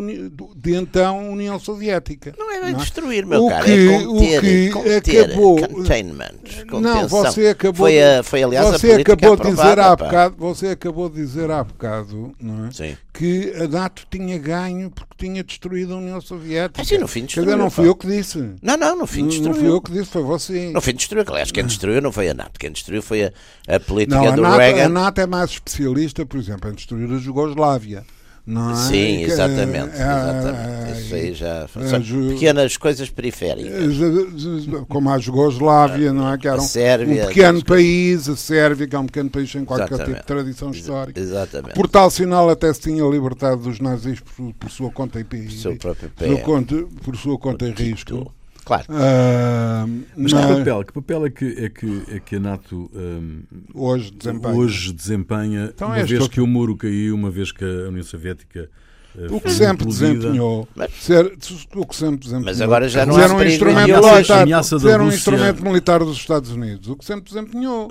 de 0.56 0.74
então 0.74 1.30
União 1.32 1.60
Soviética. 1.60 2.34
Não 2.38 2.50
é 2.50 2.60
bem 2.62 2.72
não 2.72 2.80
é? 2.80 2.82
destruir, 2.82 3.26
meu 3.26 3.44
O 3.44 3.48
caro, 3.50 3.64
que- 3.66 3.88
é 3.88 3.98
o 3.98 4.06
conter, 4.14 4.40
que 4.40 4.70
conter, 4.70 5.24
acabou- 5.24 5.68
containment, 5.68 6.30
Não, 6.72 6.80
contenção. 6.94 7.08
você 7.08 7.48
acabou. 7.48 7.74
Foi, 7.86 8.02
a, 8.02 8.22
foi 8.22 8.42
aliás, 8.42 8.68
você 8.70 8.92
a 8.92 8.96
acabou 8.96 9.36
de 9.36 9.50
dizer 9.50 9.78
há 9.78 9.94
bocado, 9.94 10.34
você 10.38 10.68
acabou 10.68 11.08
de 11.10 11.16
dizer 11.16 11.50
há 11.50 11.62
bocado, 11.62 12.32
não 12.40 12.66
é? 12.66 12.70
Sim. 12.72 12.96
Que 13.16 13.52
a 13.62 13.66
NATO 13.66 14.06
tinha 14.10 14.36
ganho 14.36 14.90
porque 14.90 15.14
tinha 15.16 15.42
destruído 15.42 15.94
a 15.94 15.96
União 15.96 16.20
Soviética. 16.20 16.82
Ah, 16.82 16.84
sim, 16.84 16.98
no 16.98 17.08
fim 17.08 17.24
destruiu. 17.24 17.46
dizer, 17.46 17.56
não 17.56 17.70
fui 17.70 17.88
eu 17.88 17.94
que 17.94 18.06
disse. 18.06 18.38
Não, 18.60 18.76
não, 18.76 18.98
no 18.98 19.06
fim 19.06 19.22
Não, 19.22 19.28
destruiu. 19.28 19.52
não 19.54 19.60
fui 19.60 19.68
eu 19.70 19.80
que 19.80 19.92
disse, 19.92 20.06
foi 20.10 20.22
você. 20.22 20.70
No 20.70 20.80
fim 20.80 20.92
destruiu. 20.94 21.24
Aliás, 21.26 21.50
quem 21.50 21.64
destruiu 21.64 22.02
não 22.02 22.12
foi 22.12 22.28
a 22.28 22.34
NATO. 22.34 22.58
Quem 22.60 22.70
destruiu 22.70 23.00
foi 23.02 23.24
a, 23.24 23.32
a 23.68 23.80
política 23.80 24.16
Não, 24.18 24.28
a 24.28 24.30
do 24.32 24.42
NATO, 24.42 24.54
a 24.54 24.58
Reagan. 24.58 24.88
NATO 24.90 25.20
é 25.22 25.26
mais 25.26 25.50
especialista, 25.52 26.26
por 26.26 26.38
exemplo, 26.38 26.70
em 26.70 26.74
destruir 26.74 27.10
a 27.10 27.16
Jugoslávia. 27.18 28.04
Não 28.46 28.70
é? 28.72 28.76
Sim, 28.76 29.22
exatamente. 29.24 29.96
eh, 29.96 30.02
exatamente. 30.02 30.75
Isso 31.06 31.14
aí 31.14 31.34
já 31.34 31.68
eh, 31.76 31.88
são 31.88 32.02
ju- 32.02 32.28
pequenas 32.30 32.76
coisas 32.76 33.08
periféricas. 33.10 33.72
eh, 33.72 34.84
Como 34.88 35.10
a 35.10 35.18
Jugoslávia, 35.18 36.12
não 36.12 36.32
é? 36.32 36.36
Que 36.38 36.48
era 36.48 36.56
A 36.58 36.60
um, 36.62 36.66
Sérvia, 36.66 37.24
um 37.24 37.26
pequeno 37.28 37.64
país, 37.64 38.28
a 38.28 38.36
Sérvia, 38.36 38.86
que 38.86 38.94
é 38.96 38.98
um 38.98 39.06
pequeno 39.06 39.30
país 39.30 39.50
sem 39.50 39.64
qualquer 39.64 39.84
tipo 39.84 39.94
Exatamente. 39.94 40.20
de 40.20 40.26
tradição 40.26 40.70
histórica. 40.70 41.20
Exatamente. 41.20 41.74
Por 41.74 41.88
tal 41.88 42.10
sinal, 42.10 42.50
até 42.50 42.72
se 42.72 42.80
tinha 42.80 43.04
libertado 43.04 43.62
dos 43.62 43.80
nazis 43.80 44.20
por, 44.20 44.52
por 44.54 44.70
sua 44.70 44.90
conta 44.90 45.20
e 45.20 45.24
Por 45.24 45.50
seu 45.50 45.76
próprio 45.76 46.10
por 46.10 46.26
sua 46.26 46.36
pé. 46.36 46.42
conta, 46.42 46.74
por 47.02 47.16
sua 47.16 47.38
conta 47.38 47.66
e 47.66 47.70
risco. 47.72 48.32
Claro. 48.64 48.84
Ah, 48.88 49.86
Mas 50.16 50.32
mas 50.32 50.44
que 50.44 50.54
papel, 50.58 50.84
que 50.84 50.92
papel 50.92 51.26
é 51.26 51.30
que, 51.30 51.44
é 51.64 51.68
que, 51.68 52.02
é 52.08 52.18
que 52.18 52.34
a 52.34 52.40
NATO 52.40 52.90
hum, 52.92 53.42
hoje 53.72 54.10
desempenha. 54.10 54.54
hoje 54.56 54.92
desempenha, 54.92 55.70
Então 55.72 55.86
uma 55.86 55.98
é 55.98 56.02
vez 56.02 56.26
que 56.26 56.40
o 56.40 56.46
muro 56.48 56.76
caiu, 56.76 57.14
uma 57.14 57.30
vez 57.30 57.52
que 57.52 57.64
a 57.64 57.88
União 57.88 58.02
Soviética 58.02 58.68
uh, 58.68 58.85
O 59.30 59.40
que 59.40 59.50
sempre 59.50 59.86
desempenhou. 59.86 60.68
Mas- 60.74 60.90
ser- 61.00 61.36
o 61.74 61.86
que 61.86 61.96
sempre 61.96 62.18
desempenhou. 62.18 62.44
Mas 62.44 62.60
agora 62.60 62.88
já 62.88 63.04
não 63.06 63.16
há 63.16 63.26
um 63.34 63.42
instrumento 63.44 63.88
militar, 63.88 64.42
Ameaça 64.42 64.78
ser 64.78 65.00
um 65.00 65.08
instrumento 65.08 65.62
militar 65.64 66.00
dos 66.00 66.16
Estados 66.16 66.50
Unidos. 66.50 66.88
O 66.88 66.96
que 66.96 67.04
sempre 67.04 67.24
desempenhou. 67.32 67.90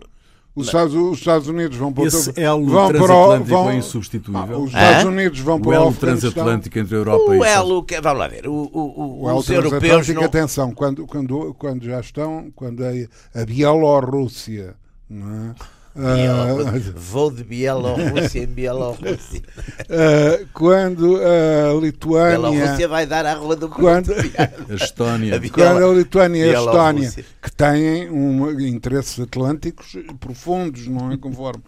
Os 0.58 0.68
Estados, 0.68 0.94
os 0.94 1.18
Estados 1.18 1.50
Unidos 1.50 1.76
vão 1.78 1.92
para 1.92 2.04
o 2.04 2.08
Esse 2.08 2.32
elo 2.40 2.66
vão 2.68 2.88
para 2.88 2.96
o, 2.96 3.00
transatlântico 3.00 3.50
vão, 3.50 3.70
é 3.72 3.76
insubstituível. 3.76 4.56
Ah, 4.56 4.58
os 4.58 4.68
Estados 4.68 5.04
Hã? 5.04 5.08
Unidos 5.10 5.40
vão 5.42 5.60
para 5.60 5.70
o 5.70 5.74
elo 5.74 5.94
transatlântico 5.94 6.80
entre 6.80 6.96
a 6.96 6.98
Europa 6.98 7.24
e 7.26 7.28
O 7.28 7.44
Estados 7.44 7.70
elo, 7.70 7.84
que, 7.84 8.00
vamos 8.00 8.20
lá 8.20 8.28
ver, 8.30 8.48
o, 8.48 8.54
o, 8.54 8.80
o- 8.80 9.24
O 9.26 9.30
elo 9.30 9.40
os 9.40 9.50
europeus 9.50 9.80
transatlântico, 9.82 10.20
não... 10.22 10.24
atenção, 10.26 10.72
quando, 10.74 11.06
quando, 11.06 11.54
quando 11.60 11.84
já 11.84 12.00
estão, 12.00 12.50
quando 12.56 12.84
a, 12.86 13.42
a 13.42 13.46
Bielorrússia, 13.46 14.76
não 15.10 15.28
é? 15.52 15.56
Bielorrússia. 15.96 16.94
Vou 16.96 17.32
de 17.32 17.44
Bielorrússia 17.44 18.44
em 18.44 18.48
Bielorrússia. 18.48 19.42
Ah, 19.90 20.46
quando 20.54 21.18
a 21.18 21.74
Lituânia, 21.80 22.38
Bielorrússia 22.50 22.88
vai 22.88 23.06
dar 23.06 23.26
à 23.26 23.34
Rua 23.34 23.56
do 23.56 23.70
quando, 23.70 24.12
A 24.12 24.74
Estónia. 24.74 25.36
A 25.36 25.40
Biel- 25.40 25.54
quando 25.54 25.86
a 25.90 25.94
Lituânia 25.94 26.46
e 26.46 26.56
a. 26.56 26.60
Estónia, 26.60 27.12
que 27.42 27.52
têm 27.52 28.10
um, 28.10 28.60
interesses 28.60 29.20
atlânticos 29.20 29.96
profundos, 30.20 30.86
não 30.88 31.12
é? 31.12 31.18
Conforme, 31.18 31.64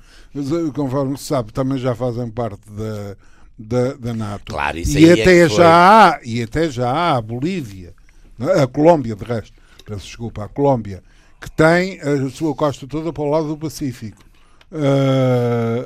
conforme 0.76 1.18
se 1.18 1.24
sabe, 1.24 1.54
também 1.54 1.78
já 1.78 1.96
fazem 1.96 2.30
parte 2.30 2.62
da, 2.70 3.16
da, 3.58 3.94
da 3.94 4.14
NATO. 4.14 4.52
Claro, 4.52 4.78
isso 4.78 4.98
e 5.00 5.06
aí 5.06 5.20
é 5.20 5.22
até 5.24 5.48
foi. 5.48 5.58
já 5.58 5.70
há, 6.10 6.20
e 6.24 6.44
até 6.44 6.70
já 6.70 6.92
há 6.92 7.16
a 7.16 7.22
Bolívia, 7.22 7.94
a 8.62 8.68
Colômbia, 8.68 9.16
de 9.16 9.24
resto, 9.24 9.54
peço 9.86 10.06
desculpa, 10.06 10.44
a 10.44 10.48
Colômbia, 10.50 11.02
que 11.40 11.50
tem 11.52 12.00
a 12.02 12.30
sua 12.30 12.56
costa 12.56 12.88
toda 12.88 13.14
para 13.14 13.24
o 13.24 13.30
lado 13.30 13.48
do 13.48 13.58
Pacífico. 13.58 14.24
Ah, 14.72 15.86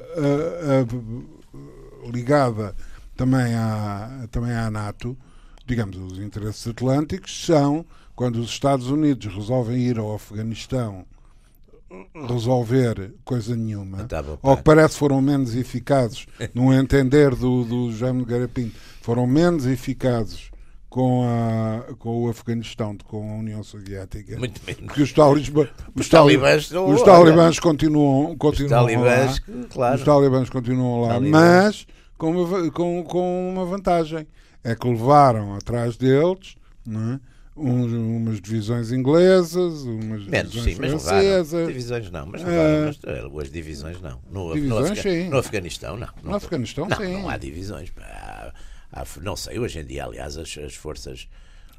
ligada 2.12 2.76
também 3.16 3.54
à, 3.56 4.28
também 4.32 4.54
à 4.54 4.70
NATO, 4.72 5.18
digamos, 5.66 5.98
os 5.98 6.20
interesses 6.20 6.68
atlânticos 6.68 7.46
são 7.46 7.86
quando 8.16 8.38
os 8.38 8.50
Estados 8.50 8.88
Unidos 8.90 9.34
resolvem 9.34 9.78
ir 9.78 9.98
ao 9.98 10.16
Afeganistão 10.16 11.06
resolver 12.28 13.14
coisa 13.26 13.56
nenhuma, 13.56 14.06
Tá 14.06 14.24
bom, 14.24 14.38
ou 14.42 14.56
que 14.56 14.64
parece 14.64 14.98
foram 14.98 15.22
menos 15.22 15.56
eficazes, 15.56 16.26
no 16.56 16.74
entender 16.74 17.36
do, 17.36 17.66
do 17.66 17.92
Jaime 17.92 18.24
de 18.24 18.32
Garapinto, 18.32 18.76
foram 19.02 19.28
menos 19.28 19.66
eficazes 19.66 20.51
com, 20.92 21.24
a, 21.24 21.94
com 21.96 22.26
o 22.26 22.30
Afeganistão 22.30 22.98
com 23.06 23.32
a 23.32 23.36
União 23.38 23.64
Soviética. 23.64 24.38
Muito 24.38 24.60
menos. 24.68 24.82
Porque 24.84 25.02
os 25.02 25.14
talibãs, 25.14 25.70
os, 25.96 26.02
Os 26.02 26.10
talibãs 26.10 26.70
não- 26.70 26.86
os 26.90 27.02
olha, 27.02 27.06
talibãs 27.06 27.60
continuam, 27.60 28.32
Os 28.34 28.38
continuam 28.38 28.86
talibãs, 28.86 29.42
lá. 29.48 29.66
claro. 29.70 29.96
Os 29.98 30.04
talibãs 30.04 30.50
continuam 30.50 31.02
lá, 31.04 31.14
Talibãs. 31.14 31.32
mas 31.34 31.88
com 32.18 32.32
uma, 32.32 32.72
com, 32.72 33.04
com 33.06 33.50
uma 33.54 33.66
vantagem. 33.66 34.28
É 34.64 34.76
que 34.76 34.86
levaram 34.88 35.56
atrás 35.56 35.96
deles 35.98 36.56
não 36.86 37.14
é? 37.14 37.20
uns, 37.58 37.92
umas 37.94 38.40
divisões 38.42 38.92
inglesas, 38.92 39.84
umas 39.84 40.26
Menos, 40.28 40.52
divisões 40.52 40.76
sim, 40.76 40.82
mas 40.82 40.90
francesas. 40.92 41.52
levaram. 41.54 41.68
Divisões 41.68 42.12
não, 42.12 42.26
mas 42.28 42.42
Ah. 42.44 42.48
levaram. 42.48 43.38
Eh, 43.40 43.42
as 43.42 43.50
divisões 43.52 44.02
não. 44.02 44.20
No, 44.30 44.50
no 44.50 44.54
Divisões, 44.54 45.00
sim. 45.02 45.30
no 45.30 45.38
Afeganistão, 45.38 45.96
não. 45.98 46.08
No 46.22 46.36
Afeganistão, 46.36 46.86
não, 46.88 46.98
sim. 46.98 47.14
Não 47.14 47.30
há 47.30 47.38
divisões. 47.38 47.90
pá. 47.92 48.54
Há- 48.92 49.06
não 49.22 49.36
sei, 49.36 49.58
hoje 49.60 49.80
em 49.80 49.86
dia, 49.86 50.06
aliás, 50.06 50.38
as, 50.38 50.58
as 50.58 50.74
forças. 50.76 51.28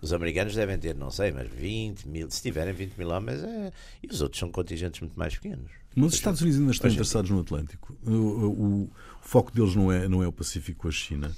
Os 0.01 0.13
americanos 0.13 0.55
devem 0.57 0.77
ter, 0.79 0.97
não 0.97 1.13
sei, 1.13 1.31
mas 1.31 1.49
20 1.49 2.07
mil. 2.09 2.29
Se 2.29 2.43
tiverem 2.43 2.75
20 2.75 2.97
mil 2.97 3.09
homens, 3.11 3.41
é, 3.45 3.71
e 4.03 4.07
os 4.13 4.21
outros 4.21 4.41
são 4.41 4.51
contingentes 4.51 5.01
muito 5.01 5.17
mais 5.17 5.37
pequenos. 5.37 5.71
Mas 5.95 6.09
os 6.09 6.15
Estados 6.15 6.41
Unidos 6.41 6.59
ainda 6.59 6.73
estão 6.73 6.91
interessados 6.91 7.31
no 7.31 7.39
Atlântico. 7.41 7.97
O, 8.05 8.11
o- 8.11 8.83
o 8.83 8.91
foco 9.21 9.53
deles 9.53 9.77
não 9.77 9.93
é, 9.93 10.09
não 10.09 10.21
é 10.23 10.27
o 10.27 10.33
Pacífico 10.33 10.83
com 10.83 10.89
a 10.89 10.91
China, 10.91 11.31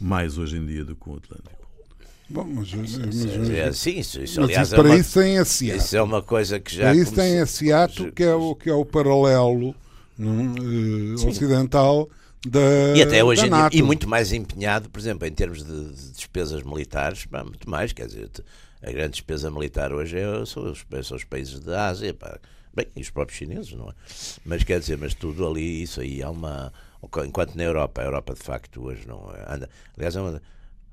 mais 0.00 0.38
hoje 0.38 0.56
em 0.56 0.64
dia 0.66 0.84
do 0.84 0.94
que 0.94 1.08
o 1.10 1.16
Atlântico. 1.16 1.62
Bom, 2.30 2.44
mas, 2.44 2.72
mas- 2.74 2.94
É, 3.50 3.66
mas- 3.66 3.76
sim, 3.78 3.98
isso, 3.98 4.22
isso, 4.22 4.40
mas 4.40 4.50
aliás, 4.50 4.68
isso 4.68 4.74
é 4.74 4.78
para 4.78 4.88
uma, 4.88 4.96
isso 4.98 5.18
tem 5.20 5.38
a 5.38 5.44
Seattle. 5.44 5.78
isso 5.84 5.96
é 5.96 6.02
uma 6.02 6.22
coisa 6.22 6.60
que 6.60 6.74
já. 6.76 6.82
Para 6.84 6.94
isso 6.96 7.12
tem 7.12 7.24
começou- 7.32 7.42
a 7.42 7.46
Seattle, 7.46 8.12
que 8.12 8.22
é 8.22 8.34
o, 8.34 8.54
que 8.54 8.70
é 8.70 8.72
o 8.74 8.84
paralelo 8.86 9.74
não, 10.16 10.54
eh, 10.56 11.26
ocidental 11.26 12.08
da 12.46 12.60
E 12.96 13.02
até 13.02 13.22
hoje 13.22 13.48
NATO. 13.48 13.76
e 13.76 13.82
muito 13.82 14.08
mais 14.08 14.32
empenhado, 14.32 14.90
por 14.90 14.98
exemplo, 14.98 15.26
em 15.26 15.32
termos 15.32 15.64
de, 15.64 15.90
de 15.94 16.12
despesas 16.12 16.62
militares, 16.62 17.24
pá, 17.26 17.44
muito 17.44 17.68
mais, 17.68 17.92
quer 17.92 18.06
dizer, 18.06 18.30
a 18.82 18.90
grande 18.90 19.12
despesa 19.12 19.50
militar 19.50 19.92
hoje 19.92 20.18
é, 20.18 20.44
são, 20.46 20.70
os, 20.70 20.84
são 21.06 21.16
os 21.16 21.24
países 21.24 21.60
da 21.60 21.88
Ásia, 21.88 22.12
pá. 22.12 22.38
bem, 22.74 22.86
e 22.96 23.00
os 23.00 23.10
próprios 23.10 23.38
chineses, 23.38 23.72
não 23.72 23.88
é? 23.90 23.92
Mas 24.44 24.64
quer 24.64 24.80
dizer, 24.80 24.98
mas 24.98 25.14
tudo 25.14 25.46
ali, 25.46 25.82
isso 25.82 26.00
aí 26.00 26.22
há 26.22 26.30
uma. 26.30 26.72
Enquanto 27.24 27.54
na 27.56 27.64
Europa, 27.64 28.00
a 28.00 28.04
Europa 28.04 28.34
de 28.34 28.40
facto 28.40 28.82
hoje 28.84 29.06
não 29.06 29.30
é- 29.34 29.54
anda. 29.54 29.68
Aliás, 29.96 30.14
é 30.14 30.20
uma, 30.20 30.40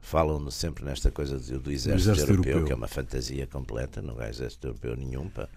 falam 0.01 0.49
sempre 0.49 0.83
nesta 0.83 1.11
coisa 1.11 1.37
do, 1.37 1.59
do 1.59 1.71
exército, 1.71 2.11
exército 2.11 2.31
europeu, 2.31 2.51
europeu. 2.51 2.65
que 2.67 2.73
é 2.73 2.75
uma 2.75 2.87
fantasia 2.87 3.45
completa, 3.47 4.01
não 4.01 4.19
é 4.21 4.29
exército 4.29 4.67
europeu 4.67 4.95
nenhum, 4.95 5.29
pá. 5.29 5.47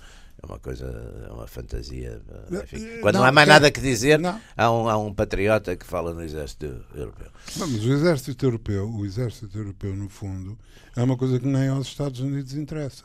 É 0.42 0.46
uma 0.46 0.58
coisa, 0.58 0.86
é 1.28 1.32
uma 1.32 1.46
fantasia. 1.46 2.20
enfim. 2.50 2.84
Eh, 2.84 2.98
Quando 3.00 3.14
não, 3.14 3.20
não, 3.20 3.28
há 3.28 3.32
mais 3.32 3.46
nada 3.46 3.70
que 3.70 3.80
dizer, 3.80 4.18
não. 4.18 4.40
há 4.56 4.72
um, 4.72 4.88
há 4.88 4.96
um 4.98 5.14
patriota 5.14 5.76
que 5.76 5.86
fala 5.86 6.12
no 6.12 6.20
exército 6.20 6.66
europeu. 6.94 7.28
Não, 7.56 7.68
mas 7.68 7.84
o 7.84 7.92
exército 7.92 8.44
europeu, 8.44 8.90
o 8.90 9.06
exército 9.06 9.56
europeu, 9.56 9.94
no 9.94 10.08
fundo, 10.08 10.58
é 10.96 11.02
uma 11.02 11.16
coisa 11.16 11.38
que 11.38 11.46
nem 11.46 11.68
aos 11.68 11.86
Estados 11.86 12.18
Unidos 12.18 12.54
interessa. 12.54 13.04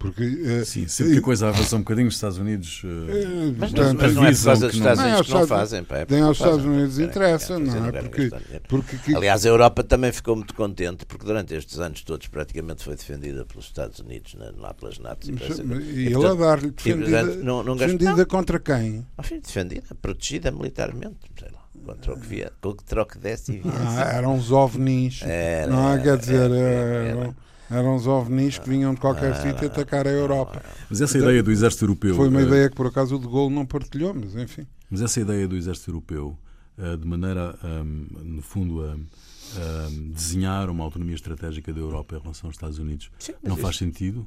Porque 0.00 0.22
eh, 0.46 0.64
Sim, 0.64 0.88
sempre 0.88 1.12
que 1.12 1.18
a 1.18 1.22
coisa 1.22 1.48
avança 1.48 1.76
um 1.76 1.80
bocadinho, 1.80 2.08
os 2.08 2.14
Estados 2.14 2.38
Unidos. 2.38 2.80
eh, 2.84 2.88
eh, 2.88 3.54
Mas, 3.58 3.70
portanto, 3.70 3.98
mas 4.00 4.14
não 4.14 4.24
é 4.24 4.32
por 4.32 4.44
causa 4.44 4.66
dos 4.66 4.78
não- 4.78 4.80
Estados 4.80 4.98
Nem 5.04 5.12
Unidos 5.12 5.18
aos 5.18 5.26
que 5.26 5.32
não 5.34 5.46
fazem. 5.46 5.84
Pá, 5.84 5.94
é 5.96 5.98
nem 5.98 6.06
porque 6.06 6.14
aos 6.14 6.22
não 6.24 6.32
Estados 6.46 6.64
Unidos 6.64 6.98
interessa, 6.98 7.58
não 7.58 7.86
é? 7.86 7.92
Porque- 8.02 8.30
porque 8.66 8.96
que- 8.96 9.14
Aliás, 9.14 9.44
a 9.44 9.48
Europa 9.50 9.84
também 9.84 10.10
ficou 10.10 10.36
muito 10.36 10.54
contente 10.54 11.04
porque 11.04 11.26
durante 11.26 11.54
estes 11.54 11.78
anos 11.78 12.02
todos 12.02 12.26
praticamente 12.28 12.82
foi 12.82 12.96
defendida 12.96 13.44
pelos 13.44 13.66
Estados 13.66 13.98
Unidos, 13.98 14.34
né, 14.36 14.50
lá 14.56 14.72
pelas 14.72 14.98
NATO. 14.98 15.28
E, 15.30 15.34
e, 15.34 15.34
e 15.34 16.06
ele 16.06 16.14
a 16.14 16.18
portanto, 16.18 16.38
dar-lhe 16.40 16.70
defendida, 16.70 17.20
portanto, 17.24 17.44
não- 17.44 17.62
não 17.62 17.76
defendida 17.76 18.24
contra 18.24 18.58
quem? 18.58 19.06
enfim, 19.18 19.38
defendida, 19.38 19.84
protegida 20.00 20.50
militarmente, 20.50 21.16
sei 21.38 21.48
lá, 21.52 21.60
contra 21.84 22.14
o 22.14 22.18
que 22.18 22.26
via, 22.26 22.50
com 22.58 22.70
o 22.70 22.74
que 22.74 22.84
troque 22.84 23.18
desse 23.18 23.52
e 23.52 23.58
viesse. 23.58 23.76
Ah, 23.98 24.12
eram 24.14 24.34
os 24.34 24.50
ovnis. 24.50 25.20
Era, 25.22 25.70
não 25.70 25.90
é? 25.90 25.92
era, 25.92 26.02
Quer 26.02 26.16
dizer, 26.16 26.50
era, 26.50 26.56
era. 26.56 27.08
eram, 27.20 27.36
eram 27.70 27.94
os 27.96 28.06
ovnis 28.06 28.58
que 28.58 28.68
vinham 28.68 28.92
de 28.94 29.00
qualquer 29.00 29.34
sítio 29.36 29.66
atacar 29.68 30.06
a 30.06 30.10
Europa. 30.10 30.62
Mas 30.88 31.00
essa 31.00 31.16
ideia 31.16 31.42
do 31.42 31.50
exército 31.52 31.84
europeu. 31.84 32.14
Foi 32.16 32.28
uma 32.28 32.40
eh, 32.40 32.44
ideia 32.44 32.68
que 32.68 32.76
por 32.76 32.86
acaso 32.86 33.16
o 33.16 33.18
de 33.18 33.26
Gaulle 33.26 33.54
não 33.54 33.64
partilhou, 33.64 34.12
mas 34.14 34.34
enfim. 34.36 34.66
Mas 34.90 35.00
essa 35.00 35.20
ideia 35.20 35.46
do 35.46 35.56
exército 35.56 35.90
europeu, 35.90 36.36
eh, 36.76 36.96
de 36.96 37.06
maneira, 37.06 37.56
ahm, 37.62 38.06
no 38.24 38.42
fundo, 38.42 38.82
a 38.82 38.92
ahm, 38.92 40.10
desenhar 40.12 40.68
uma 40.68 40.82
autonomia 40.84 41.14
estratégica 41.14 41.72
da 41.72 41.80
Europa 41.80 42.16
em 42.16 42.20
relação 42.20 42.48
aos 42.48 42.56
Estados 42.56 42.78
Unidos, 42.78 43.10
Sim, 43.18 43.34
não 43.42 43.52
isso- 43.54 43.62
faz 43.62 43.76
sentido? 43.76 44.26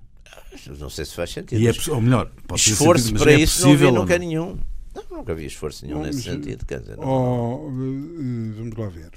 Não 0.80 0.90
sei 0.90 1.06
se 1.06 1.14
faz 1.14 1.30
sentido. 1.32 1.60
E 1.62 1.68
é, 1.68 1.74
ou 1.90 2.02
melhor, 2.02 2.32
esforço 2.56 3.04
sentido, 3.06 3.20
para 3.20 3.34
é 3.34 3.40
isso 3.40 3.62
não 3.62 3.68
vi 3.70 3.74
possível 3.78 3.94
nunca 3.94 4.14
não? 4.18 4.26
nenhum. 4.26 4.58
Não, 4.96 5.18
nunca 5.18 5.36
vi 5.36 5.46
esforço 5.46 5.86
nenhum 5.86 6.00
Bom, 6.00 6.06
nesse 6.06 6.28
mas, 6.28 6.36
sentido. 6.36 6.66
Quer 6.66 6.80
dizer, 6.80 6.98
não- 6.98 7.06
Oh, 7.06 7.68
eh, 7.70 8.54
vamos 8.58 8.76
lá 8.78 8.88
ver. 8.88 9.12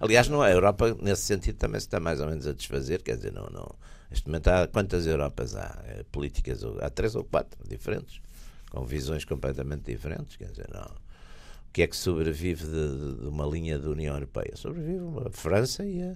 Aliás, 0.00 0.28
não, 0.28 0.40
a 0.42 0.50
Europa, 0.50 0.96
nesse 1.00 1.22
sentido, 1.22 1.56
também 1.56 1.80
se 1.80 1.86
está 1.86 1.98
mais 2.00 2.20
ou 2.20 2.28
menos 2.28 2.46
a 2.46 2.52
desfazer. 2.52 3.02
Quer 3.02 3.16
dizer, 3.16 3.32
não, 3.32 3.46
não. 3.50 3.68
Neste 4.10 4.26
momento 4.26 4.48
há 4.48 4.66
quantas 4.66 5.06
Europas 5.06 5.54
há? 5.56 5.82
Eh, 5.86 6.04
Políticas, 6.10 6.62
há 6.80 6.88
três 6.90 7.14
ou 7.14 7.24
quatro 7.24 7.58
diferentes, 7.68 8.20
com 8.70 8.84
visões 8.84 9.24
completamente 9.24 9.82
diferentes. 9.90 10.36
Quer 10.36 10.50
dizer, 10.50 10.68
não. 10.72 10.84
O 10.86 11.70
que 11.72 11.82
é 11.82 11.86
que 11.86 11.96
sobrevive 11.96 12.64
de, 12.64 13.14
de 13.20 13.26
uma 13.28 13.44
linha 13.46 13.78
da 13.78 13.90
União 13.90 14.14
Europeia? 14.14 14.52
Sobrevive 14.56 15.04
a 15.26 15.30
França 15.30 15.84
e 15.84 16.00
a. 16.02 16.14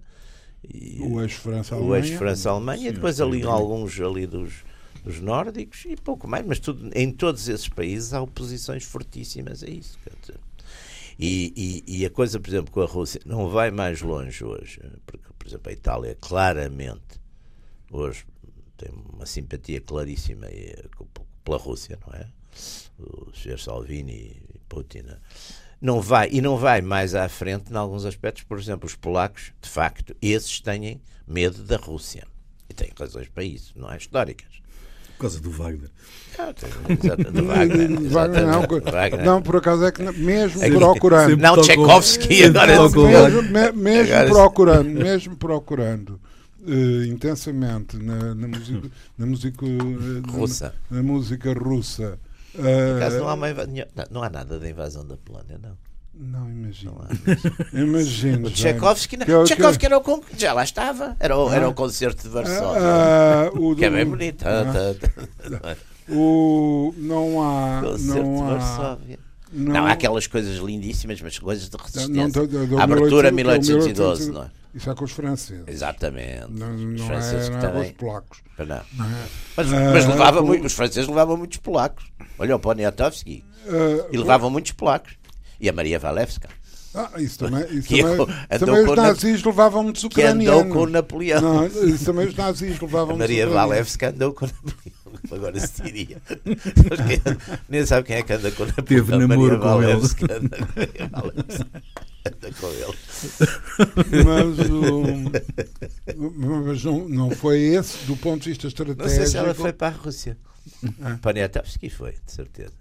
e- 0.72 0.98
O 1.02 1.20
eixo-França 1.20 1.74
o 1.74 1.78
Alemanha. 1.78 2.04
ex-França-Alemanha, 2.04 2.88
e 2.88 2.92
depois 2.92 3.20
ali 3.20 3.42
alguns 3.42 4.00
ali 4.00 4.26
dos, 4.26 4.64
dos 5.04 5.20
nórdicos 5.20 5.84
e 5.86 5.94
pouco 5.96 6.26
mais, 6.26 6.46
mas 6.46 6.58
tudo, 6.58 6.90
em 6.94 7.10
todos 7.12 7.48
esses 7.48 7.68
países 7.68 8.14
há 8.14 8.22
oposições 8.22 8.84
fortíssimas 8.84 9.62
a 9.62 9.66
isso. 9.68 9.98
quer 10.02 10.14
dizer. 10.20 10.40
E, 11.24 11.84
e, 11.86 12.00
e 12.00 12.04
a 12.04 12.10
coisa, 12.10 12.40
por 12.40 12.50
exemplo, 12.50 12.72
com 12.72 12.80
a 12.80 12.84
Rússia 12.84 13.20
não 13.24 13.48
vai 13.48 13.70
mais 13.70 14.02
longe 14.02 14.44
hoje, 14.44 14.80
porque, 15.06 15.24
por 15.38 15.46
exemplo, 15.46 15.70
a 15.70 15.72
Itália 15.72 16.16
claramente 16.20 17.20
hoje 17.92 18.26
tem 18.76 18.90
uma 18.90 19.24
simpatia 19.24 19.80
claríssima 19.80 20.46
eh, 20.46 20.84
pela 21.44 21.58
Rússia, 21.58 21.96
não 22.04 22.12
é? 22.12 22.26
O 22.98 23.32
Sr. 23.32 23.56
Salvini 23.60 24.42
e 24.52 24.58
Putin. 24.68 25.02
né? 25.02 25.18
Não 25.80 26.00
vai, 26.00 26.28
e 26.32 26.40
não 26.40 26.56
vai 26.56 26.82
mais 26.82 27.14
à 27.14 27.28
frente 27.28 27.72
em 27.72 27.76
alguns 27.76 28.04
aspectos, 28.04 28.42
por 28.42 28.58
exemplo, 28.58 28.86
os 28.86 28.96
polacos, 28.96 29.52
de 29.62 29.68
facto, 29.68 30.16
esses 30.20 30.60
têm 30.60 31.00
medo 31.24 31.62
da 31.62 31.76
Rússia. 31.76 32.26
E 32.68 32.74
têm 32.74 32.90
razões 32.98 33.28
para 33.28 33.44
isso, 33.44 33.78
não 33.78 33.92
é? 33.92 33.96
Históricas. 33.96 34.61
Por 35.22 35.28
causa 35.28 35.40
do 35.40 35.50
Wagner. 35.50 35.90
Ah, 36.38 36.52
tem- 36.52 36.96
exata- 36.96 37.30
de 37.30 37.42
Wagner, 37.42 38.00
Wagner, 38.10 38.46
não, 38.46 38.62
Wagner. 38.62 39.24
não, 39.24 39.42
por 39.42 39.56
acaso 39.56 39.84
é 39.84 39.92
que 39.92 40.02
mesmo 40.02 40.62
É 40.62 40.68
que- 40.70 40.76
procurando. 40.76 41.36
Não, 41.36 41.60
Tchaikovsky 41.62 42.44
agora. 42.44 42.88
mesmo, 42.90 43.42
me- 43.42 43.72
mesmo 43.72 44.14
Agora- 44.14 44.30
procurando, 44.34 44.88
mesmo 44.88 45.36
procurando 45.36 46.20
eh, 46.66 47.06
intensamente 47.06 47.96
na, 47.96 48.34
na 48.34 48.48
música, 48.48 48.88
na 49.18 49.26
música 49.26 49.66
eh, 49.66 50.30
Russa. 50.30 50.74
na, 50.90 50.96
na 50.96 51.02
música 51.02 51.52
russa. 51.52 52.18
Por 52.54 52.96
acaso 52.96 53.18
não 53.18 53.28
há, 53.28 53.34
uma 53.34 53.46
não 54.10 54.22
há 54.22 54.28
nada 54.30 54.58
da 54.58 54.68
invasão 54.68 55.06
da 55.06 55.16
Polónia, 55.16 55.58
não. 55.62 55.76
Não 56.14 56.48
imagino. 56.50 57.06
Não. 57.72 57.82
Imagino. 57.82 58.50
Tchaikovsky, 58.50 59.16
não. 59.16 59.26
Que 59.26 59.32
é 59.32 59.44
Tchaikovsky 59.44 59.86
era 59.86 59.98
o 59.98 60.00
con- 60.00 60.22
já 60.36 60.52
lá 60.52 60.62
estava. 60.64 61.16
Era 61.18 61.36
o, 61.36 61.50
era 61.52 61.68
o 61.68 61.74
concerto 61.74 62.22
de 62.22 62.28
Varsóvia. 62.28 62.82
Ah, 62.82 63.44
ah, 63.46 63.58
o 63.58 63.74
que 63.74 63.84
é 63.84 63.90
bem 63.90 64.04
bonito. 64.06 64.44
ah, 64.46 64.64
Ah, 65.64 65.76
o, 66.12 66.94
não 66.96 67.42
há. 67.42 67.80
Concerto 67.82 68.22
de 68.22 68.28
Não 68.28 68.44
há. 68.46 68.54
Varsóvia. 68.56 69.18
Não, 69.54 69.86
há 69.86 69.92
aquelas 69.92 70.26
coisas 70.26 70.56
lindíssimas, 70.56 71.20
mas 71.20 71.38
coisas 71.38 71.68
de 71.68 71.76
resistência. 71.76 72.46
do 72.46 72.78
a 72.78 72.84
abertura 72.84 73.30
1812, 73.30 74.30
1812, 74.30 74.30
não 74.32 74.42
é? 74.44 74.50
Isso 74.74 74.88
é 74.90 74.94
com 74.94 75.04
os 75.04 75.12
franceses. 75.12 75.64
Exatamente. 75.66 76.46
Não, 76.48 76.74
os 76.74 77.00
não 77.00 77.06
franceses 77.06 77.48
é, 77.48 77.50
que 77.50 77.56
não 77.56 77.58
é 77.58 77.60
com 77.60 77.66
os 77.68 77.72
também. 77.74 77.92
polacos. 77.92 78.38
Não. 78.58 78.66
Não 78.66 79.04
é? 79.04 79.24
Mas, 79.54 79.72
Ah, 79.74 79.90
mas 79.92 80.06
levava 80.06 80.40
muito- 80.42 80.64
os 80.66 80.72
franceses 80.72 81.06
levavam 81.06 81.36
muitos 81.36 81.58
polacos. 81.58 82.04
Olha 82.38 82.56
o 82.56 82.58
Poniatowski. 82.58 83.44
Ah, 83.68 84.08
E 84.10 84.16
levavam 84.16 84.48
muitos 84.48 84.72
polacos. 84.72 85.12
E 85.62 85.68
a 85.68 85.72
Maria 85.72 85.98
Valevska, 85.98 86.48
Ah, 86.94 87.10
isso 87.18 87.38
também, 87.38 87.64
isso 87.70 87.86
Que 87.88 88.02
também, 88.02 88.26
também 88.58 88.84
com 88.84 88.90
os 88.90 88.96
na- 88.96 89.02
nazis 89.04 89.42
levavam 89.42 89.82
muitos 89.84 90.02
que 90.08 90.22
andou 90.22 90.42
ucranianos. 90.42 90.72
com 90.74 90.78
o 90.82 90.86
Napoleão. 90.88 91.40
Não, 91.40 91.66
isso 91.88 92.04
também 92.04 92.26
os 92.28 92.34
nazis 92.36 92.78
levavam 92.80 93.14
A 93.14 93.18
Maria 93.18 93.46
muitos 93.46 93.52
ucranianos. 93.52 93.68
Valevska 93.70 94.08
andou 94.10 94.32
com 94.34 94.44
o 94.44 94.48
Napoleão. 94.48 94.92
Agora 95.30 95.60
se 95.60 95.82
diria. 95.82 96.16
Quem- 96.44 97.36
Nem 97.68 97.86
sabe 97.86 98.06
quem 98.06 98.16
é 98.16 98.22
que 98.22 98.32
anda 98.32 98.50
com 98.50 98.64
o 98.64 98.66
Napoleão. 98.66 99.04
Teve 99.04 99.16
namoro 99.16 99.58
Maria 99.58 99.58
com 99.58 99.82
ele. 99.82 99.92
Valevska 99.92 100.34
anda 100.34 100.58
Maria 100.76 101.08
Valevska. 101.10 101.66
Anda 102.26 102.52
com 102.60 102.68
ele. 102.68 102.98
Mas, 104.24 104.58
o- 104.70 106.64
mas 106.66 106.84
não, 106.84 107.08
não 107.08 107.30
foi 107.30 107.58
esse, 107.60 108.04
do 108.06 108.16
ponto 108.16 108.42
de 108.42 108.48
vista 108.50 108.66
estratégico. 108.66 109.02
Não 109.02 109.08
sei 109.10 109.26
se 109.26 109.36
ela 109.38 109.54
foi 109.54 109.72
para 109.72 109.88
a 109.88 109.90
Rússia. 109.98 110.36
Ah. 111.02 111.18
Poniatowski 111.22 111.88
foi, 111.90 112.12
de 112.12 112.32
certeza. 112.32 112.72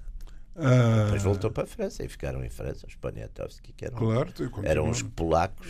Ah, 0.56 1.04
Depois 1.06 1.24
voltou 1.24 1.52
para 1.52 1.64
a 1.64 1.68
França 1.68 2.04
e 2.04 2.10
ficaram 2.10 2.43
em 2.43 2.49
França 2.49 2.86
os 2.88 2.95
Poniatowski, 2.95 3.74
que 3.74 3.86
eram, 3.86 3.97
Claro, 3.97 4.34
eram 4.64 4.89
os 4.89 5.02
polacos. 5.02 5.68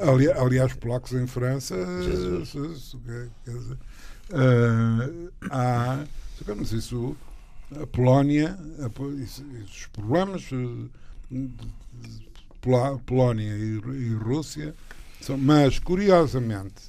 Ali- 0.00 0.30
aliás, 0.32 0.72
polacos 0.74 1.12
em 1.12 1.26
França. 1.26 1.76
Jesus. 2.02 2.96
quer 3.44 3.50
dizer, 3.52 3.78
ah, 4.32 5.08
há. 5.50 6.04
Mas 6.56 6.72
isso. 6.72 7.16
A 7.82 7.86
Polónia. 7.86 8.58
a 8.78 9.22
isso- 9.22 9.44
os 9.64 9.86
problemas. 9.86 10.48
eh, 10.52 10.88
de- 11.30 12.28
Polá- 12.60 12.98
Polónia 12.98 13.54
e, 13.56 13.74
e 13.78 14.14
Rússia. 14.14 14.74
São, 15.20 15.36
mas, 15.36 15.78
curiosamente. 15.78 16.82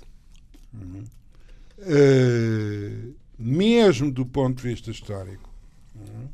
eh, 1.80 3.10
mesmo 3.38 4.12
do 4.12 4.26
ponto 4.26 4.62
de 4.62 4.70
vista 4.70 4.92
histórico. 4.92 5.50
uhum, 5.96 6.28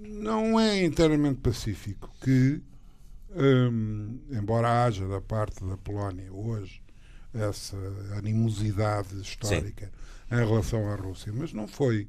Não 0.00 0.58
é 0.58 0.84
inteiramente 0.84 1.40
pacífico 1.40 2.10
que 2.22 2.60
Hum, 3.36 4.18
embora 4.30 4.84
haja 4.84 5.06
da 5.06 5.20
parte 5.20 5.62
da 5.64 5.76
Polónia 5.76 6.32
hoje 6.32 6.80
essa 7.34 7.76
animosidade 8.16 9.20
histórica 9.20 9.86
Sim. 10.30 10.34
em 10.34 10.46
relação 10.46 10.90
à 10.90 10.96
Rússia, 10.96 11.30
mas 11.32 11.52
não 11.52 11.68
foi, 11.68 12.08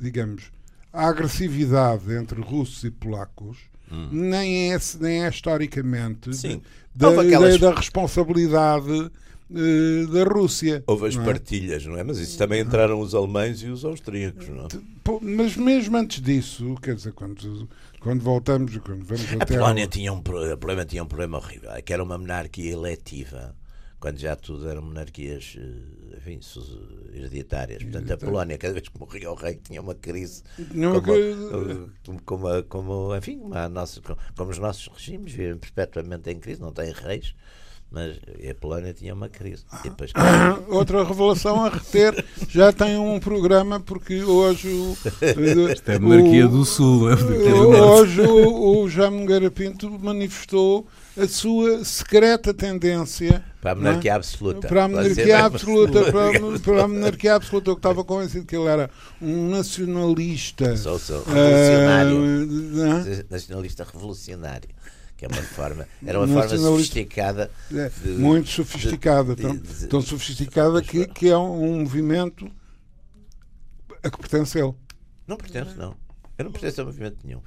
digamos, 0.00 0.50
a 0.92 1.06
agressividade 1.06 2.12
entre 2.12 2.40
russos 2.40 2.82
e 2.82 2.90
polacos 2.90 3.58
hum. 3.90 4.08
nem, 4.10 4.74
é, 4.74 4.78
nem 4.98 5.24
é 5.24 5.28
historicamente. 5.28 6.34
Da, 6.92 7.08
aquelas... 7.20 7.60
da, 7.60 7.70
da 7.70 7.76
responsabilidade 7.76 9.10
eh, 9.52 10.06
da 10.06 10.24
Rússia. 10.24 10.84
Houve 10.86 11.08
as 11.08 11.16
não 11.16 11.22
é? 11.22 11.26
partilhas, 11.26 11.84
não 11.84 11.98
é? 11.98 12.04
Mas 12.04 12.18
isso 12.18 12.38
também 12.38 12.60
entraram 12.60 13.00
os 13.00 13.14
alemães 13.14 13.62
e 13.62 13.66
os 13.66 13.84
austríacos, 13.84 14.48
não 14.48 14.66
é? 14.66 14.68
Mas 15.20 15.56
mesmo 15.56 15.96
antes 15.96 16.22
disso, 16.22 16.76
quer 16.80 16.94
dizer, 16.94 17.12
quando, 17.12 17.68
quando 17.98 18.22
voltamos, 18.22 18.76
quando 18.78 19.04
vamos 19.04 19.26
a 19.40 19.46
Polónia 19.46 19.84
ao... 19.84 19.90
tinha 19.90 20.12
um 20.12 20.22
problema, 20.22 20.84
tinha 20.84 21.02
um 21.02 21.06
problema 21.06 21.38
horrível, 21.38 21.72
é 21.72 21.82
que 21.82 21.92
era 21.92 22.02
uma 22.02 22.16
monarquia 22.16 22.72
eletiva, 22.72 23.56
quando 23.98 24.18
já 24.18 24.36
tudo 24.36 24.68
eram 24.68 24.82
monarquias, 24.82 25.56
eh, 25.58 26.16
enfim, 26.16 26.38
hereditárias. 27.12 27.82
Portanto, 27.82 28.12
a 28.12 28.16
Polónia, 28.16 28.56
cada 28.56 28.74
vez 28.74 28.88
que 28.88 29.00
morria 29.00 29.32
o 29.32 29.34
rei, 29.34 29.56
tinha 29.56 29.80
uma 29.80 29.96
crise, 29.96 30.44
não, 30.72 31.02
como, 31.02 32.20
como, 32.24 32.62
como, 32.68 33.16
enfim, 33.16 33.42
nossa, 33.72 34.00
como 34.36 34.50
os 34.50 34.58
nossos 34.58 34.86
regimes 34.86 35.32
vivem 35.32 35.56
perpetuamente 35.56 36.30
em 36.30 36.38
crise, 36.38 36.60
não 36.60 36.72
têm 36.72 36.92
reis 36.92 37.34
mas 37.90 38.16
a 38.48 38.54
Polónia 38.54 38.94
tinha 38.94 39.12
uma 39.12 39.28
crise. 39.28 39.64
Depois... 39.82 40.12
Outra 40.68 41.04
revelação 41.04 41.64
a 41.64 41.68
reter, 41.68 42.24
já 42.48 42.72
tem 42.72 42.96
um 42.96 43.18
programa, 43.18 43.80
porque 43.80 44.22
hoje 44.22 44.68
o. 44.68 44.96
Isto 45.72 45.90
é 45.90 45.96
a 45.96 46.00
monarquia 46.00 46.46
o, 46.46 46.48
do 46.48 46.64
Sul. 46.64 47.10
É 47.10 47.14
hoje 47.14 48.20
o, 48.20 48.82
o 48.82 48.88
Jaime 48.88 49.26
Garapinto 49.26 49.90
manifestou 49.98 50.86
a 51.18 51.26
sua 51.26 51.84
secreta 51.84 52.54
tendência 52.54 53.44
para 53.60 53.72
a 53.72 53.74
monarquia 53.74 54.12
é? 54.12 54.14
absoluta. 54.14 54.68
Para 54.68 54.84
a 54.84 54.88
monarquia 54.88 55.44
absoluta, 55.44 56.12
para, 56.12 56.40
para, 56.60 56.84
a 56.84 56.88
monarquia 56.88 57.34
absoluta. 57.34 57.70
Eu 57.70 57.74
estava 57.74 58.04
convencido 58.04 58.46
que 58.46 58.56
ele 58.56 58.68
era 58.68 58.88
um 59.20 59.50
nacionalista. 59.50 60.76
Sou, 60.76 60.98
sou. 60.98 61.24
Revolucionário. 61.24 62.16
Uh, 62.16 63.24
nacionalista 63.28 63.86
revolucionário 63.92 64.68
que 65.20 65.26
é 65.26 65.28
uma 65.28 65.42
forma, 65.42 65.86
era 66.06 66.18
uma 66.18 66.26
forma 66.26 66.56
sofisticada. 66.56 67.50
É, 67.70 67.90
de, 67.90 68.08
muito 68.12 68.48
sofisticada, 68.48 69.36
de, 69.36 69.42
tão, 69.42 69.54
de, 69.54 69.86
tão, 69.86 70.00
sofisticada 70.00 70.80
que, 70.80 71.06
que 71.08 71.28
é 71.28 71.36
um, 71.36 71.80
movimento 71.80 72.50
a 74.02 74.08
que 74.08 74.16
pertence 74.16 74.58
ele. 74.58 74.74
Não 75.26 75.36
pertence, 75.36 75.76
não. 75.76 75.94
Eu 76.38 76.46
não 76.46 76.52
pertenço 76.52 76.80
a 76.80 76.84
movimento 76.86 77.18
nenhum. 77.22 77.42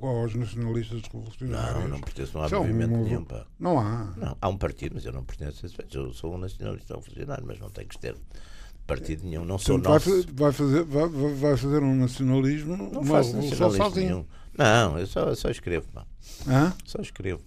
aos 0.00 0.34
nacionalistas 0.34 1.02
revolucionários. 1.02 1.82
Não, 1.82 1.88
não 1.88 2.00
pertenço, 2.00 2.38
não 2.38 2.44
há 2.44 2.48
São 2.48 2.60
movimento 2.62 2.94
um, 2.94 3.04
nenhum. 3.04 3.24
Pá. 3.24 3.44
Não 3.58 3.78
há. 3.78 4.14
Não, 4.16 4.38
há 4.40 4.48
um 4.48 4.56
partido, 4.56 4.94
mas 4.94 5.04
eu 5.04 5.12
não 5.12 5.22
pertenço 5.22 5.66
a 5.66 5.68
esse. 5.68 5.76
Eu 5.94 6.14
sou 6.14 6.34
um 6.34 6.38
nacionalista 6.38 6.94
revolucionário, 6.94 7.44
mas 7.46 7.60
não 7.60 7.68
tenho 7.68 7.88
que 7.88 7.98
ter 7.98 8.16
partido 8.86 9.24
nenhum. 9.24 9.44
Não 9.44 9.58
sou 9.58 9.78
então, 9.78 9.92
nosso. 9.92 10.26
Vai 10.32 10.52
fazer, 10.52 10.84
vai, 10.84 11.08
vai 11.08 11.56
fazer 11.56 11.82
um 11.82 11.94
nacionalismo, 11.94 12.76
não 12.76 12.88
uma 12.88 13.04
faço 13.04 13.36
nacionalismo 13.36 13.84
sozinho. 13.84 14.06
Nenhum. 14.06 14.26
Não, 14.56 14.98
eu 14.98 15.06
só, 15.06 15.34
só 15.34 15.48
escrevo. 15.48 15.86
Pá. 15.92 16.04
Hã? 16.48 16.72
Só 16.84 17.00
escrevo. 17.00 17.40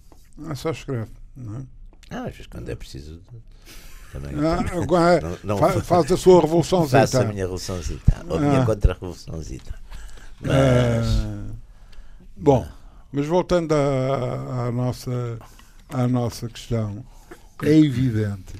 Ah, 0.46 0.54
só 0.54 0.70
escrevo. 0.70 1.10
Não 1.36 1.58
é? 1.58 1.62
Ah, 2.10 2.24
às 2.24 2.32
vezes 2.32 2.46
quando 2.46 2.68
é 2.68 2.74
preciso. 2.74 3.20
Também, 4.12 4.32
ah, 4.32 4.62
não, 5.42 5.58
não, 5.58 5.82
faz 5.82 6.12
a 6.12 6.16
sua 6.16 6.40
revoluçãozita. 6.40 7.00
Faço 7.00 7.18
a 7.18 7.24
minha 7.24 7.42
revoluçãozita. 7.42 8.24
Ou 8.28 8.36
a 8.36 8.40
minha 8.40 8.62
ah. 8.62 8.66
contra-revoluçãozita. 8.66 9.74
Mas. 10.40 11.06
Ah, 11.06 11.52
bom, 12.36 12.66
mas 13.10 13.26
voltando 13.26 13.72
à, 13.72 14.66
à, 14.66 14.72
nossa, 14.72 15.38
à 15.88 16.06
nossa 16.06 16.48
questão, 16.48 17.04
é 17.62 17.76
evidente 17.76 18.54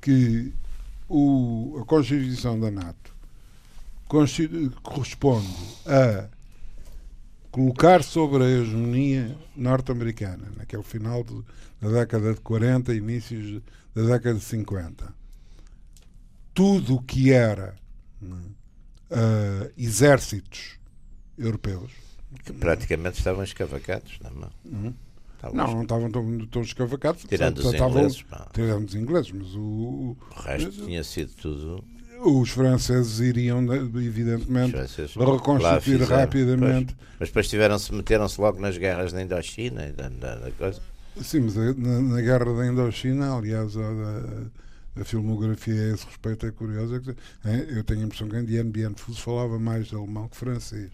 que 0.00 0.52
o, 1.08 1.78
a 1.80 1.84
Constituição 1.84 2.58
da 2.58 2.70
NATO 2.70 3.14
corresponde 4.82 5.48
a 5.86 6.28
colocar 7.50 8.02
sobre 8.02 8.44
a 8.44 8.48
hegemonia 8.48 9.36
norte-americana, 9.56 10.50
naquele 10.56 10.82
final 10.82 11.22
de, 11.22 11.42
da 11.80 11.88
década 11.88 12.34
de 12.34 12.40
40, 12.40 12.94
inícios 12.94 13.62
da 13.94 14.02
década 14.02 14.34
de 14.34 14.44
50, 14.44 15.14
tudo 16.52 16.96
o 16.96 17.02
que 17.02 17.32
era 17.32 17.74
uh, 18.22 19.72
exércitos 19.76 20.78
europeus. 21.38 21.92
Que 22.44 22.52
praticamente 22.52 23.18
estavam 23.18 23.44
escavacados, 23.44 24.18
não 24.20 24.48
é? 24.48 24.50
Uhum. 24.64 24.94
Não, 25.52 25.74
não 25.74 25.82
estavam 25.82 26.10
tão, 26.10 26.46
tão 26.46 26.62
escavacados. 26.62 27.24
Tirando 27.28 27.58
os 27.58 27.74
ingleses. 27.74 28.24
Tirando 28.52 28.88
os 28.88 28.94
ingleses, 28.94 29.32
mas 29.32 29.54
o, 29.54 29.60
o, 29.60 30.16
o 30.30 30.40
resto 30.40 30.70
tinha 30.70 31.02
sido 31.04 31.32
tudo 31.34 31.84
os 32.24 32.50
franceses 32.50 33.20
iriam, 33.20 33.62
evidentemente, 33.72 34.72
franceses 34.72 35.14
reconstituir 35.14 36.02
rapidamente. 36.02 36.94
Pois. 36.94 37.08
Mas 37.20 37.28
depois 37.28 37.48
tiveram-se, 37.48 37.92
meteram-se 37.92 38.40
logo 38.40 38.60
nas 38.60 38.78
guerras 38.78 39.12
da 39.12 39.22
Indochina 39.22 39.86
e 39.86 39.92
da, 39.92 40.08
da, 40.08 40.36
da 40.36 40.50
coisa. 40.52 40.80
Sim, 41.22 41.40
mas 41.40 41.54
na, 41.54 42.00
na, 42.00 42.20
guerra 42.20 42.52
da 42.56 42.66
Indochina, 42.66 43.36
aliás, 43.36 43.76
a, 43.76 45.00
a, 45.00 45.04
filmografia 45.04 45.74
a 45.74 45.94
esse 45.94 46.06
respeito 46.06 46.46
é 46.46 46.50
curiosa. 46.50 47.00
É, 47.44 47.78
eu 47.78 47.84
tenho 47.84 48.00
a 48.00 48.04
impressão 48.04 48.28
que 48.28 48.62
Bien 48.64 48.94
Phu 48.96 49.14
falava 49.14 49.58
mais 49.58 49.92
alemão 49.92 50.28
que 50.28 50.36
francês. 50.36 50.90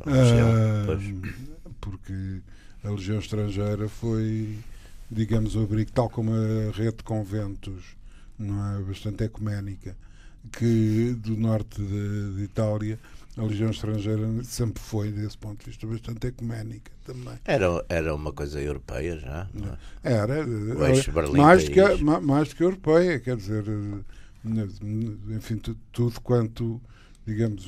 Ah, 0.00 0.98
porque 1.80 2.42
a 2.84 2.90
Legião 2.90 3.18
Estrangeira 3.18 3.88
foi, 3.88 4.58
digamos, 5.10 5.54
o 5.56 5.62
abrigo, 5.62 5.92
tal 5.92 6.08
como 6.10 6.32
a 6.32 6.70
rede 6.76 6.96
de 6.98 7.04
conventos, 7.04 7.96
não 8.38 8.76
é? 8.76 8.82
bastante 8.82 9.24
ecuménica 9.24 9.96
que 10.50 11.14
do 11.18 11.36
norte 11.36 11.80
de, 11.80 12.34
de 12.34 12.42
Itália 12.42 12.98
a 13.36 13.42
Legião 13.42 13.70
Estrangeira 13.70 14.28
sempre 14.44 14.82
foi, 14.82 15.10
desse 15.10 15.38
ponto 15.38 15.64
de 15.64 15.70
vista, 15.70 15.86
bastante 15.86 16.26
ecuménica 16.26 16.92
também. 17.04 17.38
Era, 17.46 17.82
era 17.88 18.14
uma 18.14 18.30
coisa 18.30 18.60
europeia 18.60 19.18
já? 19.18 19.48
É? 20.04 20.12
Era. 20.12 20.46
mais, 21.34 21.66
que, 21.66 22.04
mais 22.04 22.48
do 22.48 22.56
que 22.56 22.62
europeia, 22.62 23.18
quer 23.20 23.36
dizer, 23.36 23.64
enfim, 25.30 25.58
tudo 25.92 26.20
quanto, 26.20 26.78
digamos, 27.26 27.64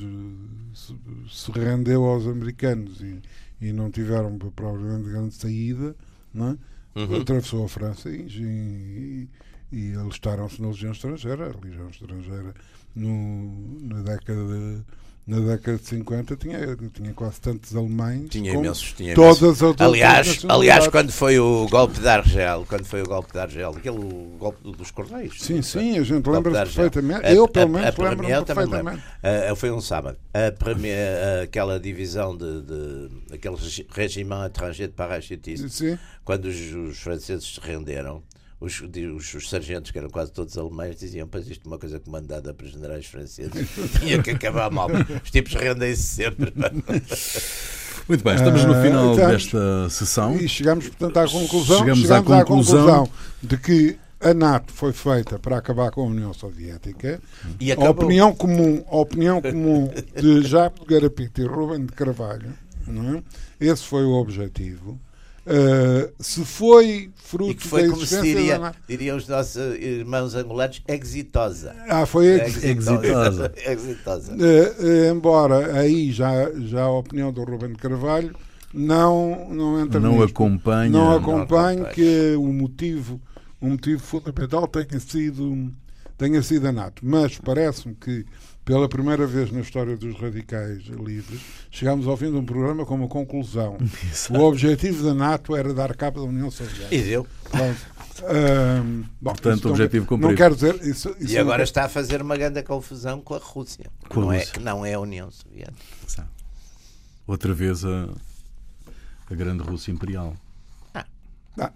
se, 0.75 0.97
se 1.29 1.53
rendeu 1.53 2.05
aos 2.05 2.27
americanos 2.27 3.01
e, 3.01 3.21
e 3.61 3.73
não 3.73 3.91
tiveram 3.91 4.39
provavelmente 4.39 5.09
grande 5.11 5.35
saída, 5.35 5.95
não 6.33 6.51
é? 6.51 7.01
uhum. 7.01 7.21
atravessou 7.21 7.65
a 7.65 7.69
França 7.69 8.09
e, 8.11 8.27
e 8.29 9.29
e 9.75 9.95
alistaram-se 9.97 10.63
na 10.63 10.69
Legião 10.69 10.93
Estrangeira. 10.93 11.51
A 11.51 11.67
Legião 11.67 11.89
Estrangeira, 11.89 12.55
no, 12.95 13.81
na 13.81 14.03
década 14.03 14.41
de 14.47 14.83
na 15.27 15.41
década 15.41 15.79
de 15.79 15.87
50 15.87 16.37
tinha, 16.37 16.77
tinha 16.93 17.13
quase 17.15 17.41
tantos 17.41 17.75
alemães 17.75 18.29
tinha 18.29 18.53
imensos, 18.53 18.93
tinha 18.93 19.15
todas 19.15 19.41
imensos. 19.41 19.63
as 19.63 19.81
aliás, 19.81 20.45
aliás, 20.47 20.89
quando 20.89 21.11
foi 21.13 21.39
o 21.39 21.67
golpe 21.71 21.99
de 21.99 22.07
Argel, 22.07 22.67
quando 22.69 22.85
foi 22.85 23.03
o 23.03 23.07
golpe 23.07 23.33
de 23.33 23.39
Argel, 23.39 23.71
aquele 23.71 24.37
golpe 24.39 24.63
dos 24.63 24.91
Correios. 24.91 25.41
Sim, 25.41 25.63
sim, 25.63 25.99
a 25.99 26.03
gente 26.03 26.29
lembra 26.29 26.53
perfeitamente. 26.53 27.33
Eu, 27.33 27.49
pelo 27.49 27.71
menos, 27.71 27.97
lembro-me 27.97 28.45
perfeitamente. 28.45 29.03
Uh, 29.23 29.57
foi 29.57 29.71
um 29.71 29.81
sábado. 29.81 30.19
A 30.35 30.53
primeira, 30.53 31.43
aquela 31.43 31.81
divisão 31.81 32.37
de, 32.37 32.63
de 32.63 33.35
aquele 33.35 33.57
regimento 33.91 34.47
estrangeiro 34.47 34.93
de 34.93 34.97
parachutistas, 34.97 35.99
quando 36.23 36.47
os, 36.47 36.73
os 36.73 36.99
franceses 36.99 37.55
se 37.55 37.61
renderam, 37.61 38.23
os, 38.65 38.81
os, 38.81 39.35
os, 39.35 39.49
sargentos, 39.49 39.91
que 39.91 39.99
eram 39.99 40.09
quase 40.09 40.33
todos 40.33 40.57
alemães, 40.57 40.99
diziam: 40.99 41.29
Pois 41.29 41.49
isto 41.49 41.67
é 41.67 41.69
uma 41.69 41.79
coisa 41.79 42.01
comandada 42.01 42.55
por 42.55 42.67
generais 42.67 43.07
franceses, 43.07 43.69
tinha 44.01 44.23
que 44.23 44.31
acabar 44.31 44.71
mal. 44.71 44.89
Os 45.23 45.31
tipos 45.31 45.55
rendem-se 45.55 46.03
sempre. 46.03 46.53
Muito 48.07 48.23
bem, 48.23 48.35
estamos 48.35 48.65
no 48.65 48.75
final 48.83 49.13
uh, 49.13 49.17
desta 49.17 49.89
sessão. 49.89 50.37
E 50.37 50.47
chegamos, 50.47 50.89
portanto, 50.89 51.17
à 51.17 51.27
conclusão, 51.27 51.79
chegamos, 51.79 52.03
chegamos 52.03 52.31
à, 52.31 52.45
conclusão... 52.45 52.83
à 52.83 52.99
conclusão 52.99 53.11
de 53.43 53.57
que 53.57 53.99
a 54.21 54.35
NATO 54.35 54.73
foi 54.73 54.93
feita 54.93 55.39
para 55.39 55.57
acabar 55.57 55.91
com 55.91 56.03
a 56.03 56.05
União 56.05 56.33
Soviética. 56.33 57.21
E 57.61 57.73
a 57.73 57.91
opinião 57.91 58.35
comum, 58.35 58.85
a 58.91 58.97
opinião 58.97 59.41
comum 59.41 59.91
de 60.17 60.43
Jaco 60.43 60.81
de 60.81 60.95
Garapito 60.95 61.41
e 61.41 61.47
Ruben 61.47 61.87
de 61.87 61.93
Carvalho, 61.93 62.53
não 62.87 63.17
é? 63.17 63.23
esse 63.61 63.85
foi 63.85 64.05
o 64.05 64.13
objetivo. 64.13 64.99
Uh, 65.47 66.11
se 66.19 66.43
foi 66.45 67.11
fruto 67.17 67.51
e 67.51 67.55
que 67.55 67.69
foi 67.69 67.83
da 67.83 67.91
como 67.91 68.07
se 68.07 68.23
diria, 68.23 68.59
da... 68.59 68.75
diriam 68.89 69.17
os 69.17 69.29
nossos 69.29 69.57
irmãos 69.57 70.35
angolanos, 70.35 70.83
exitosa. 70.89 71.77
Ah, 71.89 72.07
foi 72.07 72.27
exitosa. 72.41 73.53
exitosa. 73.67 74.35
Uh, 74.45 75.11
embora 75.11 75.79
aí 75.79 76.11
já, 76.11 76.51
já 76.61 76.85
a 76.85 76.91
opinião 76.91 77.33
do 77.33 77.45
Ruben 77.45 77.75
Carvalho 77.75 78.35
não, 78.73 79.49
não 79.51 79.81
entra 79.81 80.01
não 80.01 80.23
acompanha, 80.23 80.91
não 80.91 81.15
acompanha 81.15 81.85
que 81.85 82.35
o 82.37 82.53
motivo, 82.53 83.21
o 83.61 83.69
motivo 83.69 84.03
fundamental 84.03 84.67
tenha 84.67 84.99
sido 84.99 85.73
tenha 86.17 86.43
sido 86.43 86.67
a 86.69 86.73
NATO. 86.73 87.03
Mas 87.05 87.39
parece-me 87.39 87.95
que, 87.95 88.25
pela 88.65 88.89
primeira 88.89 89.27
vez 89.27 89.53
na 89.53 89.61
história 89.61 89.97
dos 89.97 90.19
radicais 90.19 90.83
livres, 90.85 91.41
chegámos 91.71 92.07
ao 92.07 92.17
fim 92.17 92.31
de 92.31 92.37
um 92.37 92.45
programa 92.45 92.87
com 92.87 92.95
uma 92.95 93.09
conclusão. 93.09 93.77
o 94.31 94.39
objetivo 94.41 95.05
da 95.05 95.15
NATO 95.15 95.55
era 95.55 95.75
dar 95.75 95.95
cabo 95.95 96.21
da 96.21 96.27
União 96.27 96.51
Soviética. 96.51 96.95
E 96.95 97.03
deu. 97.03 97.27
Pronto. 97.51 97.95
Ahm, 98.23 99.03
bom, 99.21 99.33
Portanto, 99.33 99.57
isso 99.57 99.65
não 99.65 99.73
objetivo 99.73 100.07
cumprido. 100.07 100.31
Não 100.31 100.37
quero 100.37 100.55
dizer. 100.55 100.77
Isso, 100.87 101.15
isso 101.19 101.35
E 101.35 101.39
agora 101.39 101.63
está 101.63 101.85
a 101.85 101.89
fazer 101.89 102.23
uma 102.23 102.37
grande 102.37 102.63
confusão 102.63 103.21
com 103.21 103.35
a 103.35 103.39
Rússia. 103.39 103.91
Com 104.09 104.21
a 104.21 104.25
não, 104.25 104.33
É, 104.33 104.39
Rússia. 104.39 104.53
que 104.53 104.61
não 104.61 104.87
é 104.87 104.95
a 104.95 105.01
União 105.01 105.31
Soviética. 105.31 106.27
Outra 107.27 107.53
vez 107.53 107.85
a, 107.85 108.09
a 109.31 109.35
grande 109.35 109.63
Rússia 109.63 109.91
Imperial. 109.91 110.37
Ah, 110.95 111.71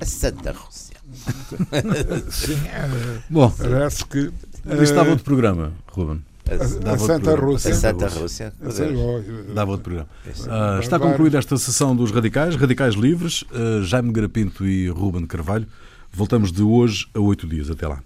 A 0.00 0.04
Santa 0.04 0.52
Rússia. 0.52 0.96
sim, 2.30 2.54
é, 2.66 3.22
Bom, 3.28 3.50
parece 3.50 4.04
que. 4.06 4.32
Isto 4.82 4.94
dava 4.94 5.08
eh, 5.08 5.12
outro 5.12 5.24
programa, 5.24 5.72
Ruben. 5.88 6.22
A, 6.48 6.90
a, 6.90 6.94
a 6.94 6.98
Santa 6.98 7.20
programa. 7.20 7.32
a 7.32 7.40
Rússia. 7.40 7.74
Santa 7.74 8.06
Rússia. 8.06 8.52
Rússia. 8.62 8.84
Sei, 8.84 8.88
Deus. 8.92 9.24
ó, 9.50 9.52
Dava 9.54 9.70
outro 9.72 9.84
programa. 9.84 10.08
Ah, 10.48 10.78
está 10.80 10.98
concluída 10.98 11.38
esta 11.38 11.56
sessão 11.56 11.94
dos 11.96 12.10
Radicais, 12.10 12.54
Radicais 12.56 12.94
Livres, 12.94 13.44
ah, 13.52 13.82
Jaime 13.82 14.12
Garapinto 14.12 14.66
e 14.66 14.88
Ruben 14.88 15.26
Carvalho. 15.26 15.66
Voltamos 16.12 16.52
de 16.52 16.62
hoje 16.62 17.06
a 17.14 17.20
oito 17.20 17.46
dias. 17.46 17.70
Até 17.70 17.88
lá. 17.88 18.02